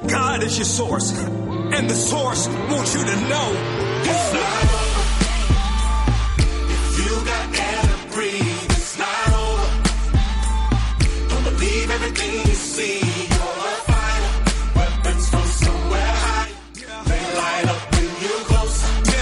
God 0.08 0.44
is 0.44 0.58
your 0.58 0.66
source. 0.66 1.12
And 1.12 1.90
the 1.90 1.96
source 1.96 2.48
wants 2.48 2.96
you 2.96 3.02
to 3.02 3.16
know 3.30 3.48
it's 4.02 4.10
it's 4.10 4.34
not 4.34 4.64
over. 4.64 4.79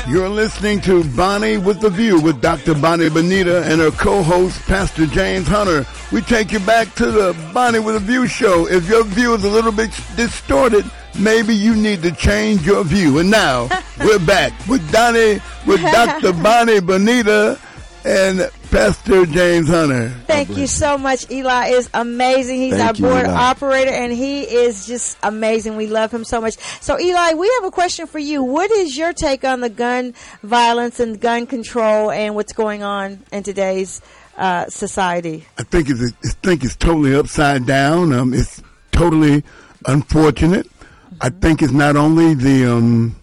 You're 0.07 0.29
listening 0.29 0.79
to 0.81 1.03
Bonnie 1.17 1.57
with 1.57 1.81
the 1.81 1.89
View 1.89 2.21
with 2.21 2.41
Dr. 2.41 2.73
Bonnie 2.75 3.09
Bonita 3.09 3.63
and 3.65 3.81
her 3.81 3.91
co-host, 3.91 4.61
Pastor 4.61 5.05
James 5.05 5.49
Hunter. 5.49 5.85
We 6.13 6.21
take 6.21 6.53
you 6.53 6.61
back 6.61 6.95
to 6.95 7.11
the 7.11 7.33
Bonnie 7.53 7.79
with 7.79 7.95
the 7.95 7.99
View 7.99 8.25
show. 8.25 8.69
If 8.69 8.87
your 8.87 9.03
view 9.03 9.33
is 9.33 9.43
a 9.43 9.49
little 9.49 9.73
bit 9.73 9.91
distorted, 10.15 10.89
maybe 11.19 11.53
you 11.53 11.75
need 11.75 12.03
to 12.03 12.13
change 12.13 12.65
your 12.65 12.85
view. 12.85 13.19
And 13.19 13.29
now 13.29 13.67
we're 13.99 14.25
back 14.25 14.53
with 14.65 14.89
Donnie, 14.93 15.41
with 15.65 15.81
Dr. 15.81 16.31
Bonnie 16.41 16.79
Bonita 16.79 17.59
and 18.05 18.49
Pastor 18.71 19.25
James 19.25 19.69
Hunter. 19.69 20.09
Thank 20.27 20.57
you 20.57 20.67
so 20.67 20.97
much. 20.97 21.29
Eli 21.31 21.67
is 21.69 21.89
amazing. 21.93 22.57
He's 22.57 22.75
Thank 22.75 23.01
our 23.01 23.09
board 23.09 23.25
Eli. 23.25 23.33
operator 23.33 23.91
and 23.91 24.11
he 24.11 24.43
is 24.43 24.85
just 24.85 25.17
amazing. 25.23 25.75
We 25.75 25.87
love 25.87 26.11
him 26.13 26.23
so 26.23 26.41
much. 26.41 26.57
So 26.81 26.99
Eli, 26.99 27.33
we 27.33 27.51
have 27.55 27.63
a 27.63 27.71
question 27.71 28.07
for 28.07 28.19
you. 28.19 28.43
What 28.43 28.69
is 28.71 28.97
your 28.97 29.13
take 29.13 29.43
on 29.43 29.61
the 29.61 29.69
gun 29.69 30.13
violence 30.43 30.99
and 30.99 31.19
gun 31.19 31.47
control 31.47 32.11
and 32.11 32.35
what's 32.35 32.53
going 32.53 32.83
on 32.83 33.23
in 33.31 33.43
today's 33.43 34.01
uh, 34.37 34.67
society? 34.67 35.45
I 35.57 35.63
think 35.63 35.89
it's 35.89 36.01
I 36.23 36.29
think 36.43 36.63
it's 36.63 36.75
totally 36.75 37.15
upside 37.15 37.65
down. 37.65 38.13
Um, 38.13 38.33
it's 38.33 38.61
totally 38.91 39.43
unfortunate. 39.85 40.67
I 41.21 41.29
think 41.29 41.61
it's 41.61 41.73
not 41.73 41.95
only 41.95 42.33
the 42.33 42.71
um, 42.71 43.15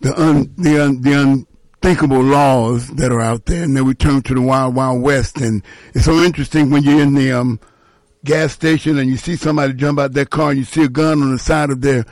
the 0.00 0.20
un, 0.20 0.52
the 0.56 0.84
un, 0.84 1.02
the 1.02 1.46
unthinkable 1.82 2.22
laws 2.22 2.86
that 2.90 3.10
are 3.10 3.20
out 3.20 3.46
there, 3.46 3.64
and 3.64 3.76
then 3.76 3.84
we 3.84 3.92
turn 3.92 4.22
to 4.22 4.34
the 4.34 4.40
wild 4.40 4.76
wild 4.76 5.02
west. 5.02 5.40
And 5.40 5.64
it's 5.94 6.04
so 6.04 6.22
interesting 6.22 6.70
when 6.70 6.84
you're 6.84 7.02
in 7.02 7.14
the 7.14 7.32
um, 7.32 7.58
gas 8.24 8.52
station 8.52 8.98
and 8.98 9.10
you 9.10 9.16
see 9.16 9.34
somebody 9.34 9.72
jump 9.72 9.98
out 9.98 10.12
their 10.12 10.24
car 10.24 10.50
and 10.50 10.60
you 10.60 10.64
see 10.64 10.84
a 10.84 10.88
gun 10.88 11.20
on 11.20 11.32
the 11.32 11.40
side 11.40 11.70
of 11.70 11.80
their 11.80 12.04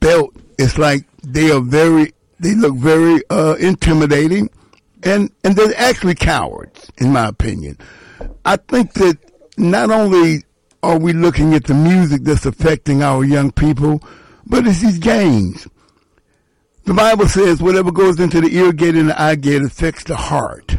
belt. 0.00 0.34
It's 0.58 0.78
like 0.78 1.04
they 1.22 1.52
are 1.52 1.60
very 1.60 2.12
they 2.40 2.56
look 2.56 2.74
very 2.74 3.22
uh, 3.30 3.54
intimidating, 3.60 4.50
and 5.04 5.30
and 5.44 5.54
they're 5.54 5.74
actually 5.76 6.16
cowards, 6.16 6.90
in 6.98 7.12
my 7.12 7.28
opinion. 7.28 7.78
I 8.44 8.56
think 8.56 8.94
that 8.94 9.16
not 9.56 9.92
only 9.92 10.42
are 10.82 10.98
we 10.98 11.12
looking 11.12 11.54
at 11.54 11.64
the 11.64 11.74
music 11.74 12.24
that's 12.24 12.46
affecting 12.46 13.04
our 13.04 13.22
young 13.22 13.52
people, 13.52 14.02
but 14.44 14.66
it's 14.66 14.80
these 14.80 14.98
games. 14.98 15.68
The 16.84 16.94
Bible 16.94 17.28
says 17.28 17.62
whatever 17.62 17.92
goes 17.92 18.18
into 18.18 18.40
the 18.40 18.54
ear 18.56 18.72
gate 18.72 18.96
and 18.96 19.08
the 19.10 19.20
eye 19.20 19.36
gate 19.36 19.62
affects 19.62 20.04
the 20.04 20.16
heart. 20.16 20.78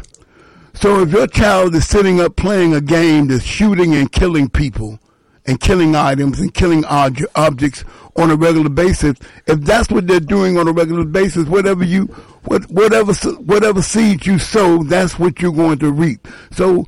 So 0.74 1.00
if 1.00 1.10
your 1.12 1.26
child 1.26 1.74
is 1.74 1.86
sitting 1.86 2.20
up 2.20 2.36
playing 2.36 2.74
a 2.74 2.80
game 2.80 3.28
that's 3.28 3.44
shooting 3.44 3.94
and 3.94 4.10
killing 4.10 4.48
people 4.50 4.98
and 5.46 5.60
killing 5.60 5.94
items 5.94 6.40
and 6.40 6.52
killing 6.52 6.84
ob- 6.86 7.16
objects 7.36 7.84
on 8.16 8.30
a 8.30 8.36
regular 8.36 8.68
basis, 8.68 9.16
if 9.46 9.60
that's 9.60 9.88
what 9.90 10.06
they're 10.06 10.20
doing 10.20 10.58
on 10.58 10.68
a 10.68 10.72
regular 10.72 11.04
basis, 11.04 11.46
whatever 11.48 11.84
you, 11.84 12.04
what, 12.44 12.64
whatever, 12.70 13.14
whatever 13.40 13.80
seeds 13.80 14.26
you 14.26 14.38
sow, 14.38 14.82
that's 14.82 15.18
what 15.18 15.40
you're 15.40 15.52
going 15.52 15.78
to 15.78 15.90
reap. 15.90 16.26
So 16.50 16.84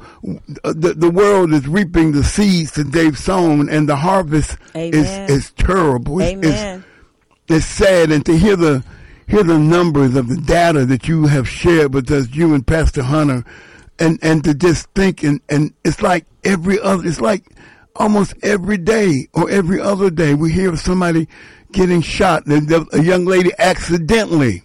uh, 0.64 0.72
the, 0.74 0.94
the 0.94 1.10
world 1.10 1.54
is 1.54 1.66
reaping 1.66 2.12
the 2.12 2.24
seeds 2.24 2.72
that 2.72 2.92
they've 2.92 3.16
sown 3.16 3.68
and 3.70 3.88
the 3.88 3.96
harvest 3.96 4.58
Amen. 4.74 4.92
is, 5.30 5.30
is 5.46 5.50
terrible. 5.52 6.20
It's, 6.20 6.32
it's- 6.38 6.60
Amen. 6.60 6.84
it's 7.48 7.66
sad 7.66 8.10
and 8.10 8.26
to 8.26 8.36
hear 8.36 8.56
the 8.56 8.84
hear 9.28 9.42
the 9.42 9.58
numbers 9.58 10.14
of 10.14 10.28
the 10.28 10.36
data 10.36 10.84
that 10.86 11.08
you 11.08 11.26
have 11.26 11.48
shared 11.48 11.94
with 11.94 12.10
us, 12.10 12.28
you 12.30 12.54
and 12.54 12.66
Pastor 12.66 13.02
Hunter, 13.02 13.44
and 13.98 14.18
and 14.22 14.44
to 14.44 14.54
just 14.54 14.88
think 14.94 15.22
and 15.22 15.40
and 15.48 15.72
it's 15.84 16.02
like 16.02 16.26
every 16.44 16.80
other, 16.80 17.06
it's 17.06 17.20
like 17.20 17.44
almost 17.96 18.34
every 18.42 18.76
day 18.76 19.28
or 19.32 19.50
every 19.50 19.80
other 19.80 20.10
day 20.10 20.34
we 20.34 20.52
hear 20.52 20.70
of 20.70 20.78
somebody 20.78 21.28
getting 21.72 22.02
shot. 22.02 22.46
And 22.46 22.70
A 22.92 23.02
young 23.02 23.24
lady 23.24 23.52
accidentally 23.58 24.62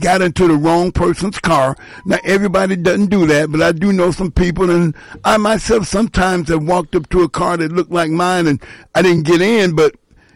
got 0.00 0.20
into 0.20 0.46
the 0.48 0.56
wrong 0.56 0.92
person's 0.92 1.38
car. 1.38 1.76
Now 2.04 2.18
everybody 2.24 2.76
doesn't 2.76 3.06
do 3.06 3.26
that, 3.26 3.50
but 3.50 3.62
I 3.62 3.72
do 3.72 3.92
know 3.92 4.10
some 4.10 4.30
people 4.30 4.70
and 4.70 4.94
I 5.24 5.36
myself 5.36 5.86
sometimes 5.86 6.48
have 6.48 6.62
walked 6.62 6.94
up 6.94 7.08
to 7.10 7.22
a 7.22 7.28
car 7.28 7.56
that 7.56 7.72
looked 7.72 7.92
like 7.92 8.10
mine 8.10 8.46
and 8.46 8.62
I 8.94 9.02
didn't 9.02 9.24
get 9.24 9.40
in, 9.40 9.74
but 9.74 9.94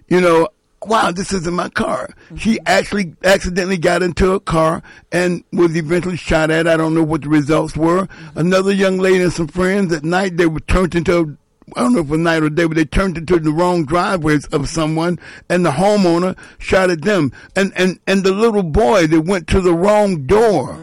you 0.08 0.20
know, 0.20 0.48
wow, 0.86 1.12
this 1.12 1.32
isn't 1.32 1.54
my 1.54 1.68
car. 1.68 2.10
She 2.36 2.54
mm-hmm. 2.54 2.64
actually 2.66 3.14
accidentally 3.24 3.78
got 3.78 4.02
into 4.02 4.32
a 4.32 4.40
car 4.40 4.82
and 5.12 5.44
was 5.52 5.76
eventually 5.76 6.16
shot 6.16 6.50
at. 6.50 6.66
I 6.66 6.76
don't 6.76 6.94
know 6.94 7.02
what 7.02 7.22
the 7.22 7.28
results 7.28 7.76
were. 7.76 8.06
Mm-hmm. 8.06 8.38
Another 8.38 8.72
young 8.72 8.98
lady 8.98 9.22
and 9.22 9.32
some 9.32 9.48
friends 9.48 9.92
at 9.92 10.04
night, 10.04 10.36
they 10.36 10.46
were 10.46 10.60
turned 10.60 10.94
into 10.94 11.36
I 11.76 11.82
don't 11.82 11.92
know 11.92 12.00
if 12.00 12.06
it 12.06 12.10
was 12.10 12.20
night 12.20 12.42
or 12.42 12.50
day, 12.50 12.66
but 12.66 12.76
they 12.76 12.84
turned 12.84 13.16
into 13.16 13.38
the 13.38 13.52
wrong 13.52 13.84
driveways 13.84 14.46
of 14.46 14.68
someone, 14.68 15.20
and 15.48 15.64
the 15.64 15.70
homeowner 15.70 16.36
shot 16.58 16.90
at 16.90 17.02
them, 17.02 17.32
and 17.54 17.72
and 17.76 18.00
and 18.06 18.24
the 18.24 18.32
little 18.32 18.62
boy 18.62 19.06
that 19.06 19.20
went 19.20 19.46
to 19.48 19.60
the 19.60 19.74
wrong 19.74 20.26
door, 20.26 20.78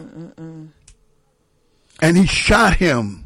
and 2.00 2.16
he 2.16 2.26
shot 2.26 2.76
him. 2.76 3.24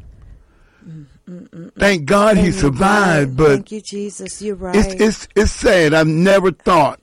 Thank 1.77 2.05
God 2.05 2.37
he 2.37 2.51
survived, 2.51 3.31
right. 3.31 3.37
but 3.37 3.55
thank 3.55 3.71
you, 3.71 3.81
Jesus. 3.81 4.41
You're 4.41 4.55
right. 4.55 4.75
it's 4.75 4.93
it's 4.93 5.27
it's 5.35 5.51
sad. 5.51 5.93
I've 5.93 6.07
never 6.07 6.51
thought. 6.51 6.99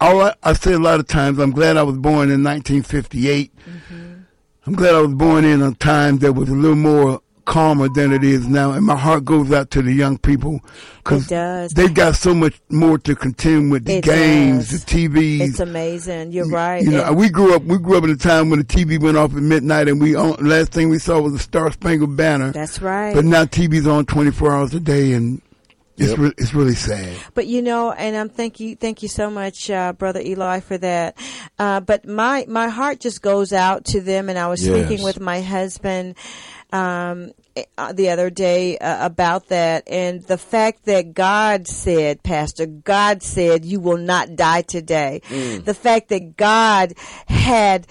All 0.00 0.20
I, 0.20 0.34
I 0.42 0.52
say 0.54 0.72
a 0.72 0.78
lot 0.78 1.00
of 1.00 1.06
times. 1.06 1.38
I'm 1.38 1.52
glad 1.52 1.76
I 1.76 1.82
was 1.84 1.96
born 1.96 2.30
in 2.30 2.42
1958. 2.42 3.54
Mm-hmm. 3.56 4.12
I'm 4.66 4.74
glad 4.74 4.94
I 4.94 5.00
was 5.00 5.14
born 5.14 5.44
in 5.44 5.62
a 5.62 5.72
time 5.74 6.18
that 6.18 6.32
was 6.32 6.48
a 6.48 6.54
little 6.54 6.76
more 6.76 7.21
calmer 7.44 7.88
than 7.88 8.12
it 8.12 8.22
is 8.24 8.46
now, 8.48 8.72
and 8.72 8.84
my 8.86 8.96
heart 8.96 9.24
goes 9.24 9.50
out 9.52 9.70
to 9.72 9.82
the 9.82 9.92
young 9.92 10.18
people 10.18 10.60
because 11.02 11.26
they've 11.74 11.92
got 11.94 12.14
so 12.16 12.34
much 12.34 12.60
more 12.70 12.98
to 12.98 13.14
contend 13.16 13.72
with 13.72 13.84
the 13.84 13.94
It 13.98 14.04
games, 14.04 14.70
does. 14.70 14.84
the 14.84 14.90
TVs. 15.08 15.40
it's 15.40 15.60
amazing. 15.60 16.32
You're 16.32 16.48
right. 16.48 16.82
You 16.82 16.90
know, 16.92 17.04
And- 17.04 17.16
we 17.16 17.28
grew 17.28 17.54
up. 17.54 17.62
We 17.64 17.78
grew 17.78 17.96
up 17.98 18.04
in 18.04 18.10
a 18.10 18.16
time 18.16 18.50
when 18.50 18.58
the 18.60 18.64
TV 18.64 18.98
went 19.00 19.16
off 19.16 19.34
at 19.36 19.42
midnight, 19.42 19.88
and 19.88 20.00
we 20.00 20.14
on, 20.14 20.34
last 20.46 20.72
thing 20.72 20.88
we 20.88 20.98
saw 20.98 21.20
was 21.20 21.32
the 21.32 21.38
Star 21.38 21.70
Spangled 21.72 22.16
Banner. 22.16 22.52
that's 22.52 22.80
right. 22.80 23.14
But 23.14 23.24
now 23.24 23.44
TV's 23.44 23.86
on 23.86 24.06
24 24.06 24.52
hours 24.52 24.74
a 24.74 24.80
day, 24.80 25.12
and 25.12 25.40
it's 25.98 26.10
Yep. 26.10 26.18
re- 26.18 26.32
it's 26.38 26.54
really 26.54 26.74
sad. 26.74 27.08
But 27.34 27.46
you 27.48 27.60
know, 27.60 27.92
and 27.92 28.16
I'm 28.16 28.28
thank 28.30 28.60
you, 28.60 28.76
thank 28.76 29.02
you 29.02 29.08
so 29.08 29.28
much, 29.30 29.68
uh, 29.70 29.92
brother 29.92 30.20
Eli, 30.24 30.60
for 30.60 30.78
that. 30.78 31.16
Uh, 31.58 31.80
but 31.80 32.08
my 32.08 32.46
my 32.48 32.68
heart 32.68 32.98
just 33.00 33.20
goes 33.20 33.52
out 33.52 33.84
to 33.86 34.00
them, 34.00 34.28
and 34.30 34.38
I 34.38 34.46
was 34.48 34.64
Yes. 34.66 34.86
speaking 34.86 35.04
with 35.04 35.20
my 35.20 35.42
husband 35.42 36.14
um, 36.72 37.32
uh, 37.76 37.92
the 37.92 38.08
other 38.08 38.30
day 38.30 38.78
uh, 38.78 39.04
about 39.04 39.48
that, 39.48 39.86
and 39.86 40.22
the 40.22 40.38
fact 40.38 40.86
that 40.86 41.12
God 41.12 41.68
said, 41.68 42.22
Pastor, 42.22 42.66
God 42.66 43.22
said, 43.22 43.64
you 43.64 43.78
will 43.78 43.98
not 43.98 44.36
die 44.36 44.62
today. 44.62 45.20
The 45.64 45.74
fact 45.74 46.08
that 46.08 46.36
God 46.36 46.94
had 47.26 47.86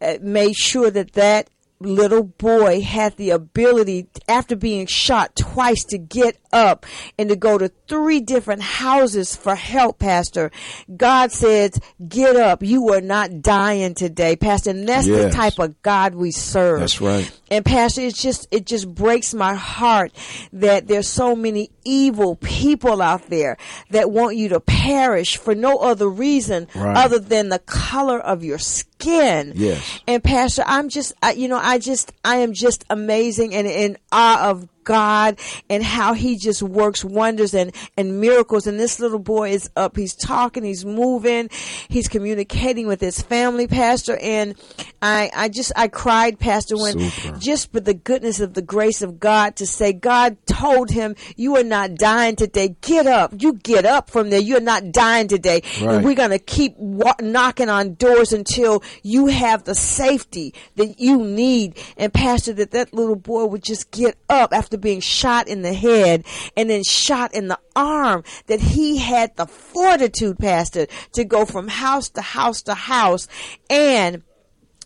uh, 0.00 0.18
made 0.22 0.56
sure 0.56 0.90
that 0.90 1.12
that 1.12 1.48
little 1.78 2.22
boy 2.22 2.80
had 2.80 3.16
the 3.16 3.30
ability 3.30 4.06
after 4.28 4.56
being 4.56 4.86
shot 4.86 5.34
twice 5.36 5.84
to 5.84 5.98
get 5.98 6.38
up 6.52 6.86
and 7.18 7.28
to 7.30 7.36
go 7.36 7.58
to 7.58 7.70
three 7.88 8.20
different 8.20 8.62
houses 8.62 9.34
for 9.36 9.54
help 9.54 9.98
pastor 9.98 10.50
god 10.96 11.32
says 11.32 11.78
get 12.08 12.36
up 12.36 12.62
you 12.62 12.92
are 12.92 13.00
not 13.00 13.42
dying 13.42 13.94
today 13.94 14.36
pastor 14.36 14.70
and 14.70 14.88
that's 14.88 15.06
the 15.06 15.30
type 15.30 15.58
of 15.58 15.80
god 15.82 16.14
we 16.14 16.30
serve 16.30 16.80
That's 16.80 17.00
right. 17.00 17.30
and 17.50 17.64
pastor 17.64 18.02
it's 18.02 18.20
just 18.20 18.46
it 18.50 18.66
just 18.66 18.92
breaks 18.94 19.32
my 19.34 19.54
heart 19.54 20.12
that 20.52 20.86
there's 20.88 21.08
so 21.08 21.34
many 21.36 21.70
evil 21.84 22.36
people 22.36 23.02
out 23.02 23.28
there 23.28 23.56
that 23.90 24.10
want 24.10 24.36
you 24.36 24.50
to 24.50 24.60
perish 24.60 25.36
for 25.36 25.54
no 25.54 25.78
other 25.78 26.08
reason 26.08 26.68
Right. 26.74 26.96
other 26.96 27.18
than 27.18 27.48
the 27.48 27.58
color 27.60 28.18
of 28.18 28.44
your 28.44 28.58
skin 28.58 29.52
Yes. 29.56 30.00
and 30.06 30.22
Pastor, 30.22 30.62
I'm 30.64 30.88
just, 30.88 31.12
I, 31.22 31.32
you 31.32 31.48
know, 31.48 31.58
I 31.60 31.78
just, 31.78 32.12
I 32.24 32.36
am 32.36 32.52
just 32.52 32.84
amazing 32.88 33.52
and 33.54 33.66
in 33.66 33.98
awe 34.12 34.50
of 34.50 34.68
God 34.84 35.38
and 35.68 35.82
how 35.82 36.12
he 36.12 36.36
just 36.36 36.62
works 36.62 37.04
wonders 37.04 37.54
and, 37.54 37.74
and 37.96 38.20
miracles. 38.20 38.66
And 38.66 38.78
this 38.78 39.00
little 39.00 39.18
boy 39.18 39.50
is 39.50 39.70
up. 39.76 39.96
He's 39.96 40.14
talking. 40.14 40.64
He's 40.64 40.84
moving. 40.84 41.48
He's 41.88 42.08
communicating 42.08 42.86
with 42.86 43.00
his 43.00 43.20
family, 43.20 43.66
Pastor. 43.66 44.18
And 44.20 44.54
I, 45.00 45.30
I 45.34 45.48
just, 45.48 45.72
I 45.76 45.88
cried, 45.88 46.38
Pastor, 46.38 46.76
when 46.76 46.98
Super. 47.10 47.38
just 47.38 47.72
for 47.72 47.80
the 47.80 47.94
goodness 47.94 48.40
of 48.40 48.54
the 48.54 48.62
grace 48.62 49.02
of 49.02 49.18
God 49.18 49.56
to 49.56 49.66
say, 49.66 49.92
God 49.92 50.36
told 50.46 50.90
him, 50.90 51.16
you 51.36 51.56
are 51.56 51.64
not 51.64 51.94
dying 51.96 52.36
today. 52.36 52.76
Get 52.80 53.06
up. 53.06 53.34
You 53.38 53.54
get 53.54 53.84
up 53.84 54.10
from 54.10 54.30
there. 54.30 54.40
You're 54.40 54.60
not 54.60 54.92
dying 54.92 55.28
today. 55.28 55.62
And 55.80 56.04
we're 56.04 56.14
going 56.14 56.30
to 56.30 56.38
keep 56.38 56.76
wa- 56.76 57.14
knocking 57.20 57.68
on 57.68 57.94
doors 57.94 58.32
until 58.32 58.82
you 59.02 59.26
have 59.26 59.64
the 59.64 59.74
safety 59.74 60.54
that 60.76 60.98
you 60.98 61.18
need. 61.18 61.78
And 61.96 62.12
Pastor, 62.12 62.52
that 62.54 62.70
that 62.72 62.92
little 62.94 63.16
boy 63.16 63.46
would 63.46 63.62
just 63.62 63.90
get 63.90 64.16
up 64.28 64.52
after 64.52 64.71
being 64.78 65.00
shot 65.00 65.48
in 65.48 65.62
the 65.62 65.72
head 65.72 66.24
and 66.56 66.70
then 66.70 66.82
shot 66.82 67.34
in 67.34 67.48
the 67.48 67.58
arm, 67.74 68.24
that 68.46 68.60
he 68.60 68.98
had 68.98 69.36
the 69.36 69.46
fortitude, 69.46 70.38
Pastor, 70.38 70.86
to 71.12 71.24
go 71.24 71.44
from 71.44 71.68
house 71.68 72.08
to 72.10 72.22
house 72.22 72.62
to 72.62 72.74
house 72.74 73.28
and 73.70 74.22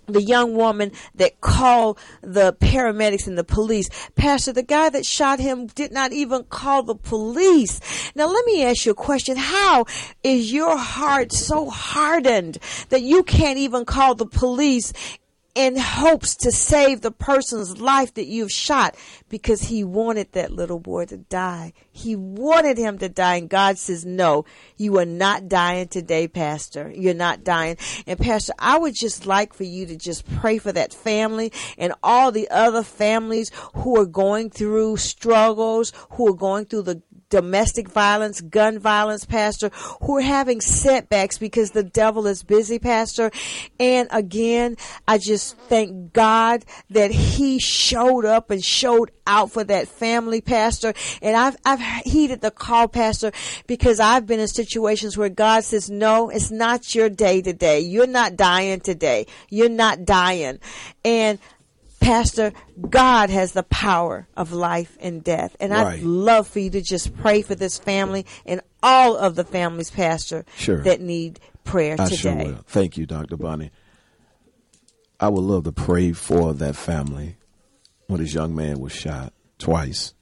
the 0.06 0.22
young 0.22 0.54
woman 0.54 0.92
that 1.14 1.40
called 1.40 1.98
the 2.22 2.52
paramedics 2.54 3.26
and 3.26 3.36
the 3.36 3.44
police. 3.44 3.88
Pastor, 4.14 4.52
the 4.52 4.62
guy 4.62 4.88
that 4.88 5.04
shot 5.04 5.40
him 5.40 5.66
did 5.66 5.92
not 5.92 6.12
even 6.12 6.44
call 6.44 6.82
the 6.82 6.94
police. 6.94 7.80
Now 8.14 8.26
let 8.28 8.44
me 8.46 8.64
ask 8.64 8.86
you 8.86 8.92
a 8.92 8.94
question. 8.94 9.36
How 9.36 9.86
is 10.22 10.52
your 10.52 10.76
heart 10.76 11.32
so 11.32 11.68
hardened 11.68 12.58
that 12.90 13.02
you 13.02 13.22
can't 13.22 13.58
even 13.58 13.84
call 13.84 14.14
the 14.14 14.26
police 14.26 14.92
in 15.56 15.74
hopes 15.78 16.36
to 16.36 16.52
save 16.52 17.00
the 17.00 17.10
person's 17.10 17.80
life 17.80 18.12
that 18.14 18.26
you've 18.26 18.52
shot 18.52 18.94
because 19.30 19.62
he 19.62 19.82
wanted 19.82 20.30
that 20.32 20.52
little 20.52 20.78
boy 20.78 21.06
to 21.06 21.16
die. 21.16 21.72
He 21.90 22.14
wanted 22.14 22.76
him 22.76 22.98
to 22.98 23.08
die. 23.08 23.36
And 23.36 23.48
God 23.48 23.78
says, 23.78 24.04
no, 24.04 24.44
you 24.76 24.98
are 24.98 25.06
not 25.06 25.48
dying 25.48 25.88
today, 25.88 26.28
Pastor. 26.28 26.92
You're 26.94 27.14
not 27.14 27.42
dying. 27.42 27.78
And 28.06 28.18
Pastor, 28.18 28.52
I 28.58 28.78
would 28.78 28.94
just 28.94 29.26
like 29.26 29.54
for 29.54 29.64
you 29.64 29.86
to 29.86 29.96
just 29.96 30.30
pray 30.36 30.58
for 30.58 30.72
that 30.72 30.92
family 30.92 31.52
and 31.78 31.94
all 32.02 32.30
the 32.30 32.50
other 32.50 32.82
families 32.82 33.50
who 33.76 33.98
are 33.98 34.06
going 34.06 34.50
through 34.50 34.98
struggles, 34.98 35.90
who 36.10 36.28
are 36.28 36.36
going 36.36 36.66
through 36.66 36.82
the 36.82 37.02
domestic 37.30 37.88
violence, 37.88 38.40
gun 38.40 38.78
violence, 38.78 39.24
Pastor, 39.24 39.70
who 40.02 40.18
are 40.18 40.22
having 40.22 40.60
setbacks 40.60 41.38
because 41.38 41.72
the 41.72 41.82
devil 41.82 42.26
is 42.26 42.42
busy, 42.42 42.78
Pastor. 42.78 43.30
And 43.80 44.08
again, 44.10 44.76
I 45.08 45.18
just 45.18 45.56
thank 45.56 46.12
God 46.12 46.64
that 46.90 47.10
He 47.10 47.58
showed 47.58 48.24
up 48.24 48.50
and 48.50 48.64
showed 48.64 49.10
out 49.26 49.50
for 49.50 49.64
that 49.64 49.88
family, 49.88 50.40
Pastor. 50.40 50.94
And 51.20 51.36
I've, 51.36 51.56
I've 51.64 51.80
heeded 52.04 52.40
the 52.40 52.50
call, 52.50 52.88
Pastor, 52.88 53.32
because 53.66 53.98
I've 53.98 54.26
been 54.26 54.40
in 54.40 54.48
situations 54.48 55.16
where 55.16 55.28
God 55.28 55.64
says, 55.64 55.90
no, 55.90 56.30
it's 56.30 56.50
not 56.50 56.94
your 56.94 57.08
day 57.08 57.42
today. 57.42 57.80
You're 57.80 58.06
not 58.06 58.36
dying 58.36 58.80
today. 58.80 59.26
You're 59.50 59.68
not 59.68 60.04
dying. 60.04 60.60
And 61.04 61.38
Pastor, 62.06 62.52
God 62.88 63.30
has 63.30 63.50
the 63.52 63.64
power 63.64 64.28
of 64.36 64.52
life 64.52 64.96
and 65.00 65.24
death. 65.24 65.56
And 65.58 65.72
Right. 65.72 65.98
I'd 65.98 66.02
love 66.04 66.46
for 66.46 66.60
you 66.60 66.70
to 66.70 66.80
just 66.80 67.16
pray 67.16 67.42
for 67.42 67.56
this 67.56 67.78
family 67.78 68.24
and 68.44 68.60
all 68.80 69.16
of 69.16 69.34
the 69.34 69.42
families, 69.42 69.90
Pastor, 69.90 70.44
Sure. 70.56 70.82
that 70.84 71.00
need 71.00 71.40
prayer 71.64 71.96
I 71.98 72.04
today. 72.04 72.16
sure 72.16 72.34
will. 72.36 72.60
Thank 72.68 72.96
you, 72.96 73.06
Dr. 73.06 73.36
Bonnie. 73.36 73.72
I 75.18 75.28
would 75.28 75.42
love 75.42 75.64
to 75.64 75.72
pray 75.72 76.12
for 76.12 76.54
that 76.54 76.76
family 76.76 77.38
when 78.06 78.20
this 78.20 78.34
young 78.34 78.54
man 78.54 78.78
was 78.78 78.92
shot 78.92 79.32
twice. 79.58 80.14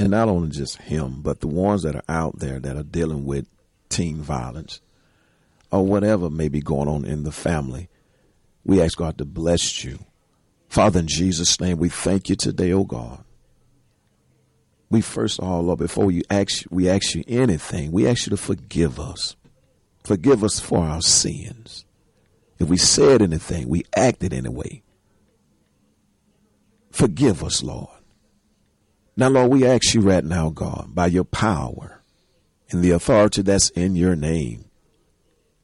And 0.00 0.10
not 0.10 0.28
only 0.28 0.48
just 0.48 0.78
him, 0.78 1.20
but 1.22 1.38
the 1.40 1.46
ones 1.46 1.82
that 1.84 1.94
are 1.94 2.02
out 2.08 2.40
there 2.40 2.58
that 2.58 2.76
are 2.76 2.82
dealing 2.82 3.24
with 3.24 3.46
teen 3.88 4.16
violence 4.22 4.80
or 5.70 5.86
whatever 5.86 6.28
may 6.30 6.48
be 6.48 6.60
going 6.60 6.88
on 6.88 7.04
in 7.04 7.22
the 7.22 7.30
family. 7.30 7.88
We 8.64 8.82
ask 8.82 8.98
God 8.98 9.18
to 9.18 9.24
bless 9.24 9.84
you. 9.84 10.00
Father, 10.72 11.00
in 11.00 11.06
Jesus' 11.06 11.60
name, 11.60 11.76
we 11.76 11.90
thank 11.90 12.30
you 12.30 12.34
today, 12.34 12.72
oh 12.72 12.84
God. 12.84 13.22
We 14.88 15.02
first 15.02 15.38
of 15.38 15.44
all, 15.44 15.60
Lord, 15.60 15.80
before 15.80 16.10
you 16.10 16.22
ask, 16.30 16.64
we 16.70 16.88
ask 16.88 17.14
you 17.14 17.22
anything, 17.28 17.92
we 17.92 18.08
ask 18.08 18.24
you 18.24 18.30
to 18.30 18.38
forgive 18.38 18.98
us. 18.98 19.36
Forgive 20.02 20.42
us 20.42 20.60
for 20.60 20.78
our 20.78 21.02
sins. 21.02 21.84
If 22.58 22.70
we 22.70 22.78
said 22.78 23.20
anything, 23.20 23.68
we 23.68 23.84
acted 23.94 24.32
anyway. 24.32 24.82
Forgive 26.90 27.44
us, 27.44 27.62
Lord. 27.62 28.00
Now, 29.14 29.28
Lord, 29.28 29.50
we 29.50 29.66
ask 29.66 29.92
you 29.92 30.00
right 30.00 30.24
now, 30.24 30.48
God, 30.48 30.94
by 30.94 31.08
your 31.08 31.24
power 31.24 32.00
and 32.70 32.80
the 32.80 32.92
authority 32.92 33.42
that's 33.42 33.68
in 33.68 33.94
your 33.94 34.16
name, 34.16 34.70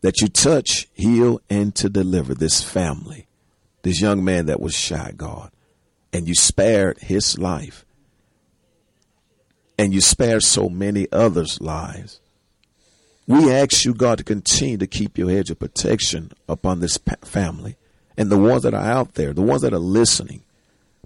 that 0.03 0.21
you 0.21 0.29
touch, 0.29 0.87
heal, 0.93 1.41
and 1.49 1.75
to 1.77 1.89
deliver 1.89 2.35
this 2.35 2.63
family, 2.63 3.28
this 3.83 4.01
young 4.01 4.25
man 4.25 4.47
that 4.47 4.61
was 4.61 4.75
shot, 4.75 5.17
God, 5.17 5.51
and 6.13 6.27
you 6.27 6.35
spared 6.35 6.99
his 6.99 7.39
life, 7.39 7.85
and 9.79 9.95
you 9.95 10.01
spared 10.01 10.43
so 10.43 10.69
many 10.69 11.07
others' 11.13 11.61
lives. 11.61 12.21
We 13.27 13.53
ask 13.53 13.85
you, 13.85 13.93
God, 13.93 14.19
to 14.19 14.25
continue 14.25 14.79
to 14.79 14.87
keep 14.87 15.19
your 15.19 15.31
hedge 15.31 15.51
of 15.51 15.59
protection 15.59 16.33
upon 16.49 16.81
this 16.81 16.99
family 17.23 17.77
and 18.17 18.31
the 18.31 18.39
ones 18.39 18.63
that 18.63 18.75
are 18.75 18.83
out 18.83 19.15
there, 19.15 19.35
the 19.35 19.43
ones 19.43 19.63
that 19.63 19.75
are 19.75 19.79
listening. 19.79 20.43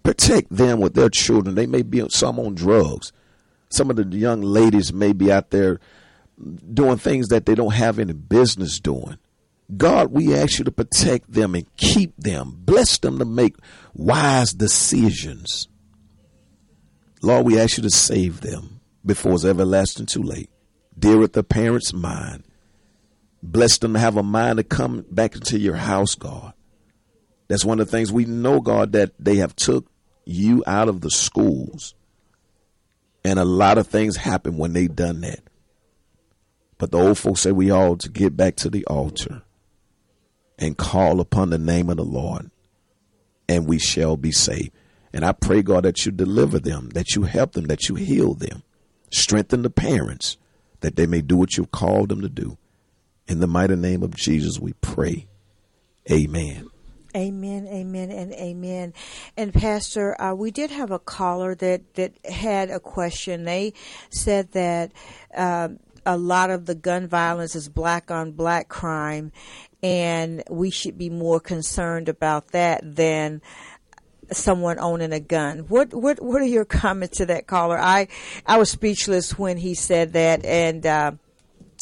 Protect 0.04 0.48
them 0.50 0.80
with 0.80 0.94
their 0.94 1.08
children. 1.08 1.54
They 1.54 1.66
may 1.66 1.82
be 1.82 2.04
some 2.10 2.38
on 2.38 2.54
drugs. 2.54 3.12
Some 3.70 3.90
of 3.90 3.96
the 3.96 4.04
young 4.16 4.40
ladies 4.40 4.92
may 4.92 5.12
be 5.12 5.32
out 5.32 5.50
there 5.50 5.80
doing 6.72 6.96
things 6.96 7.28
that 7.28 7.46
they 7.46 7.54
don't 7.54 7.74
have 7.74 7.98
any 7.98 8.12
business 8.12 8.80
doing. 8.80 9.18
God, 9.76 10.12
we 10.12 10.34
ask 10.34 10.58
you 10.58 10.64
to 10.64 10.72
protect 10.72 11.32
them 11.32 11.54
and 11.54 11.76
keep 11.76 12.16
them. 12.16 12.54
Bless 12.58 12.98
them 12.98 13.18
to 13.18 13.24
make 13.24 13.56
wise 13.94 14.52
decisions. 14.52 15.68
Lord, 17.22 17.46
we 17.46 17.58
ask 17.58 17.76
you 17.76 17.82
to 17.84 17.90
save 17.90 18.40
them 18.40 18.80
before 19.06 19.34
it's 19.34 19.44
everlasting 19.44 20.06
too 20.06 20.22
late. 20.22 20.50
Dear 20.98 21.18
with 21.18 21.32
the 21.32 21.44
parents' 21.44 21.92
mind. 21.92 22.44
Bless 23.42 23.78
them 23.78 23.94
to 23.94 23.98
have 23.98 24.16
a 24.16 24.22
mind 24.22 24.58
to 24.58 24.64
come 24.64 25.04
back 25.10 25.34
into 25.34 25.58
your 25.58 25.74
house, 25.74 26.14
God. 26.14 26.52
That's 27.48 27.64
one 27.64 27.80
of 27.80 27.86
the 27.86 27.90
things 27.90 28.12
we 28.12 28.24
know, 28.24 28.60
God, 28.60 28.92
that 28.92 29.12
they 29.18 29.36
have 29.36 29.56
took 29.56 29.86
you 30.24 30.62
out 30.66 30.88
of 30.88 31.00
the 31.00 31.10
schools. 31.10 31.94
And 33.24 33.38
a 33.38 33.44
lot 33.44 33.78
of 33.78 33.86
things 33.86 34.16
happen 34.16 34.58
when 34.58 34.72
they 34.72 34.86
done 34.86 35.20
that. 35.22 35.40
But 36.78 36.90
the 36.90 36.98
old 36.98 37.18
folks 37.18 37.40
say 37.40 37.52
we 37.52 37.70
all 37.70 37.96
to 37.96 38.08
get 38.08 38.36
back 38.36 38.56
to 38.56 38.70
the 38.70 38.84
altar 38.86 39.42
and 40.62 40.78
call 40.78 41.20
upon 41.20 41.50
the 41.50 41.58
name 41.58 41.90
of 41.90 41.96
the 41.96 42.04
Lord, 42.04 42.48
and 43.48 43.66
we 43.66 43.80
shall 43.80 44.16
be 44.16 44.30
saved. 44.30 44.70
And 45.12 45.24
I 45.24 45.32
pray, 45.32 45.60
God, 45.60 45.82
that 45.82 46.06
you 46.06 46.12
deliver 46.12 46.60
them, 46.60 46.90
that 46.90 47.16
you 47.16 47.24
help 47.24 47.52
them, 47.52 47.64
that 47.64 47.88
you 47.88 47.96
heal 47.96 48.34
them, 48.34 48.62
strengthen 49.10 49.62
the 49.62 49.70
parents, 49.70 50.36
that 50.80 50.94
they 50.94 51.04
may 51.04 51.20
do 51.20 51.36
what 51.36 51.56
you've 51.56 51.72
called 51.72 52.10
them 52.10 52.20
to 52.20 52.28
do. 52.28 52.58
In 53.26 53.40
the 53.40 53.48
mighty 53.48 53.74
name 53.74 54.04
of 54.04 54.14
Jesus, 54.14 54.60
we 54.60 54.72
pray. 54.74 55.26
Amen. 56.08 56.68
Amen, 57.16 57.66
amen, 57.66 58.10
and 58.12 58.32
amen. 58.32 58.94
And 59.36 59.52
Pastor, 59.52 60.18
uh, 60.22 60.32
we 60.32 60.52
did 60.52 60.70
have 60.70 60.92
a 60.92 60.98
caller 61.00 61.56
that 61.56 61.94
that 61.94 62.12
had 62.24 62.70
a 62.70 62.80
question. 62.80 63.44
They 63.44 63.74
said 64.10 64.52
that 64.52 64.92
uh, 65.36 65.70
a 66.06 66.16
lot 66.16 66.50
of 66.50 66.66
the 66.66 66.74
gun 66.74 67.06
violence 67.08 67.54
is 67.54 67.68
black 67.68 68.10
on 68.10 68.32
black 68.32 68.68
crime, 68.68 69.30
and 69.83 70.43
we 70.49 70.70
should 70.70 70.97
be 70.97 71.11
more 71.11 71.41
concerned 71.41 72.09
about 72.09 72.49
that 72.49 72.80
than 72.97 73.43
someone 74.30 74.78
owning 74.78 75.12
a 75.12 75.20
gun. 75.20 75.61
What 75.61 75.93
what 75.93 76.22
what 76.22 76.41
are 76.41 76.47
your 76.47 76.64
comments 76.64 77.18
to 77.18 77.26
that 77.26 77.47
caller? 77.47 77.78
I 77.78 78.09
I 78.47 78.59
was 78.59 78.70
speechless 78.70 79.39
when 79.39 79.57
he 79.57 79.74
said 79.74 80.12
that, 80.14 80.45
and. 80.45 80.87
Uh, 80.87 81.12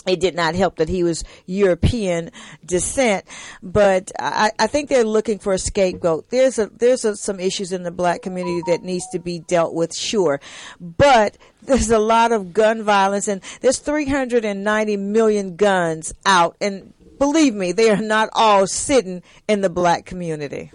it 0.06 0.18
did 0.18 0.34
not 0.34 0.54
help 0.54 0.76
that 0.76 0.88
he 0.88 1.04
was 1.04 1.24
European 1.44 2.30
descent, 2.64 3.26
but 3.62 4.10
I, 4.18 4.50
I 4.58 4.66
think 4.66 4.88
they're 4.88 5.04
looking 5.04 5.38
for 5.38 5.52
a 5.52 5.58
scapegoat. 5.58 6.30
There's 6.30 6.58
a 6.58 6.68
there's 6.68 7.04
a, 7.04 7.16
some 7.16 7.38
issues 7.38 7.70
in 7.70 7.82
the 7.82 7.90
black 7.90 8.22
community 8.22 8.62
that 8.66 8.82
needs 8.82 9.04
to 9.12 9.18
be 9.18 9.40
dealt 9.40 9.74
with, 9.74 9.94
sure, 9.94 10.40
but 10.80 11.36
there's 11.62 11.90
a 11.90 11.98
lot 11.98 12.32
of 12.32 12.54
gun 12.54 12.82
violence, 12.82 13.28
and 13.28 13.42
there's 13.60 13.78
390 13.78 14.96
million 14.96 15.56
guns 15.56 16.14
out, 16.24 16.56
and 16.62 16.94
believe 17.20 17.54
me, 17.54 17.70
they 17.70 17.90
are 17.90 18.02
not 18.02 18.30
all 18.32 18.66
sitting 18.66 19.22
in 19.46 19.60
the 19.60 19.70
black 19.70 20.04
community. 20.06 20.72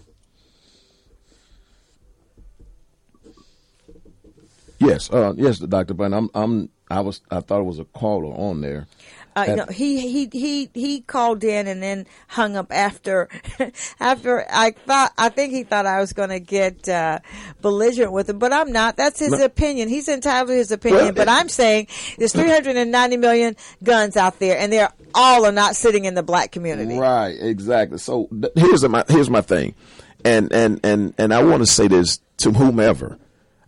Yes, 4.80 5.10
uh, 5.10 5.34
yes, 5.36 5.60
Doctor 5.60 5.94
Bunn. 5.94 6.14
I'm, 6.14 6.30
I'm, 6.36 6.70
I 6.90 7.02
was, 7.02 7.22
I 7.32 7.40
thought 7.40 7.62
it 7.62 7.66
was 7.66 7.80
a 7.80 7.86
caller 7.86 8.34
on 8.34 8.62
there. 8.62 8.88
Uh, 9.36 9.46
That- 9.46 9.56
no, 9.58 9.66
he 9.66 10.00
he 10.10 10.30
he 10.32 10.70
he 10.74 11.02
called 11.02 11.44
in 11.44 11.68
and 11.68 11.84
then 11.84 12.06
hung 12.28 12.56
up 12.56 12.68
after 12.72 13.28
after 14.00 14.46
I 14.50 14.72
thought 14.72 15.12
I 15.18 15.28
think 15.28 15.52
he 15.52 15.64
thought 15.64 15.86
I 15.86 16.00
was 16.00 16.14
going 16.14 16.30
to 16.30 16.40
get 16.40 16.88
uh, 16.88 17.20
belligerent 17.62 18.14
with 18.14 18.30
him, 18.30 18.40
but 18.40 18.54
I'm 18.54 18.72
not. 18.72 18.96
That's 18.96 19.20
his 19.20 19.32
No. 19.32 19.44
opinion. 19.44 19.90
He's 19.90 20.08
entitled 20.08 20.48
to 20.50 20.56
his 20.56 20.72
opinion. 20.72 21.16
But 21.16 21.28
I'm 21.28 21.50
saying 21.50 21.88
there's 22.18 22.32
390 22.32 23.18
million 23.18 23.58
guns 23.84 24.16
out 24.16 24.40
there, 24.40 24.58
and 24.58 24.72
they're 24.72 24.92
all 25.14 25.46
are 25.46 25.52
not 25.52 25.76
sitting 25.76 26.06
in 26.06 26.14
the 26.14 26.24
black 26.24 26.52
community. 26.52 26.98
Right, 26.98 27.36
exactly. 27.38 27.98
So 27.98 28.28
th- 28.32 28.54
here's 28.56 28.88
my 28.88 29.04
here's 29.10 29.30
my 29.30 29.42
thing, 29.42 29.76
and 30.24 30.52
and 30.54 30.80
and 30.84 31.14
and 31.18 31.34
I 31.34 31.44
want 31.44 31.62
to 31.62 31.68
say 31.70 31.88
this 31.90 32.20
to 32.38 32.52
whomever. 32.54 33.18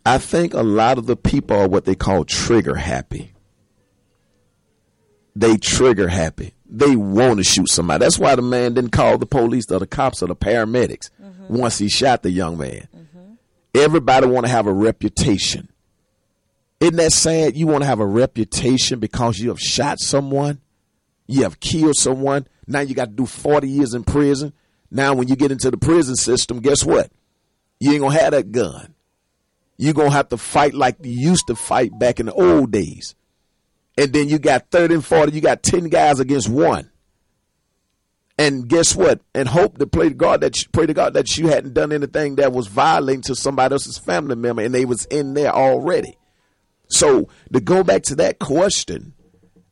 I 0.05 0.18
think 0.18 0.53
a 0.53 0.63
lot 0.63 0.97
of 0.97 1.07
the 1.07 1.18
people 1.18 1.57
are 1.57 1.68
what 1.68 1.84
they 1.84 1.95
call 1.95 2.24
trigger 2.24 2.76
happy. 2.76 3.34
They 5.38 5.55
trigger 5.57 6.07
happy. 6.07 6.55
They 6.67 6.95
want 6.95 7.38
to 7.38 7.43
shoot 7.43 7.69
somebody. 7.69 8.03
That's 8.03 8.17
why 8.17 8.35
the 8.35 8.41
man 8.41 8.73
didn't 8.73 8.89
call 8.89 9.19
the 9.19 9.27
police 9.27 9.69
or 9.71 9.77
the 9.77 9.85
cops 9.85 10.23
or 10.23 10.27
the 10.27 10.35
paramedics 10.35 11.11
mm-hmm. 11.21 11.55
once 11.55 11.77
he 11.77 11.89
shot 11.89 12.23
the 12.23 12.31
young 12.31 12.57
man. 12.57 12.88
Mm-hmm. 12.95 13.33
Everybody 13.75 14.25
want 14.25 14.47
to 14.47 14.51
have 14.51 14.65
a 14.65 14.73
reputation. 14.73 15.69
Isn't 16.79 16.95
that 16.95 17.11
sad? 17.11 17.55
You 17.55 17.67
want 17.67 17.83
to 17.83 17.88
have 17.88 17.99
a 17.99 18.05
reputation 18.05 18.99
because 18.99 19.38
you 19.38 19.49
have 19.49 19.59
shot 19.59 19.99
someone, 19.99 20.59
you 21.27 21.43
have 21.43 21.59
killed 21.59 21.97
someone. 21.97 22.47
Now 22.65 22.79
you 22.79 22.95
got 22.95 23.05
to 23.05 23.11
do 23.11 23.27
40 23.27 23.69
years 23.69 23.93
in 23.93 24.05
prison. 24.05 24.53
Now, 24.89 25.13
when 25.13 25.27
you 25.27 25.35
get 25.35 25.51
into 25.51 25.69
the 25.69 25.77
prison 25.77 26.15
system, 26.15 26.61
guess 26.61 26.83
what? 26.83 27.11
You 27.79 27.91
ain't 27.91 28.01
gonna 28.01 28.19
have 28.19 28.31
that 28.31 28.51
gun. 28.51 28.95
You're 29.77 29.93
gonna 29.93 30.09
have 30.09 30.29
to 30.29 30.38
fight 30.38 30.73
like 30.73 30.95
you 31.03 31.11
used 31.11 31.45
to 31.47 31.55
fight 31.55 31.91
back 31.99 32.19
in 32.19 32.25
the 32.25 32.33
old 32.33 32.71
days. 32.71 33.13
And 33.97 34.13
then 34.13 34.29
you 34.29 34.37
got 34.37 34.69
30 34.69 34.95
and 34.95 35.05
40, 35.05 35.31
you 35.31 35.41
got 35.41 35.63
10 35.63 35.89
guys 35.89 36.19
against 36.19 36.49
one. 36.49 36.91
And 38.37 38.67
guess 38.67 38.95
what? 38.95 39.21
And 39.33 39.47
hope 39.47 39.79
to 39.79 39.87
pray 39.87 40.09
to 40.09 40.15
God 40.15 40.41
that 40.41 40.61
you, 40.61 40.67
pray 40.71 40.85
to 40.85 40.93
God 40.93 41.15
that 41.15 41.37
you 41.37 41.47
hadn't 41.47 41.73
done 41.73 41.91
anything 41.91 42.35
that 42.35 42.53
was 42.53 42.67
violating 42.67 43.23
to 43.23 43.35
somebody 43.35 43.73
else's 43.73 43.97
family 43.97 44.35
member 44.35 44.61
and 44.61 44.75
they 44.75 44.85
was 44.85 45.05
in 45.05 45.33
there 45.33 45.51
already. 45.51 46.17
So 46.87 47.29
to 47.51 47.59
go 47.59 47.83
back 47.83 48.03
to 48.03 48.15
that 48.15 48.37
question, 48.37 49.13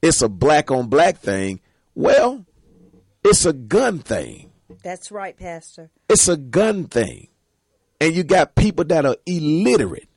it's 0.01 0.23
a 0.23 0.29
black 0.29 0.71
on 0.71 0.87
black 0.87 1.17
thing. 1.17 1.61
Well, 1.93 2.45
it's 3.23 3.45
a 3.45 3.53
gun 3.53 3.99
thing. 3.99 4.51
That's 4.83 5.11
right, 5.11 5.37
Pastor. 5.37 5.91
It's 6.09 6.27
a 6.27 6.37
gun 6.37 6.85
thing. 6.85 7.29
And 8.01 8.15
you 8.15 8.23
got 8.23 8.55
people 8.55 8.83
that 8.85 9.05
are 9.05 9.15
illiterate, 9.25 10.09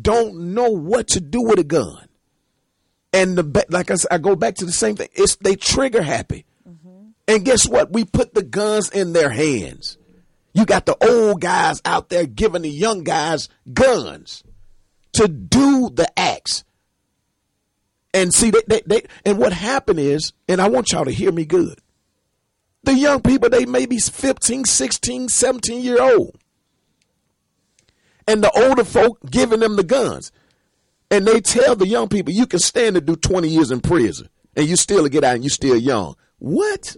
don't 0.00 0.54
know 0.54 0.70
what 0.70 1.08
to 1.08 1.20
do 1.20 1.42
with 1.42 1.58
a 1.58 1.64
gun. 1.64 2.05
And 3.16 3.38
the 3.38 3.64
like 3.70 3.90
I 3.90 3.94
said, 3.94 4.08
I 4.10 4.18
go 4.18 4.36
back 4.36 4.56
to 4.56 4.66
the 4.66 4.72
same 4.72 4.94
thing. 4.94 5.08
It's 5.14 5.36
they 5.36 5.56
trigger 5.56 6.02
happy. 6.02 6.44
Mm-hmm. 6.68 7.08
And 7.26 7.44
guess 7.46 7.66
what? 7.66 7.90
We 7.90 8.04
put 8.04 8.34
the 8.34 8.42
guns 8.42 8.90
in 8.90 9.14
their 9.14 9.30
hands. 9.30 9.96
You 10.52 10.66
got 10.66 10.84
the 10.84 10.96
old 11.02 11.40
guys 11.40 11.80
out 11.86 12.10
there 12.10 12.26
giving 12.26 12.62
the 12.62 12.70
young 12.70 13.04
guys 13.04 13.48
guns 13.72 14.44
to 15.14 15.28
do 15.28 15.88
the 15.88 16.10
acts. 16.18 16.64
And 18.12 18.34
see, 18.34 18.50
they, 18.50 18.62
they, 18.66 18.82
they, 18.86 19.02
and 19.24 19.38
what 19.38 19.52
happened 19.52 19.98
is, 19.98 20.32
and 20.48 20.60
I 20.60 20.68
want 20.68 20.92
y'all 20.92 21.04
to 21.04 21.10
hear 21.10 21.32
me 21.32 21.44
good. 21.46 21.80
The 22.84 22.94
young 22.94 23.20
people, 23.20 23.48
they 23.48 23.66
may 23.66 23.86
be 23.86 23.98
15, 23.98 24.64
16, 24.64 25.28
17 25.28 25.82
year 25.82 26.02
old. 26.02 26.38
And 28.28 28.42
the 28.42 28.50
older 28.50 28.84
folk 28.84 29.18
giving 29.30 29.60
them 29.60 29.76
the 29.76 29.84
guns. 29.84 30.32
And 31.10 31.26
they 31.26 31.40
tell 31.40 31.76
the 31.76 31.86
young 31.86 32.08
people, 32.08 32.32
you 32.32 32.46
can 32.46 32.58
stand 32.58 32.94
to 32.94 33.00
do 33.00 33.16
20 33.16 33.48
years 33.48 33.70
in 33.70 33.80
prison 33.80 34.28
and 34.56 34.68
you 34.68 34.76
still 34.76 35.06
get 35.08 35.24
out 35.24 35.36
and 35.36 35.44
you 35.44 35.50
still 35.50 35.76
young. 35.76 36.16
What? 36.38 36.96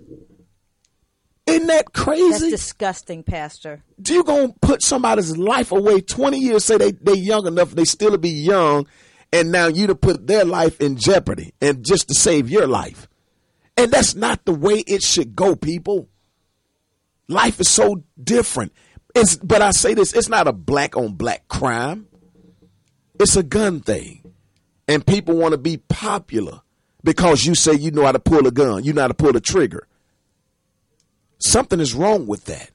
Isn't 1.47 1.67
that 1.69 1.93
crazy? 1.93 2.31
That's 2.31 2.51
disgusting, 2.51 3.23
Pastor. 3.23 3.83
Do 4.01 4.15
you 4.15 4.25
gonna 4.25 4.53
put 4.61 4.83
somebody's 4.83 5.37
life 5.37 5.73
away 5.73 6.01
20 6.01 6.39
years, 6.39 6.65
say 6.65 6.77
they, 6.77 6.93
they 6.93 7.15
young 7.15 7.47
enough, 7.47 7.71
they 7.71 7.85
still 7.85 8.17
be 8.19 8.31
young, 8.31 8.87
and 9.33 9.53
now 9.53 9.67
you 9.67 9.87
to 9.87 9.95
put 9.95 10.27
their 10.27 10.45
life 10.45 10.81
in 10.81 10.97
jeopardy 10.97 11.55
and 11.61 11.85
just 11.85 12.09
to 12.09 12.15
save 12.15 12.51
your 12.51 12.67
life. 12.67 13.09
And 13.77 13.91
that's 13.91 14.15
not 14.15 14.45
the 14.45 14.53
way 14.53 14.81
it 14.81 15.03
should 15.03 15.37
go, 15.37 15.55
people. 15.55 16.09
Life 17.29 17.61
is 17.61 17.69
so 17.69 18.03
different. 18.23 18.73
It's, 19.15 19.37
but 19.37 19.63
I 19.63 19.71
say 19.71 19.95
this, 19.95 20.13
it's 20.13 20.29
not 20.29 20.49
a 20.49 20.53
black 20.53 20.97
on 20.97 21.15
black 21.15 21.49
crime. 21.49 22.08
It's 23.19 23.37
a 23.37 23.43
gun 23.43 23.81
thing. 23.81 24.35
And 24.87 25.07
people 25.07 25.37
want 25.37 25.53
to 25.53 25.59
be 25.59 25.77
popular 25.77 26.61
because 27.05 27.45
you 27.45 27.55
say 27.55 27.75
you 27.75 27.91
know 27.91 28.05
how 28.05 28.13
to 28.13 28.19
pull 28.19 28.47
a 28.47 28.51
gun, 28.51 28.85
you 28.85 28.93
know 28.93 29.03
how 29.03 29.09
to 29.09 29.15
pull 29.15 29.37
a 29.37 29.41
trigger. 29.41 29.87
Something 31.39 31.81
is 31.81 31.95
wrong 31.95 32.27
with 32.27 32.47
that. 32.47 32.71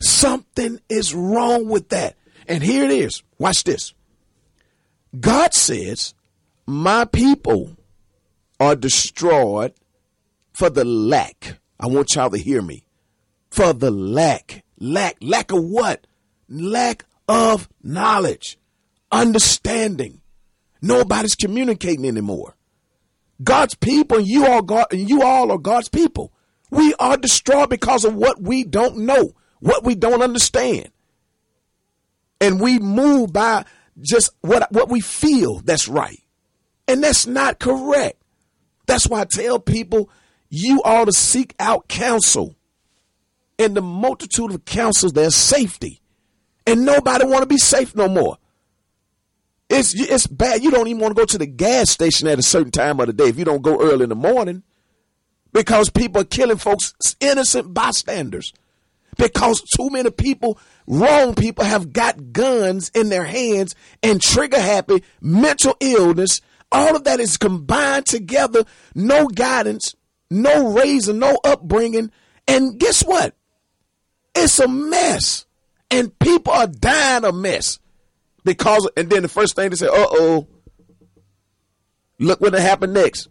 Something 0.00 0.80
is 0.88 1.14
wrong 1.14 1.68
with 1.68 1.88
that. 1.88 2.16
And 2.46 2.62
here 2.62 2.84
it 2.84 2.90
is. 2.90 3.22
Watch 3.38 3.64
this. 3.64 3.92
God 5.18 5.54
says, 5.54 6.14
My 6.66 7.04
people 7.04 7.76
are 8.58 8.76
destroyed 8.76 9.72
for 10.52 10.70
the 10.70 10.84
lack. 10.84 11.58
I 11.78 11.86
want 11.86 12.14
y'all 12.14 12.30
to 12.30 12.38
hear 12.38 12.62
me. 12.62 12.84
For 13.50 13.72
the 13.72 13.90
lack. 13.90 14.64
Lack. 14.78 15.16
Lack 15.20 15.52
of 15.52 15.64
what? 15.64 16.06
Lack 16.48 17.04
of 17.28 17.68
knowledge, 17.82 18.58
understanding. 19.10 20.20
Nobody's 20.82 21.34
communicating 21.34 22.06
anymore. 22.06 22.56
God's 23.42 23.74
people 23.74 24.20
you 24.20 24.46
all 24.46 24.62
God 24.62 24.86
and 24.90 25.08
you 25.08 25.22
all 25.22 25.50
are 25.50 25.58
God's 25.58 25.88
people. 25.88 26.32
We 26.70 26.94
are 26.94 27.16
destroyed 27.16 27.70
because 27.70 28.04
of 28.04 28.14
what 28.14 28.40
we 28.40 28.64
don't 28.64 28.98
know, 28.98 29.32
what 29.60 29.84
we 29.84 29.94
don't 29.94 30.22
understand. 30.22 30.90
And 32.40 32.60
we 32.60 32.78
move 32.78 33.32
by 33.32 33.64
just 34.00 34.30
what, 34.40 34.70
what 34.72 34.88
we 34.88 35.00
feel 35.00 35.60
that's 35.60 35.88
right. 35.88 36.22
And 36.86 37.02
that's 37.02 37.26
not 37.26 37.58
correct. 37.58 38.22
That's 38.86 39.06
why 39.06 39.20
I 39.20 39.24
tell 39.24 39.58
people 39.58 40.10
you 40.48 40.82
ought 40.84 41.04
to 41.04 41.12
seek 41.12 41.54
out 41.58 41.88
counsel. 41.88 42.56
In 43.58 43.74
the 43.74 43.82
multitude 43.82 44.52
of 44.52 44.64
counsels, 44.64 45.12
there's 45.12 45.36
safety. 45.36 46.00
And 46.66 46.86
nobody 46.86 47.26
want 47.26 47.42
to 47.42 47.46
be 47.46 47.58
safe 47.58 47.94
no 47.94 48.08
more. 48.08 48.38
It's 49.70 49.94
it's 49.94 50.26
bad. 50.26 50.62
You 50.64 50.72
don't 50.72 50.88
even 50.88 51.00
want 51.00 51.16
to 51.16 51.20
go 51.20 51.26
to 51.26 51.38
the 51.38 51.46
gas 51.46 51.90
station 51.90 52.26
at 52.26 52.40
a 52.40 52.42
certain 52.42 52.72
time 52.72 52.98
of 52.98 53.06
the 53.06 53.12
day 53.12 53.28
if 53.28 53.38
you 53.38 53.44
don't 53.44 53.62
go 53.62 53.80
early 53.80 54.02
in 54.02 54.08
the 54.08 54.16
morning 54.16 54.64
because 55.52 55.90
people 55.90 56.22
are 56.22 56.26
killing 56.26 56.56
folks, 56.56 56.92
innocent 57.20 57.72
bystanders. 57.72 58.52
Because 59.16 59.60
too 59.60 59.90
many 59.90 60.10
people, 60.10 60.58
wrong 60.86 61.34
people, 61.34 61.64
have 61.64 61.92
got 61.92 62.32
guns 62.32 62.90
in 62.94 63.10
their 63.10 63.24
hands 63.24 63.74
and 64.02 64.20
trigger 64.20 64.58
happy, 64.58 65.04
mental 65.20 65.76
illness. 65.80 66.40
All 66.72 66.96
of 66.96 67.04
that 67.04 67.20
is 67.20 67.36
combined 67.36 68.06
together. 68.06 68.64
No 68.94 69.26
guidance, 69.26 69.94
no 70.30 70.72
raising, 70.72 71.18
no 71.18 71.38
upbringing. 71.44 72.10
And 72.48 72.78
guess 72.78 73.02
what? 73.02 73.34
It's 74.34 74.58
a 74.58 74.68
mess. 74.68 75.46
And 75.90 76.16
people 76.18 76.52
are 76.52 76.68
dying 76.68 77.24
a 77.24 77.32
mess. 77.32 77.78
Because, 78.44 78.88
and 78.96 79.10
then 79.10 79.22
the 79.22 79.28
first 79.28 79.56
thing 79.56 79.70
they 79.70 79.76
say, 79.76 79.86
uh 79.86 79.90
oh, 79.92 80.48
look 82.18 82.40
what 82.40 82.52
happened 82.54 82.94
next. 82.94 83.28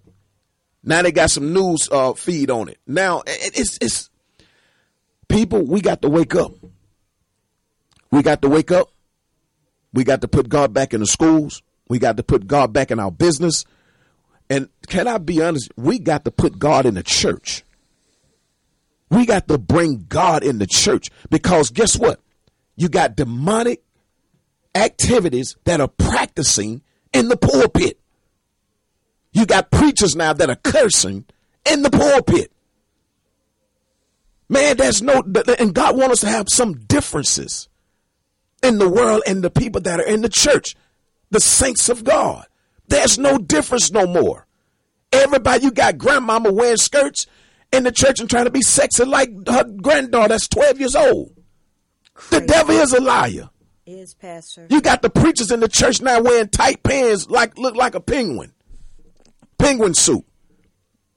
Now 0.83 1.01
they 1.01 1.11
got 1.11 1.31
some 1.31 1.53
news 1.53 1.89
uh, 1.91 2.13
feed 2.13 2.49
on 2.49 2.69
it. 2.69 2.77
Now 2.87 3.23
it's 3.25 3.77
it's 3.81 4.09
people. 5.27 5.65
We 5.65 5.81
got 5.81 6.01
to 6.01 6.09
wake 6.09 6.35
up. 6.35 6.53
We 8.11 8.21
got 8.23 8.41
to 8.41 8.49
wake 8.49 8.71
up. 8.71 8.89
We 9.93 10.03
got 10.03 10.21
to 10.21 10.27
put 10.27 10.49
God 10.49 10.73
back 10.73 10.93
in 10.93 10.99
the 10.99 11.07
schools. 11.07 11.61
We 11.87 11.99
got 11.99 12.17
to 12.17 12.23
put 12.23 12.47
God 12.47 12.71
back 12.71 12.91
in 12.91 12.99
our 12.99 13.11
business. 13.11 13.65
And 14.49 14.69
can 14.87 15.07
I 15.07 15.17
be 15.17 15.41
honest? 15.41 15.71
We 15.75 15.99
got 15.99 16.25
to 16.25 16.31
put 16.31 16.57
God 16.57 16.85
in 16.85 16.95
the 16.95 17.03
church. 17.03 17.63
We 19.09 19.25
got 19.25 19.47
to 19.47 19.57
bring 19.57 20.05
God 20.07 20.43
in 20.43 20.59
the 20.59 20.67
church 20.67 21.09
because 21.29 21.71
guess 21.71 21.97
what? 21.97 22.19
You 22.75 22.89
got 22.89 23.15
demonic 23.15 23.83
activities 24.75 25.55
that 25.65 25.81
are 25.81 25.87
practicing 25.87 26.81
in 27.13 27.27
the 27.27 27.37
pulpit. 27.37 27.99
You 29.31 29.45
got 29.45 29.71
preachers 29.71 30.15
now 30.15 30.33
that 30.33 30.49
are 30.49 30.55
cursing 30.55 31.25
in 31.69 31.81
the 31.81 31.89
pulpit. 31.89 32.51
Man, 34.47 34.77
there's 34.77 35.01
no, 35.01 35.23
and 35.59 35.75
God 35.75 35.95
wants 35.95 36.13
us 36.13 36.19
to 36.21 36.29
have 36.29 36.49
some 36.49 36.73
differences 36.73 37.69
in 38.63 38.79
the 38.79 38.89
world 38.89 39.21
and 39.27 39.43
the 39.43 39.51
people 39.51 39.81
that 39.81 39.99
are 39.99 40.05
in 40.05 40.21
the 40.21 40.29
church, 40.29 40.75
the 41.29 41.39
saints 41.39 41.89
of 41.89 42.03
God. 42.03 42.45
There's 42.87 43.19
no 43.19 43.37
difference 43.37 43.91
no 43.91 44.07
more. 44.07 44.47
Everybody, 45.11 45.65
you 45.65 45.71
got 45.71 45.97
grandmama 45.97 46.51
wearing 46.51 46.77
skirts 46.77 47.27
in 47.71 47.83
the 47.83 47.91
church 47.91 48.19
and 48.19 48.29
trying 48.29 48.45
to 48.45 48.51
be 48.51 48.61
sexy 48.61 49.05
like 49.05 49.29
her 49.47 49.63
granddaughter 49.63 50.29
that's 50.29 50.47
12 50.47 50.79
years 50.79 50.95
old. 50.95 51.35
Crazy. 52.15 52.41
The 52.41 52.47
devil 52.51 52.75
is 52.75 52.93
a 52.93 53.01
liar. 53.01 53.49
Is 53.89 54.13
pastor. 54.13 54.67
You 54.69 54.81
got 54.81 55.01
the 55.01 55.09
preachers 55.09 55.51
in 55.51 55.61
the 55.61 55.67
church 55.67 56.01
now 56.01 56.21
wearing 56.21 56.49
tight 56.49 56.83
pants 56.83 57.27
like 57.29 57.57
look 57.57 57.75
like 57.75 57.95
a 57.95 57.99
penguin 57.99 58.53
penguin 59.59 59.93
suit. 59.93 60.25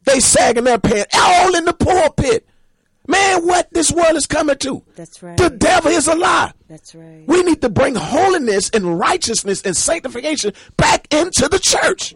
They 0.05 0.21
sagging 0.21 0.65
their 0.65 0.79
pants 0.79 1.17
all 1.17 1.55
in 1.55 1.65
the 1.65 1.73
pulpit. 1.73 2.47
Man, 3.07 3.47
what 3.47 3.69
this 3.73 3.91
world 3.91 4.17
is 4.17 4.27
coming 4.27 4.59
to. 4.59 4.85
That's 4.95 5.23
right. 5.23 5.37
The 5.37 5.51
devil 5.51 5.91
is 5.91 6.07
a 6.07 6.15
lie. 6.15 6.53
That's 6.69 6.95
right. 6.95 7.25
We 7.27 7.43
need 7.43 7.63
to 7.63 7.69
bring 7.69 7.95
holiness 7.95 8.71
and 8.71 8.99
righteousness 8.99 9.63
and 9.63 9.77
sanctification 9.77 10.53
back 10.77 11.13
into 11.13 11.49
the 11.49 11.59
church 11.59 12.15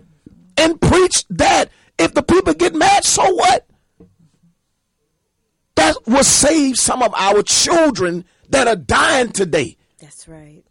and 0.56 0.80
preach 0.80 1.24
that. 1.30 1.70
If 1.98 2.12
the 2.12 2.22
people 2.22 2.52
get 2.52 2.74
mad, 2.74 3.04
so 3.04 3.22
what? 3.34 3.66
That 5.76 5.96
will 6.06 6.24
save 6.24 6.76
some 6.76 7.02
of 7.02 7.14
our 7.14 7.42
children 7.42 8.24
that 8.50 8.68
are 8.68 8.76
dying 8.76 9.32
today. 9.32 9.76
That's 10.06 10.28
right. 10.28 10.62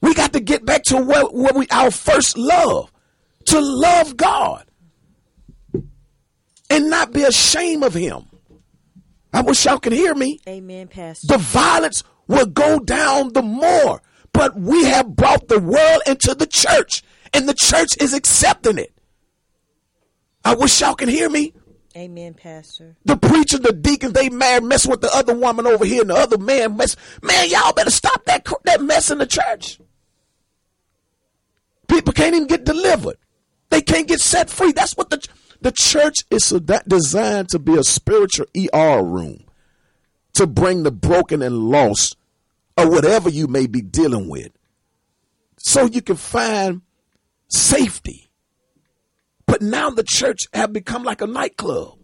We 0.00 0.14
got 0.14 0.32
to 0.34 0.38
get 0.38 0.64
back 0.64 0.84
to 0.84 0.96
what, 0.96 1.34
what 1.34 1.56
we 1.56 1.66
our 1.72 1.90
first 1.90 2.38
love, 2.38 2.92
to 3.46 3.60
love 3.60 4.16
God 4.16 4.64
and 6.70 6.88
not 6.88 7.12
be 7.12 7.24
ashamed 7.24 7.82
of 7.82 7.94
him. 7.94 8.26
I 9.32 9.40
wish 9.40 9.64
y'all 9.64 9.80
could 9.80 9.92
hear 9.92 10.14
me. 10.14 10.38
Amen, 10.48 10.86
Pastor. 10.86 11.26
The 11.26 11.38
violence 11.38 12.04
will 12.28 12.46
go 12.46 12.78
down 12.78 13.32
the 13.32 13.42
more. 13.42 14.02
But 14.32 14.54
we 14.56 14.84
have 14.84 15.16
brought 15.16 15.48
the 15.48 15.58
world 15.58 16.02
into 16.06 16.36
the 16.36 16.46
church, 16.46 17.02
and 17.34 17.48
the 17.48 17.54
church 17.54 17.96
is 18.00 18.14
accepting 18.14 18.78
it. 18.78 18.94
I 20.44 20.54
wish 20.54 20.80
y'all 20.80 20.94
can 20.94 21.08
hear 21.08 21.28
me. 21.28 21.54
Amen, 21.96 22.34
Pastor. 22.34 22.96
The 23.04 23.16
preacher, 23.16 23.58
the 23.58 23.72
deacons, 23.72 24.12
they 24.12 24.28
married, 24.28 24.62
mess 24.62 24.86
with 24.86 25.00
the 25.00 25.12
other 25.14 25.34
woman 25.34 25.66
over 25.66 25.84
here, 25.84 26.02
and 26.02 26.10
the 26.10 26.14
other 26.14 26.38
man 26.38 26.76
mess. 26.76 26.96
Man, 27.22 27.48
y'all 27.48 27.72
better 27.72 27.90
stop 27.90 28.24
that 28.26 28.46
that 28.64 28.80
mess 28.80 29.10
in 29.10 29.18
the 29.18 29.26
church. 29.26 29.80
People 31.88 32.12
can't 32.12 32.36
even 32.36 32.46
get 32.46 32.64
delivered. 32.64 33.16
They 33.70 33.82
can't 33.82 34.06
get 34.06 34.20
set 34.20 34.50
free. 34.50 34.70
That's 34.72 34.96
what 34.96 35.10
the 35.10 35.26
the 35.60 35.72
church 35.72 36.18
is 36.30 36.50
designed 36.88 37.48
to 37.50 37.58
be 37.58 37.76
a 37.76 37.82
spiritual 37.82 38.46
ER 38.56 39.02
room 39.02 39.44
to 40.34 40.46
bring 40.46 40.84
the 40.84 40.92
broken 40.92 41.42
and 41.42 41.58
lost 41.58 42.16
or 42.76 42.88
whatever 42.88 43.28
you 43.28 43.46
may 43.46 43.66
be 43.66 43.82
dealing 43.82 44.28
with 44.28 44.52
so 45.58 45.84
you 45.84 46.00
can 46.00 46.16
find 46.16 46.80
safety. 47.48 48.29
But 49.50 49.62
now 49.62 49.90
the 49.90 50.04
church 50.04 50.46
have 50.54 50.72
become 50.72 51.02
like 51.02 51.22
a 51.22 51.26
nightclub. 51.26 51.98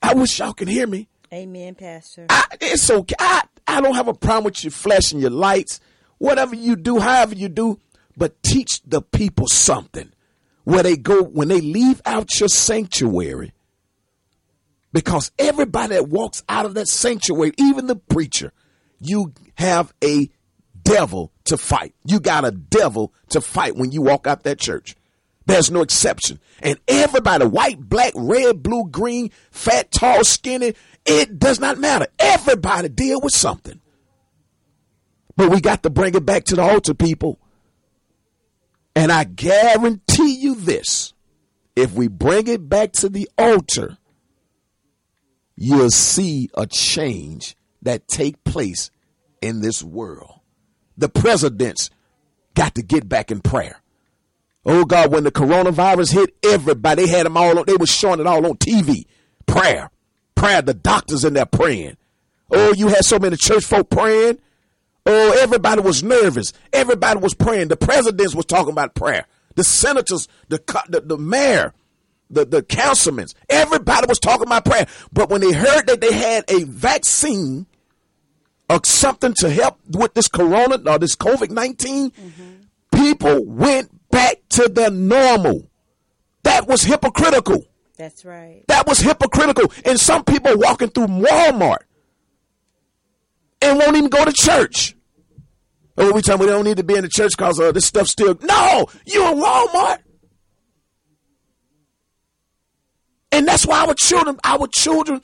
I 0.00 0.14
wish 0.14 0.38
y'all 0.38 0.52
could 0.52 0.68
hear 0.68 0.86
me. 0.86 1.08
Amen, 1.32 1.74
Pastor. 1.74 2.26
I, 2.30 2.44
it's 2.60 2.88
okay. 2.88 3.16
I, 3.18 3.42
I 3.66 3.80
don't 3.80 3.96
have 3.96 4.06
a 4.06 4.14
problem 4.14 4.44
with 4.44 4.62
your 4.62 4.70
flesh 4.70 5.10
and 5.10 5.20
your 5.20 5.30
lights, 5.30 5.80
whatever 6.18 6.54
you 6.54 6.76
do, 6.76 7.00
however 7.00 7.34
you 7.34 7.48
do, 7.48 7.80
but 8.16 8.40
teach 8.44 8.80
the 8.82 9.02
people 9.02 9.48
something 9.48 10.12
where 10.62 10.84
they 10.84 10.96
go 10.96 11.24
when 11.24 11.48
they 11.48 11.60
leave 11.60 12.00
out 12.06 12.38
your 12.38 12.48
sanctuary. 12.48 13.52
Because 14.92 15.32
everybody 15.36 15.94
that 15.94 16.08
walks 16.08 16.44
out 16.48 16.64
of 16.64 16.74
that 16.74 16.86
sanctuary, 16.86 17.54
even 17.58 17.88
the 17.88 17.96
preacher, 17.96 18.52
you 19.00 19.32
have 19.54 19.92
a 20.02 20.30
devil 20.84 21.32
to 21.50 21.56
fight. 21.56 21.94
You 22.04 22.20
got 22.20 22.44
a 22.44 22.52
devil 22.52 23.12
to 23.30 23.40
fight 23.40 23.76
when 23.76 23.90
you 23.90 24.02
walk 24.02 24.26
out 24.26 24.44
that 24.44 24.58
church. 24.58 24.96
There's 25.46 25.70
no 25.70 25.82
exception. 25.82 26.38
And 26.60 26.78
everybody, 26.86 27.44
white, 27.44 27.80
black, 27.80 28.12
red, 28.14 28.62
blue, 28.62 28.88
green, 28.88 29.30
fat, 29.50 29.90
tall, 29.90 30.22
skinny, 30.22 30.74
it 31.04 31.40
does 31.40 31.58
not 31.58 31.78
matter. 31.78 32.06
Everybody 32.20 32.88
deal 32.88 33.20
with 33.20 33.34
something. 33.34 33.80
But 35.36 35.50
we 35.50 35.60
got 35.60 35.82
to 35.82 35.90
bring 35.90 36.14
it 36.14 36.24
back 36.24 36.44
to 36.44 36.54
the 36.54 36.62
altar, 36.62 36.94
people. 36.94 37.40
And 38.94 39.10
I 39.10 39.24
guarantee 39.24 40.36
you 40.36 40.54
this 40.54 41.14
if 41.74 41.92
we 41.94 42.06
bring 42.06 42.46
it 42.46 42.68
back 42.68 42.92
to 42.92 43.08
the 43.08 43.28
altar, 43.36 43.98
you'll 45.56 45.90
see 45.90 46.48
a 46.54 46.66
change 46.66 47.56
that 47.82 48.06
take 48.06 48.44
place 48.44 48.92
in 49.42 49.62
this 49.62 49.82
world 49.82 50.39
the 51.00 51.08
presidents 51.08 51.90
got 52.54 52.74
to 52.74 52.82
get 52.82 53.08
back 53.08 53.30
in 53.30 53.40
prayer. 53.40 53.80
Oh 54.64 54.84
God, 54.84 55.10
when 55.10 55.24
the 55.24 55.32
coronavirus 55.32 56.12
hit 56.12 56.36
everybody, 56.44 57.08
had 57.08 57.26
them 57.26 57.36
all 57.36 57.58
on, 57.58 57.64
they 57.66 57.76
were 57.76 57.86
showing 57.86 58.20
it 58.20 58.26
all 58.26 58.44
on 58.46 58.56
TV. 58.56 59.06
Prayer. 59.46 59.90
Prayer. 60.34 60.62
The 60.62 60.74
doctors 60.74 61.24
in 61.24 61.32
there 61.34 61.46
praying. 61.46 61.96
Oh, 62.50 62.74
you 62.74 62.88
had 62.88 63.04
so 63.04 63.18
many 63.18 63.36
church 63.36 63.64
folk 63.64 63.88
praying. 63.88 64.38
Oh, 65.06 65.38
everybody 65.40 65.80
was 65.80 66.02
nervous. 66.02 66.52
Everybody 66.72 67.20
was 67.20 67.32
praying. 67.32 67.68
The 67.68 67.76
presidents 67.76 68.34
was 68.34 68.44
talking 68.44 68.72
about 68.72 68.94
prayer. 68.94 69.26
The 69.54 69.64
senators, 69.64 70.28
the 70.48 70.60
the, 70.88 71.00
the 71.00 71.16
mayor, 71.16 71.72
the, 72.28 72.44
the 72.44 72.62
councilmen, 72.62 73.28
everybody 73.48 74.06
was 74.06 74.18
talking 74.18 74.46
about 74.46 74.66
prayer. 74.66 74.86
But 75.12 75.30
when 75.30 75.40
they 75.40 75.52
heard 75.52 75.86
that 75.86 76.00
they 76.00 76.12
had 76.12 76.44
a 76.48 76.64
vaccine 76.64 77.66
or 78.70 78.80
something 78.84 79.34
to 79.34 79.50
help 79.50 79.80
with 79.88 80.14
this 80.14 80.28
corona 80.28 80.80
or 80.86 80.98
this 80.98 81.16
COVID 81.16 81.50
19, 81.50 82.10
mm-hmm. 82.12 82.42
people 82.94 83.44
went 83.44 83.90
back 84.10 84.36
to 84.50 84.68
their 84.68 84.90
normal. 84.90 85.68
That 86.44 86.68
was 86.68 86.82
hypocritical. 86.82 87.66
That's 87.98 88.24
right. 88.24 88.64
That 88.68 88.86
was 88.86 89.00
hypocritical. 89.00 89.72
And 89.84 89.98
some 89.98 90.24
people 90.24 90.56
walking 90.56 90.88
through 90.88 91.08
Walmart 91.08 91.82
and 93.60 93.78
won't 93.78 93.96
even 93.96 94.08
go 94.08 94.24
to 94.24 94.32
church. 94.32 94.96
Oh, 95.98 96.12
we 96.12 96.22
tell 96.22 96.38
we 96.38 96.46
don't 96.46 96.64
need 96.64 96.76
to 96.76 96.84
be 96.84 96.94
in 96.94 97.02
the 97.02 97.08
church 97.08 97.32
because 97.36 97.58
uh, 97.58 97.72
this 97.72 97.86
stuff 97.86 98.06
still. 98.06 98.38
No, 98.40 98.86
you 99.04 99.26
in 99.32 99.38
Walmart. 99.38 99.98
And 103.32 103.46
that's 103.46 103.66
why 103.66 103.84
our 103.84 103.94
children, 103.94 104.38
our 104.44 104.66
children, 104.68 105.20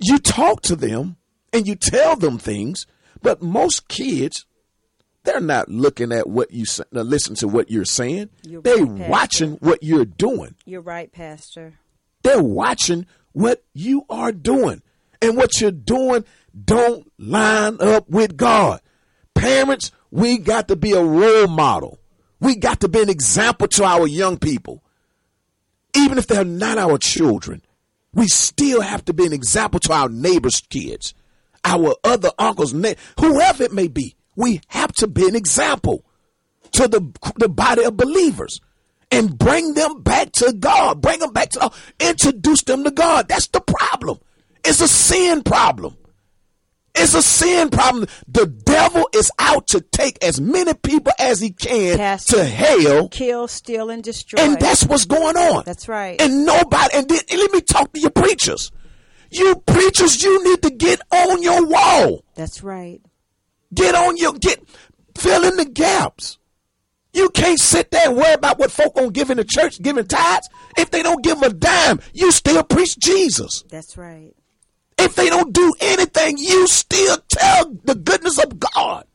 you 0.00 0.18
talk 0.18 0.62
to 0.62 0.76
them 0.76 1.16
and 1.52 1.66
you 1.66 1.74
tell 1.74 2.16
them 2.16 2.38
things, 2.38 2.86
but 3.22 3.42
most 3.42 3.88
kids, 3.88 4.46
they're 5.24 5.40
not 5.40 5.68
looking 5.68 6.12
at 6.12 6.28
what 6.28 6.50
you 6.50 6.64
uh, 6.94 7.00
listen 7.02 7.34
to 7.36 7.48
what 7.48 7.70
you're 7.70 7.84
saying. 7.84 8.30
You're 8.42 8.62
they're 8.62 8.84
right, 8.84 9.08
watching 9.08 9.52
what 9.54 9.82
you're 9.82 10.04
doing. 10.04 10.54
You're 10.64 10.80
right, 10.80 11.12
Pastor. 11.12 11.74
They're 12.22 12.42
watching 12.42 13.06
what 13.32 13.62
you 13.74 14.04
are 14.08 14.32
doing, 14.32 14.82
and 15.20 15.36
what 15.36 15.60
you're 15.60 15.70
doing 15.70 16.24
don't 16.64 17.10
line 17.18 17.78
up 17.80 18.08
with 18.08 18.36
God. 18.36 18.80
Parents, 19.34 19.92
we 20.10 20.38
got 20.38 20.68
to 20.68 20.76
be 20.76 20.92
a 20.92 21.02
role 21.02 21.46
model. 21.46 21.98
We 22.40 22.56
got 22.56 22.80
to 22.80 22.88
be 22.88 23.00
an 23.02 23.10
example 23.10 23.68
to 23.68 23.84
our 23.84 24.06
young 24.06 24.38
people, 24.38 24.82
even 25.94 26.18
if 26.18 26.26
they're 26.26 26.44
not 26.44 26.78
our 26.78 26.98
children. 26.98 27.62
We 28.12 28.26
still 28.26 28.80
have 28.80 29.04
to 29.04 29.12
be 29.12 29.26
an 29.26 29.32
example 29.32 29.78
to 29.80 29.92
our 29.92 30.08
neighbors' 30.08 30.62
kids 30.68 31.14
our 31.64 31.94
other 32.04 32.30
uncles, 32.38 32.72
whoever 32.72 33.62
it 33.62 33.72
may 33.72 33.88
be. 33.88 34.16
We 34.36 34.60
have 34.68 34.92
to 34.94 35.06
be 35.06 35.26
an 35.28 35.36
example 35.36 36.04
to 36.72 36.88
the, 36.88 37.00
the 37.36 37.48
body 37.48 37.84
of 37.84 37.96
believers 37.96 38.60
and 39.10 39.36
bring 39.36 39.74
them 39.74 40.02
back 40.02 40.32
to 40.32 40.52
God. 40.52 41.00
Bring 41.00 41.18
them 41.18 41.32
back 41.32 41.50
to 41.50 41.58
God. 41.58 41.74
Introduce 41.98 42.62
them 42.62 42.84
to 42.84 42.90
God. 42.90 43.28
That's 43.28 43.48
the 43.48 43.60
problem. 43.60 44.18
It's 44.64 44.80
a 44.80 44.88
sin 44.88 45.42
problem. 45.42 45.96
It's 46.94 47.14
a 47.14 47.22
sin 47.22 47.70
problem. 47.70 48.06
The 48.26 48.46
devil 48.46 49.08
is 49.14 49.30
out 49.38 49.68
to 49.68 49.80
take 49.80 50.22
as 50.24 50.40
many 50.40 50.74
people 50.74 51.12
as 51.18 51.40
he 51.40 51.50
can 51.50 51.98
Pastor, 51.98 52.38
to 52.38 52.44
hell, 52.44 53.08
kill, 53.08 53.46
steal, 53.48 53.90
and 53.90 54.02
destroy. 54.02 54.40
And 54.40 54.58
that's 54.58 54.84
what's 54.84 55.04
going 55.04 55.36
on. 55.36 55.62
That's 55.64 55.88
right. 55.88 56.20
And 56.20 56.44
nobody. 56.44 56.94
And, 56.94 57.08
then, 57.08 57.20
and 57.30 57.40
let 57.40 57.52
me 57.52 57.60
talk 57.60 57.92
to 57.92 58.00
your 58.00 58.10
preachers. 58.10 58.72
You 59.30 59.56
preachers, 59.66 60.22
you 60.22 60.42
need 60.44 60.62
to 60.62 60.70
get 60.70 61.00
on 61.12 61.42
your 61.42 61.66
wall. 61.66 62.24
That's 62.34 62.62
right. 62.62 63.00
Get 63.72 63.94
on 63.94 64.16
your 64.16 64.32
get 64.34 64.60
fill 65.16 65.44
in 65.44 65.56
the 65.56 65.64
gaps. 65.64 66.38
You 67.12 67.30
can't 67.30 67.58
sit 67.58 67.90
there 67.90 68.08
and 68.08 68.16
worry 68.16 68.34
about 68.34 68.58
what 68.58 68.70
folk 68.70 68.94
gonna 68.94 69.10
give 69.10 69.30
in 69.30 69.36
the 69.36 69.44
church, 69.44 69.80
giving 69.82 70.06
tithes. 70.06 70.48
If 70.76 70.90
they 70.90 71.02
don't 71.02 71.22
give 71.22 71.42
a 71.42 71.52
dime, 71.52 72.00
you 72.12 72.30
still 72.32 72.62
preach 72.62 72.98
Jesus. 72.98 73.64
That's 73.68 73.96
right. 73.96 74.34
If 74.98 75.14
they 75.16 75.28
don't 75.28 75.52
do 75.52 75.74
anything, 75.80 76.38
you 76.38 76.66
still 76.66 77.18
tell 77.28 77.72
the 77.84 77.94
goodness 77.94 78.38
of 78.38 78.60
God. 78.60 79.06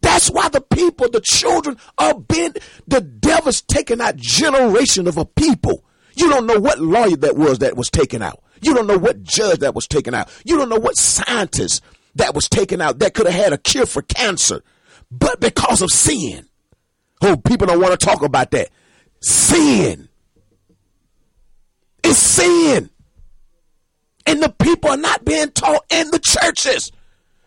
That's 0.00 0.30
why 0.30 0.48
the 0.50 0.60
people, 0.60 1.08
the 1.08 1.20
children 1.20 1.78
are 1.96 2.18
being, 2.18 2.54
the 2.86 3.00
devil's 3.00 3.62
taking 3.62 4.00
out 4.02 4.16
generation 4.16 5.06
of 5.06 5.16
a 5.16 5.24
people. 5.24 5.84
You 6.14 6.28
don't 6.28 6.46
know 6.46 6.60
what 6.60 6.78
lawyer 6.78 7.16
that 7.16 7.36
was 7.36 7.60
that 7.60 7.76
was 7.76 7.88
taken 7.88 8.20
out. 8.20 8.43
You 8.62 8.74
don't 8.74 8.86
know 8.86 8.98
what 8.98 9.22
judge 9.22 9.60
that 9.60 9.74
was 9.74 9.86
taken 9.86 10.14
out. 10.14 10.28
You 10.44 10.56
don't 10.56 10.68
know 10.68 10.78
what 10.78 10.96
scientist 10.96 11.82
that 12.14 12.34
was 12.34 12.48
taken 12.48 12.80
out 12.80 12.98
that 13.00 13.14
could 13.14 13.26
have 13.26 13.34
had 13.34 13.52
a 13.52 13.58
cure 13.58 13.86
for 13.86 14.02
cancer. 14.02 14.62
But 15.10 15.40
because 15.40 15.82
of 15.82 15.90
sin. 15.90 16.48
Oh, 17.22 17.36
people 17.36 17.66
don't 17.66 17.80
want 17.80 17.98
to 17.98 18.06
talk 18.06 18.22
about 18.22 18.50
that. 18.52 18.70
Sin. 19.20 20.08
It's 22.02 22.18
sin. 22.18 22.90
And 24.26 24.42
the 24.42 24.50
people 24.50 24.90
are 24.90 24.96
not 24.96 25.24
being 25.24 25.50
taught 25.50 25.84
in 25.90 26.10
the 26.10 26.18
churches. 26.18 26.90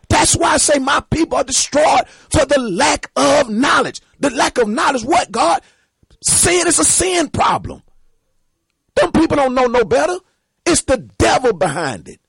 That's 0.08 0.36
why 0.36 0.54
I 0.54 0.56
say 0.56 0.78
my 0.78 1.00
people 1.10 1.38
are 1.38 1.44
destroyed 1.44 2.08
for 2.30 2.46
the 2.46 2.58
lack 2.58 3.10
of 3.16 3.50
knowledge. 3.50 4.00
The 4.20 4.30
lack 4.30 4.58
of 4.58 4.68
knowledge, 4.68 5.04
what, 5.04 5.30
God? 5.30 5.60
Sin 6.22 6.66
is 6.66 6.78
a 6.78 6.84
sin 6.84 7.28
problem. 7.28 7.82
Them 8.96 9.12
people 9.12 9.36
don't 9.36 9.54
know 9.54 9.66
no 9.66 9.84
better. 9.84 10.18
It's 10.68 10.82
the 10.82 10.98
devil 10.98 11.54
behind 11.54 12.08
it. 12.08 12.20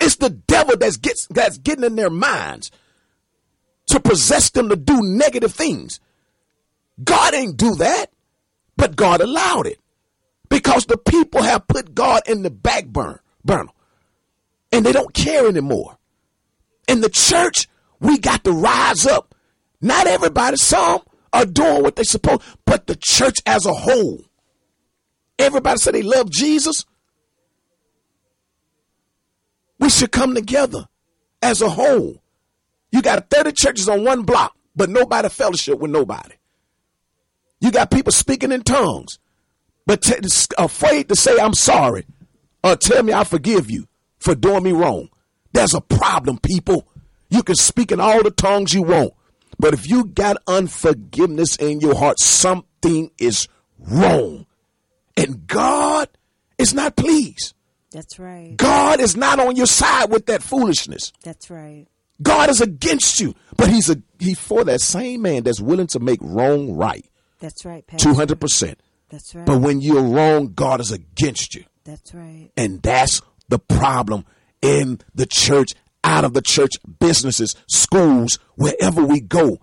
It's 0.00 0.16
the 0.16 0.30
devil 0.30 0.76
that's 0.76 0.96
gets 0.96 1.26
that's 1.26 1.58
getting 1.58 1.84
in 1.84 1.96
their 1.96 2.08
minds 2.08 2.70
to 3.88 4.00
possess 4.00 4.48
them 4.50 4.70
to 4.70 4.76
do 4.76 5.00
negative 5.02 5.52
things. 5.52 6.00
God 7.02 7.34
ain't 7.34 7.58
do 7.58 7.74
that, 7.76 8.06
but 8.76 8.96
God 8.96 9.20
allowed 9.20 9.66
it 9.66 9.78
because 10.48 10.86
the 10.86 10.96
people 10.96 11.42
have 11.42 11.68
put 11.68 11.94
God 11.94 12.22
in 12.26 12.42
the 12.42 12.50
back 12.50 12.86
burner, 12.86 13.22
burner, 13.44 13.70
and 14.72 14.86
they 14.86 14.92
don't 14.92 15.12
care 15.12 15.46
anymore. 15.46 15.98
In 16.88 17.02
the 17.02 17.10
church, 17.10 17.68
we 18.00 18.16
got 18.16 18.44
to 18.44 18.52
rise 18.52 19.06
up. 19.06 19.34
Not 19.82 20.06
everybody, 20.06 20.56
some 20.56 21.02
are 21.34 21.44
doing 21.44 21.82
what 21.82 21.96
they 21.96 22.04
supposed, 22.04 22.42
but 22.64 22.86
the 22.86 22.96
church 22.98 23.36
as 23.44 23.66
a 23.66 23.74
whole. 23.74 24.22
Everybody 25.38 25.78
say 25.78 25.92
they 25.92 26.02
love 26.02 26.30
Jesus. 26.30 26.86
We 29.84 29.90
should 29.90 30.12
come 30.12 30.34
together 30.34 30.88
as 31.42 31.60
a 31.60 31.68
whole. 31.68 32.22
You 32.90 33.02
got 33.02 33.28
30 33.28 33.52
churches 33.52 33.86
on 33.86 34.02
one 34.02 34.22
block, 34.22 34.56
but 34.74 34.88
nobody 34.88 35.28
fellowship 35.28 35.78
with 35.78 35.90
nobody. 35.90 36.36
You 37.60 37.70
got 37.70 37.90
people 37.90 38.10
speaking 38.10 38.50
in 38.50 38.62
tongues, 38.62 39.18
but 39.84 40.00
t- 40.00 40.14
afraid 40.56 41.10
to 41.10 41.14
say 41.14 41.38
I'm 41.38 41.52
sorry 41.52 42.06
or 42.62 42.76
tell 42.76 43.02
me 43.02 43.12
I 43.12 43.24
forgive 43.24 43.70
you 43.70 43.86
for 44.20 44.34
doing 44.34 44.62
me 44.62 44.72
wrong. 44.72 45.10
There's 45.52 45.74
a 45.74 45.82
problem, 45.82 46.38
people. 46.38 46.88
You 47.28 47.42
can 47.42 47.56
speak 47.56 47.92
in 47.92 48.00
all 48.00 48.22
the 48.22 48.30
tongues 48.30 48.72
you 48.72 48.84
want, 48.84 49.12
but 49.58 49.74
if 49.74 49.86
you 49.86 50.06
got 50.06 50.38
unforgiveness 50.46 51.56
in 51.56 51.80
your 51.80 51.94
heart, 51.94 52.18
something 52.20 53.10
is 53.18 53.48
wrong. 53.78 54.46
And 55.14 55.46
God 55.46 56.08
is 56.56 56.72
not 56.72 56.96
pleased. 56.96 57.52
That's 57.94 58.18
right. 58.18 58.56
God 58.56 58.98
is 58.98 59.16
not 59.16 59.38
on 59.38 59.54
your 59.54 59.66
side 59.66 60.10
with 60.10 60.26
that 60.26 60.42
foolishness. 60.42 61.12
That's 61.22 61.48
right. 61.48 61.86
God 62.20 62.50
is 62.50 62.60
against 62.60 63.20
you, 63.20 63.36
but 63.56 63.70
he's 63.70 63.88
a 63.88 64.02
he 64.18 64.34
for 64.34 64.64
that 64.64 64.80
same 64.80 65.22
man 65.22 65.44
that's 65.44 65.60
willing 65.60 65.86
to 65.88 66.00
make 66.00 66.18
wrong 66.20 66.74
right. 66.74 67.08
That's 67.38 67.64
right, 67.64 67.86
Pastor. 67.86 68.08
Two 68.08 68.14
hundred 68.14 68.40
percent. 68.40 68.80
That's 69.10 69.32
right. 69.32 69.46
But 69.46 69.60
when 69.60 69.80
you're 69.80 70.02
wrong, 70.02 70.54
God 70.54 70.80
is 70.80 70.90
against 70.90 71.54
you. 71.54 71.64
That's 71.84 72.12
right. 72.12 72.50
And 72.56 72.82
that's 72.82 73.22
the 73.48 73.60
problem 73.60 74.24
in 74.60 75.00
the 75.14 75.26
church, 75.26 75.74
out 76.02 76.24
of 76.24 76.32
the 76.32 76.42
church, 76.42 76.72
businesses, 76.98 77.54
schools, 77.68 78.40
wherever 78.56 79.04
we 79.04 79.20
go. 79.20 79.58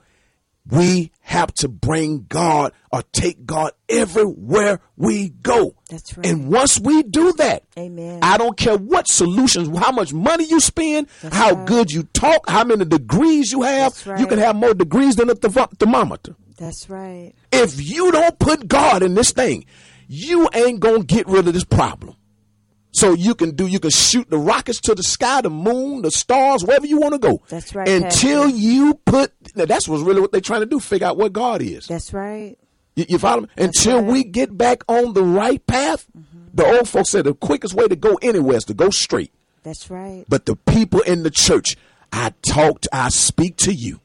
We 0.70 1.12
have 1.22 1.54
to 1.56 1.68
bring 1.68 2.26
God 2.30 2.72
or 2.92 3.02
take 3.12 3.46
God 3.46 3.72
everywhere 3.90 4.80
we 4.96 5.30
go. 5.30 5.76
That's 5.90 6.16
right. 6.18 6.26
And 6.26 6.50
once 6.52 6.80
we 6.80 7.04
do 7.04 7.34
that, 7.34 7.64
Amen. 7.78 8.20
I 8.22 8.38
don't 8.38 8.56
care 8.58 8.78
what 8.78 9.08
solutions, 9.08 9.76
how 9.78 9.92
much 9.92 10.14
money 10.14 10.46
you 10.46 10.60
spend, 10.60 11.08
That's 11.22 11.36
how 11.36 11.54
right. 11.54 11.68
good 11.68 11.92
you 11.92 12.04
talk, 12.04 12.50
how 12.50 12.64
many 12.64 12.86
degrees 12.86 13.52
you 13.52 13.64
have. 13.64 14.06
Right. 14.06 14.20
You 14.20 14.28
can 14.28 14.38
have 14.40 14.56
more 14.56 14.74
degrees 14.74 15.16
than 15.16 15.30
a 15.30 15.36
therm- 15.36 15.78
thermometer. 15.80 16.36
That's 16.58 16.90
right. 16.90 17.34
If 17.52 17.82
you 17.82 18.12
don't 18.12 18.38
put 18.38 18.68
God 18.68 19.02
in 19.02 19.16
this 19.16 19.32
thing, 19.32 19.66
you 20.08 20.48
ain't 20.54 20.80
gonna 20.80 21.04
get 21.04 21.28
rid 21.28 21.48
of 21.48 21.54
this 21.54 21.64
problem. 21.64 22.16
So 23.02 23.14
you 23.14 23.34
can 23.34 23.56
do, 23.56 23.66
you 23.66 23.80
can 23.80 23.90
shoot 23.90 24.30
the 24.30 24.38
rockets 24.38 24.80
to 24.82 24.94
the 24.94 25.02
sky, 25.02 25.42
the 25.42 25.50
moon, 25.50 26.04
the 26.04 26.12
stars, 26.12 26.64
wherever 26.64 26.86
you 26.86 27.00
want 27.00 27.14
to 27.14 27.18
go. 27.18 27.42
That's 27.50 27.74
right, 27.74 27.90
Until 27.90 28.44
Pastor. 28.44 28.58
you 28.60 28.94
put, 28.94 29.34
now 29.56 29.66
that's 29.66 29.88
what's 29.88 30.04
really 30.04 30.22
what 30.22 30.32
they're 30.32 30.40
trying 30.40 30.60
to 30.60 30.68
do, 30.68 30.80
figure 30.80 31.08
out 31.08 31.18
what 31.18 31.34
God 31.34 31.64
is. 31.64 31.88
That's 31.88 32.14
right. 32.14 32.60
You, 32.96 33.06
you 33.10 33.18
follow 33.18 33.42
me? 33.42 33.48
Until 33.58 33.96
right. 33.96 34.04
Mm-hmm. 34.04 34.12
we 34.12 34.24
get 34.24 34.56
back 34.56 34.84
on 34.88 35.14
the 35.14 35.24
right 35.24 35.66
path, 35.66 36.06
the 36.54 36.64
old 36.64 36.88
folks 36.88 37.10
said 37.10 37.24
the 37.24 37.34
quickest 37.34 37.74
way 37.74 37.88
to 37.88 37.96
go 37.96 38.20
anywhere 38.22 38.58
is 38.58 38.66
to 38.66 38.76
go 38.76 38.92
straight. 38.92 39.32
That's 39.64 39.90
right. 39.90 40.24
But 40.30 40.46
the 40.46 40.56
people 40.56 41.00
in 41.00 41.24
the 41.24 41.32
church, 41.32 41.78
I 42.14 42.36
talk, 42.44 42.82
to, 42.82 42.90
I 42.94 43.10
speak 43.10 43.58
to 43.58 43.74
you. 43.74 44.00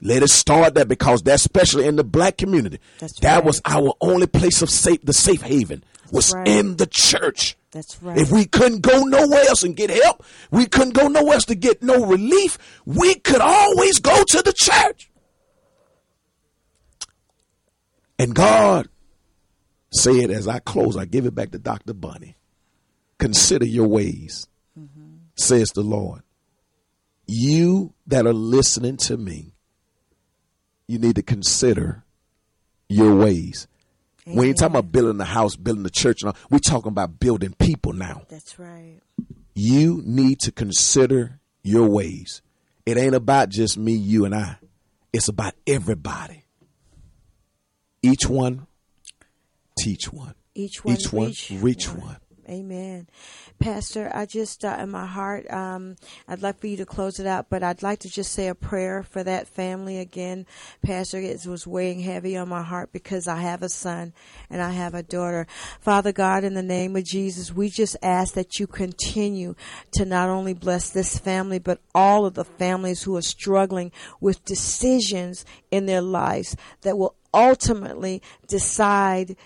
Let 0.00 0.22
us 0.22 0.30
start 0.30 0.74
that 0.74 0.86
because 0.86 1.22
that's 1.22 1.42
especially 1.42 1.84
in 1.88 1.96
the 1.96 2.04
black 2.04 2.38
community. 2.38 2.78
That's 3.00 3.18
that 3.18 3.38
right. 3.38 3.44
was 3.44 3.60
our 3.64 3.92
only 4.00 4.28
place 4.28 4.62
of 4.62 4.70
safe, 4.70 5.02
the 5.02 5.12
safe 5.12 5.42
haven 5.42 5.82
was 6.12 6.32
right. 6.32 6.46
in 6.46 6.76
the 6.76 6.86
church. 6.86 7.56
That's 7.70 8.02
right. 8.02 8.16
If 8.16 8.30
we 8.30 8.46
couldn't 8.46 8.80
go 8.80 9.04
nowhere 9.04 9.44
else 9.46 9.62
and 9.62 9.76
get 9.76 9.90
help, 9.90 10.24
we 10.50 10.66
couldn't 10.66 10.94
go 10.94 11.08
nowhere 11.08 11.34
else 11.34 11.44
to 11.46 11.54
get 11.54 11.82
no 11.82 12.06
relief, 12.06 12.58
we 12.86 13.14
could 13.16 13.40
always 13.40 13.98
go 14.00 14.24
to 14.24 14.42
the 14.42 14.54
church. 14.54 15.10
And 18.18 18.34
God 18.34 18.88
said, 19.90 20.30
as 20.30 20.48
I 20.48 20.58
close, 20.58 20.96
I 20.96 21.04
give 21.04 21.26
it 21.26 21.34
back 21.34 21.50
to 21.52 21.58
Dr. 21.58 21.94
Bonnie. 21.94 22.36
Consider 23.18 23.66
your 23.66 23.86
ways, 23.86 24.46
mm-hmm. 24.78 25.16
says 25.36 25.72
the 25.72 25.82
Lord. 25.82 26.22
You 27.26 27.92
that 28.06 28.26
are 28.26 28.32
listening 28.32 28.96
to 28.98 29.16
me, 29.16 29.54
you 30.86 30.98
need 30.98 31.16
to 31.16 31.22
consider 31.22 32.04
your 32.88 33.14
ways. 33.14 33.68
When 34.34 34.46
you're 34.46 34.54
talking 34.54 34.76
about 34.76 34.84
mm-hmm. 34.84 34.92
building 34.92 35.18
the 35.18 35.24
house, 35.24 35.56
building 35.56 35.82
the 35.82 35.90
church, 35.90 36.22
and 36.22 36.30
all, 36.30 36.36
we're 36.50 36.58
talking 36.58 36.88
about 36.88 37.18
building 37.18 37.54
people 37.58 37.92
now. 37.92 38.22
That's 38.28 38.58
right. 38.58 39.00
You 39.54 40.02
need 40.04 40.40
to 40.40 40.52
consider 40.52 41.40
your 41.62 41.88
ways. 41.88 42.42
It 42.86 42.96
ain't 42.96 43.14
about 43.14 43.48
just 43.48 43.76
me, 43.76 43.92
you, 43.92 44.24
and 44.24 44.34
I. 44.34 44.56
It's 45.12 45.28
about 45.28 45.54
everybody. 45.66 46.44
Each 48.02 48.26
one, 48.26 48.66
teach 49.78 50.12
one. 50.12 50.34
Each 50.54 50.84
one, 50.84 50.94
Each 50.94 51.12
one, 51.12 51.26
reach, 51.26 51.50
reach 51.50 51.88
one. 51.88 52.16
Amen. 52.48 53.06
Pastor, 53.58 54.10
I 54.14 54.24
just, 54.24 54.64
uh, 54.64 54.78
in 54.80 54.90
my 54.90 55.04
heart, 55.04 55.50
um, 55.50 55.96
I'd 56.26 56.40
like 56.40 56.58
for 56.58 56.66
you 56.66 56.78
to 56.78 56.86
close 56.86 57.20
it 57.20 57.26
out, 57.26 57.50
but 57.50 57.62
I'd 57.62 57.82
like 57.82 57.98
to 58.00 58.08
just 58.08 58.32
say 58.32 58.48
a 58.48 58.54
prayer 58.54 59.02
for 59.02 59.22
that 59.22 59.46
family 59.46 59.98
again. 59.98 60.46
Pastor, 60.82 61.18
it 61.18 61.44
was 61.44 61.66
weighing 61.66 62.00
heavy 62.00 62.38
on 62.38 62.48
my 62.48 62.62
heart 62.62 62.90
because 62.90 63.28
I 63.28 63.42
have 63.42 63.62
a 63.62 63.68
son 63.68 64.14
and 64.48 64.62
I 64.62 64.70
have 64.70 64.94
a 64.94 65.02
daughter. 65.02 65.46
Father 65.78 66.10
God, 66.10 66.42
in 66.42 66.54
the 66.54 66.62
name 66.62 66.96
of 66.96 67.04
Jesus, 67.04 67.52
we 67.52 67.68
just 67.68 67.96
ask 68.02 68.32
that 68.32 68.58
you 68.58 68.66
continue 68.66 69.54
to 69.92 70.06
not 70.06 70.30
only 70.30 70.54
bless 70.54 70.88
this 70.88 71.18
family, 71.18 71.58
but 71.58 71.82
all 71.94 72.24
of 72.24 72.32
the 72.32 72.44
families 72.44 73.02
who 73.02 73.14
are 73.16 73.22
struggling 73.22 73.92
with 74.22 74.44
decisions 74.46 75.44
in 75.70 75.84
their 75.84 76.00
lives 76.00 76.56
that 76.80 76.96
will 76.96 77.14
ultimately 77.34 78.22
decide 78.46 79.36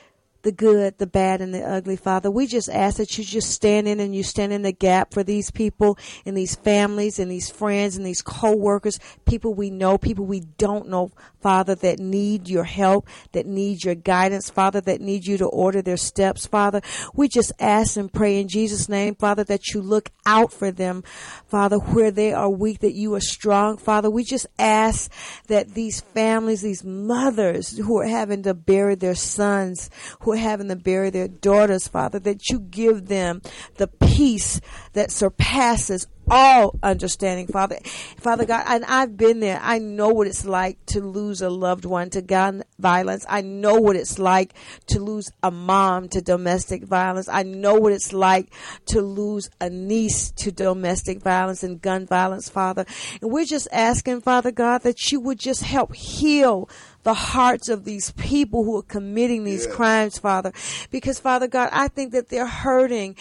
the 0.43 0.53
good, 0.53 0.99
the 0.99 1.07
bad, 1.07 1.41
and 1.41 1.55
the 1.55 1.63
ugly, 1.63 1.97
Father. 1.97 2.31
We 2.31 2.47
just 2.47 2.69
ask 2.69 2.97
that 2.97 3.17
you 3.17 3.25
just 3.25 3.51
stand 3.51 3.89
in 3.89 4.01
and 4.01 4.15
you 4.15 4.23
stand 4.23 4.53
in 4.53 4.63
the 4.63 4.73
gap 4.73 5.13
for 5.15 5.23
these 5.23 5.51
people 5.51 5.99
and 6.27 6.37
these 6.37 6.55
families 6.55 7.19
and 7.19 7.31
these 7.31 7.51
friends 7.51 7.97
and 7.97 8.05
these 8.05 8.23
co-workers, 8.23 8.99
people 9.25 9.55
we 9.55 9.71
know, 9.71 9.99
people 9.99 10.27
we 10.27 10.41
don't 10.41 10.89
know, 10.89 11.13
Father, 11.41 11.75
that 11.77 11.99
need 11.99 12.49
your 12.49 12.65
help, 12.65 13.09
that 13.33 13.47
need 13.47 13.85
your 13.85 13.95
guidance, 13.95 14.51
Father, 14.51 14.81
that 14.81 15.01
need 15.01 15.27
you 15.27 15.37
to 15.39 15.47
order 15.47 15.83
their 15.83 15.97
steps, 15.97 16.47
Father. 16.47 16.81
We 17.15 17.29
just 17.29 17.53
ask 17.59 17.97
and 17.97 18.13
pray 18.13 18.41
in 18.41 18.49
Jesus' 18.49 18.89
name, 18.89 19.15
Father, 19.15 19.45
that 19.45 19.69
you 19.69 19.81
look 19.81 20.11
out 20.27 20.53
for 20.53 20.71
them, 20.71 21.03
Father, 21.49 21.79
where 21.79 22.11
they 22.11 22.33
are 22.33 22.51
weak, 22.51 22.81
that 22.81 22.95
you 22.95 23.15
are 23.15 23.21
strong, 23.21 23.77
Father. 23.77 24.11
We 24.11 24.25
just 24.25 24.47
ask 24.59 25.11
that 25.49 25.75
these 25.75 26.01
families, 26.01 26.63
these 26.63 26.85
mothers 26.85 27.77
who 27.77 27.99
are 27.99 28.07
having 28.07 28.43
to 28.45 28.55
bury 28.55 28.95
their 28.95 29.15
sons, 29.15 29.91
who 30.21 30.32
are 30.33 30.37
having 30.37 30.69
to 30.69 30.77
bury 30.77 31.11
their 31.11 31.29
daughters, 31.29 31.89
Father, 31.89 32.19
that 32.21 32.49
you 32.51 32.61
give 32.61 33.09
them 33.09 33.43
the 33.77 33.89
peace 33.89 34.61
that 34.93 35.11
surpasses 35.11 36.07
all 36.31 36.79
understanding, 36.83 37.47
Father. 37.47 37.79
Father 38.19 38.45
God, 38.47 38.65
and 38.67 38.85
I've 38.85 39.17
been 39.17 39.41
there. 39.41 39.59
I 39.63 39.79
know 39.79 40.09
what 40.09 40.27
it's 40.27 40.45
like 40.45 40.85
to 40.87 41.01
lose 41.01 41.43
a 41.43 41.51
loved 41.51 41.85
one 41.85 42.11
to 42.11 42.23
gun 42.23 42.63
violence. 42.79 43.27
I 43.29 43.43
know 43.43 43.75
what 43.75 43.97
it's 43.97 44.19
like 44.19 44.55
to 44.87 45.01
lose 45.01 45.31
a 45.43 45.51
mom 45.51 46.09
to 46.11 46.21
domestic 46.21 46.85
violence. 46.85 47.29
I 47.29 47.43
know 47.43 47.75
what 47.75 47.93
it's 47.93 48.13
like 48.13 48.53
to 48.87 49.03
lose 49.03 49.51
a 49.61 49.69
niece 49.69 50.31
to 50.33 50.53
domestic 50.53 51.21
violence 51.21 51.63
and 51.63 51.83
gun 51.83 52.07
violence, 52.07 52.49
Father. 52.49 52.87
And 53.21 53.31
we're 53.31 53.45
just 53.45 53.69
asking, 53.73 54.21
Father 54.21 54.53
God, 54.53 54.83
that 54.83 55.11
you 55.11 55.21
would 55.21 55.39
just 55.39 55.63
help 55.63 55.95
heal 55.95 56.69
the 57.03 57.15
hearts 57.15 57.69
of 57.69 57.85
these 57.85 58.13
people 58.13 58.65
who 58.65 58.77
are 58.79 58.83
committing 58.83 59.45
these 59.45 59.67
crimes, 59.67 60.19
Father. 60.19 60.53
Because, 60.91 61.19
Father 61.19 61.49
God, 61.49 61.69
I 61.73 61.89
think 61.89 62.13
that 62.13 62.29
they're 62.29 62.47
hurting 62.47 63.17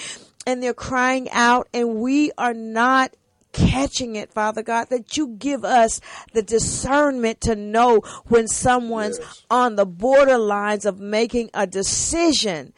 and 0.46 0.62
they're 0.62 0.74
crying 0.74 1.30
out 1.32 1.68
and 1.74 1.96
we 1.96 2.32
are 2.38 2.54
not 2.54 3.14
catching 3.54 4.16
it, 4.16 4.32
Father 4.32 4.64
God, 4.64 4.90
that 4.90 5.18
you 5.18 5.36
give 5.38 5.66
us 5.66 6.00
the 6.34 6.42
discernment 6.42 7.42
to 7.42 7.56
know 7.56 8.00
when 8.28 8.48
someone's 8.48 9.20
on 9.50 9.76
the 9.76 9.86
borderlines 9.86 10.86
of 10.86 11.00
making 11.00 11.50
a 11.54 11.68
decision 11.68 12.74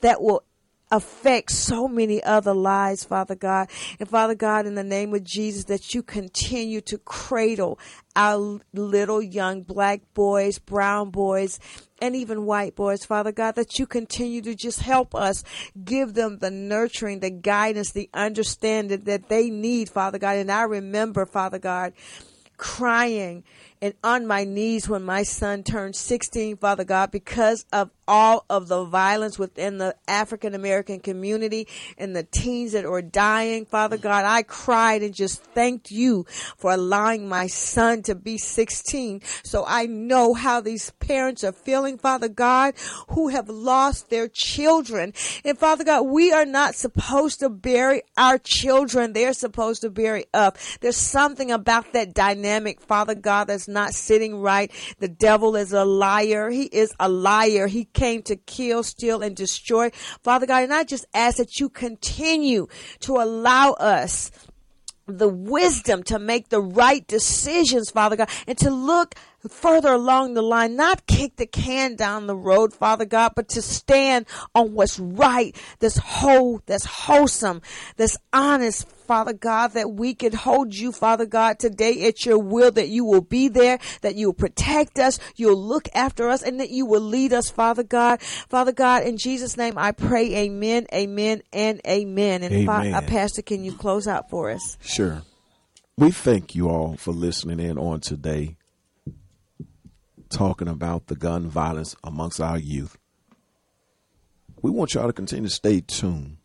that 0.00 0.22
will 0.22 0.42
affect 0.94 1.50
so 1.50 1.88
many 1.88 2.22
other 2.22 2.54
lives, 2.54 3.02
Father 3.02 3.34
God. 3.34 3.68
And 3.98 4.08
Father 4.08 4.36
God, 4.36 4.64
in 4.64 4.76
the 4.76 4.84
name 4.84 5.12
of 5.12 5.24
Jesus, 5.24 5.64
that 5.64 5.92
you 5.92 6.02
continue 6.04 6.80
to 6.82 6.98
cradle 6.98 7.80
our 8.14 8.60
little 8.72 9.20
young 9.20 9.62
black 9.62 10.02
boys, 10.14 10.60
brown 10.60 11.10
boys, 11.10 11.58
and 12.00 12.14
even 12.14 12.46
white 12.46 12.76
boys, 12.76 13.04
Father 13.04 13.32
God, 13.32 13.56
that 13.56 13.76
you 13.76 13.86
continue 13.86 14.40
to 14.42 14.54
just 14.54 14.80
help 14.80 15.16
us 15.16 15.42
give 15.84 16.14
them 16.14 16.38
the 16.38 16.50
nurturing, 16.50 17.18
the 17.18 17.30
guidance, 17.30 17.90
the 17.90 18.08
understanding 18.14 19.00
that 19.00 19.28
they 19.28 19.50
need, 19.50 19.88
Father 19.88 20.18
God. 20.18 20.36
And 20.36 20.52
I 20.52 20.62
remember, 20.62 21.26
Father 21.26 21.58
God, 21.58 21.92
crying 22.56 23.42
and 23.80 23.94
on 24.02 24.26
my 24.26 24.44
knees 24.44 24.88
when 24.88 25.02
my 25.02 25.22
son 25.22 25.62
turned 25.62 25.96
16, 25.96 26.56
Father 26.56 26.84
God, 26.84 27.10
because 27.10 27.66
of 27.72 27.90
all 28.06 28.44
of 28.50 28.68
the 28.68 28.84
violence 28.84 29.38
within 29.38 29.78
the 29.78 29.94
African 30.06 30.54
American 30.54 31.00
community 31.00 31.66
and 31.98 32.14
the 32.14 32.22
teens 32.22 32.72
that 32.72 32.84
are 32.84 33.02
dying. 33.02 33.64
Father 33.64 33.96
God, 33.96 34.24
I 34.24 34.42
cried 34.42 35.02
and 35.02 35.14
just 35.14 35.42
thanked 35.42 35.90
you 35.90 36.24
for 36.56 36.72
allowing 36.72 37.28
my 37.28 37.46
son 37.46 38.02
to 38.02 38.14
be 38.14 38.38
16. 38.38 39.22
So 39.42 39.64
I 39.66 39.86
know 39.86 40.34
how 40.34 40.60
these 40.60 40.90
parents 40.92 41.44
are 41.44 41.52
feeling, 41.52 41.98
Father 41.98 42.28
God, 42.28 42.74
who 43.08 43.28
have 43.28 43.48
lost 43.48 44.10
their 44.10 44.28
children. 44.28 45.12
And 45.44 45.58
Father 45.58 45.84
God, 45.84 46.02
we 46.02 46.32
are 46.32 46.46
not 46.46 46.74
supposed 46.74 47.40
to 47.40 47.48
bury 47.48 48.02
our 48.16 48.38
children. 48.38 49.12
They're 49.12 49.32
supposed 49.32 49.82
to 49.82 49.90
bury 49.90 50.26
us. 50.34 50.78
There's 50.80 50.96
something 50.96 51.50
about 51.50 51.92
that 51.92 52.14
dynamic, 52.14 52.80
Father 52.80 53.14
God, 53.14 53.44
that's 53.48 53.63
is 53.64 53.72
not 53.72 53.94
sitting 53.94 54.40
right. 54.40 54.70
The 54.98 55.08
devil 55.08 55.56
is 55.56 55.72
a 55.72 55.84
liar. 55.84 56.50
He 56.50 56.64
is 56.64 56.92
a 57.00 57.08
liar. 57.08 57.66
He 57.66 57.86
came 57.86 58.22
to 58.22 58.36
kill, 58.36 58.82
steal, 58.82 59.22
and 59.22 59.34
destroy. 59.34 59.90
Father 60.22 60.46
God, 60.46 60.64
and 60.64 60.72
I 60.72 60.84
just 60.84 61.06
ask 61.14 61.38
that 61.38 61.60
you 61.60 61.68
continue 61.68 62.66
to 63.00 63.14
allow 63.14 63.72
us 63.72 64.30
the 65.06 65.28
wisdom 65.28 66.02
to 66.04 66.18
make 66.18 66.48
the 66.48 66.60
right 66.60 67.06
decisions, 67.06 67.90
Father 67.90 68.16
God, 68.16 68.30
and 68.46 68.56
to 68.58 68.70
look 68.70 69.14
further 69.48 69.92
along 69.92 70.34
the 70.34 70.42
line, 70.42 70.76
not 70.76 71.06
kick 71.06 71.36
the 71.36 71.46
can 71.46 71.96
down 71.96 72.26
the 72.26 72.36
road, 72.36 72.72
Father 72.72 73.04
God, 73.04 73.32
but 73.36 73.48
to 73.50 73.62
stand 73.62 74.26
on 74.54 74.74
what's 74.74 74.98
right, 74.98 75.56
that's 75.80 75.98
whole, 75.98 76.60
that's 76.66 76.84
wholesome, 76.84 77.62
that's 77.96 78.16
honest, 78.32 78.88
Father 78.88 79.32
God, 79.34 79.72
that 79.72 79.90
we 79.90 80.14
can 80.14 80.32
hold 80.32 80.74
you, 80.74 80.90
Father 80.90 81.26
God, 81.26 81.58
today 81.58 82.06
at 82.06 82.24
your 82.24 82.38
will, 82.38 82.70
that 82.70 82.88
you 82.88 83.04
will 83.04 83.20
be 83.20 83.48
there, 83.48 83.78
that 84.00 84.14
you 84.14 84.28
will 84.28 84.34
protect 84.34 84.98
us, 84.98 85.18
you'll 85.36 85.60
look 85.60 85.88
after 85.94 86.28
us, 86.28 86.42
and 86.42 86.60
that 86.60 86.70
you 86.70 86.86
will 86.86 87.02
lead 87.02 87.32
us, 87.32 87.50
Father 87.50 87.82
God. 87.82 88.22
Father 88.22 88.72
God, 88.72 89.02
in 89.02 89.16
Jesus' 89.16 89.56
name 89.56 89.74
I 89.76 89.92
pray, 89.92 90.34
amen, 90.36 90.86
amen, 90.92 91.42
and 91.52 91.80
amen. 91.86 92.42
And 92.42 92.54
Amen. 92.54 92.94
uh, 92.94 93.02
Pastor, 93.02 93.42
can 93.42 93.64
you 93.64 93.72
close 93.72 94.06
out 94.06 94.30
for 94.30 94.50
us? 94.50 94.78
Sure. 94.80 95.22
We 95.96 96.10
thank 96.10 96.54
you 96.54 96.68
all 96.68 96.96
for 96.96 97.12
listening 97.12 97.60
in 97.60 97.78
on 97.78 98.00
today, 98.00 98.56
talking 100.34 100.66
about 100.66 101.06
the 101.06 101.14
gun 101.14 101.46
violence 101.48 101.94
amongst 102.02 102.40
our 102.40 102.58
youth. 102.58 102.98
We 104.62 104.70
want 104.70 104.92
y'all 104.92 105.06
to 105.06 105.12
continue 105.12 105.48
to 105.48 105.54
stay 105.54 105.80
tuned 105.80 106.38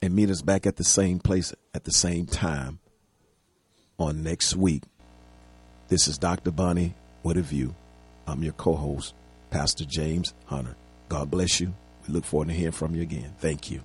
and 0.00 0.14
meet 0.14 0.30
us 0.30 0.40
back 0.40 0.66
at 0.66 0.76
the 0.76 0.84
same 0.84 1.18
place 1.18 1.52
at 1.74 1.84
the 1.84 1.92
same 1.92 2.24
time 2.24 2.78
on 3.98 4.22
next 4.22 4.56
week. 4.56 4.82
This 5.88 6.08
is 6.08 6.16
Dr. 6.16 6.50
Bonnie 6.50 6.94
with 7.22 7.36
a 7.36 7.42
View. 7.42 7.74
I'm 8.26 8.42
your 8.42 8.54
co 8.54 8.74
host, 8.74 9.14
Pastor 9.50 9.84
James 9.84 10.32
Hunter. 10.46 10.74
God 11.10 11.30
bless 11.30 11.60
you. 11.60 11.74
We 12.08 12.14
look 12.14 12.24
forward 12.24 12.48
to 12.48 12.54
hearing 12.54 12.72
from 12.72 12.94
you 12.94 13.02
again. 13.02 13.34
Thank 13.38 13.70
you. 13.70 13.82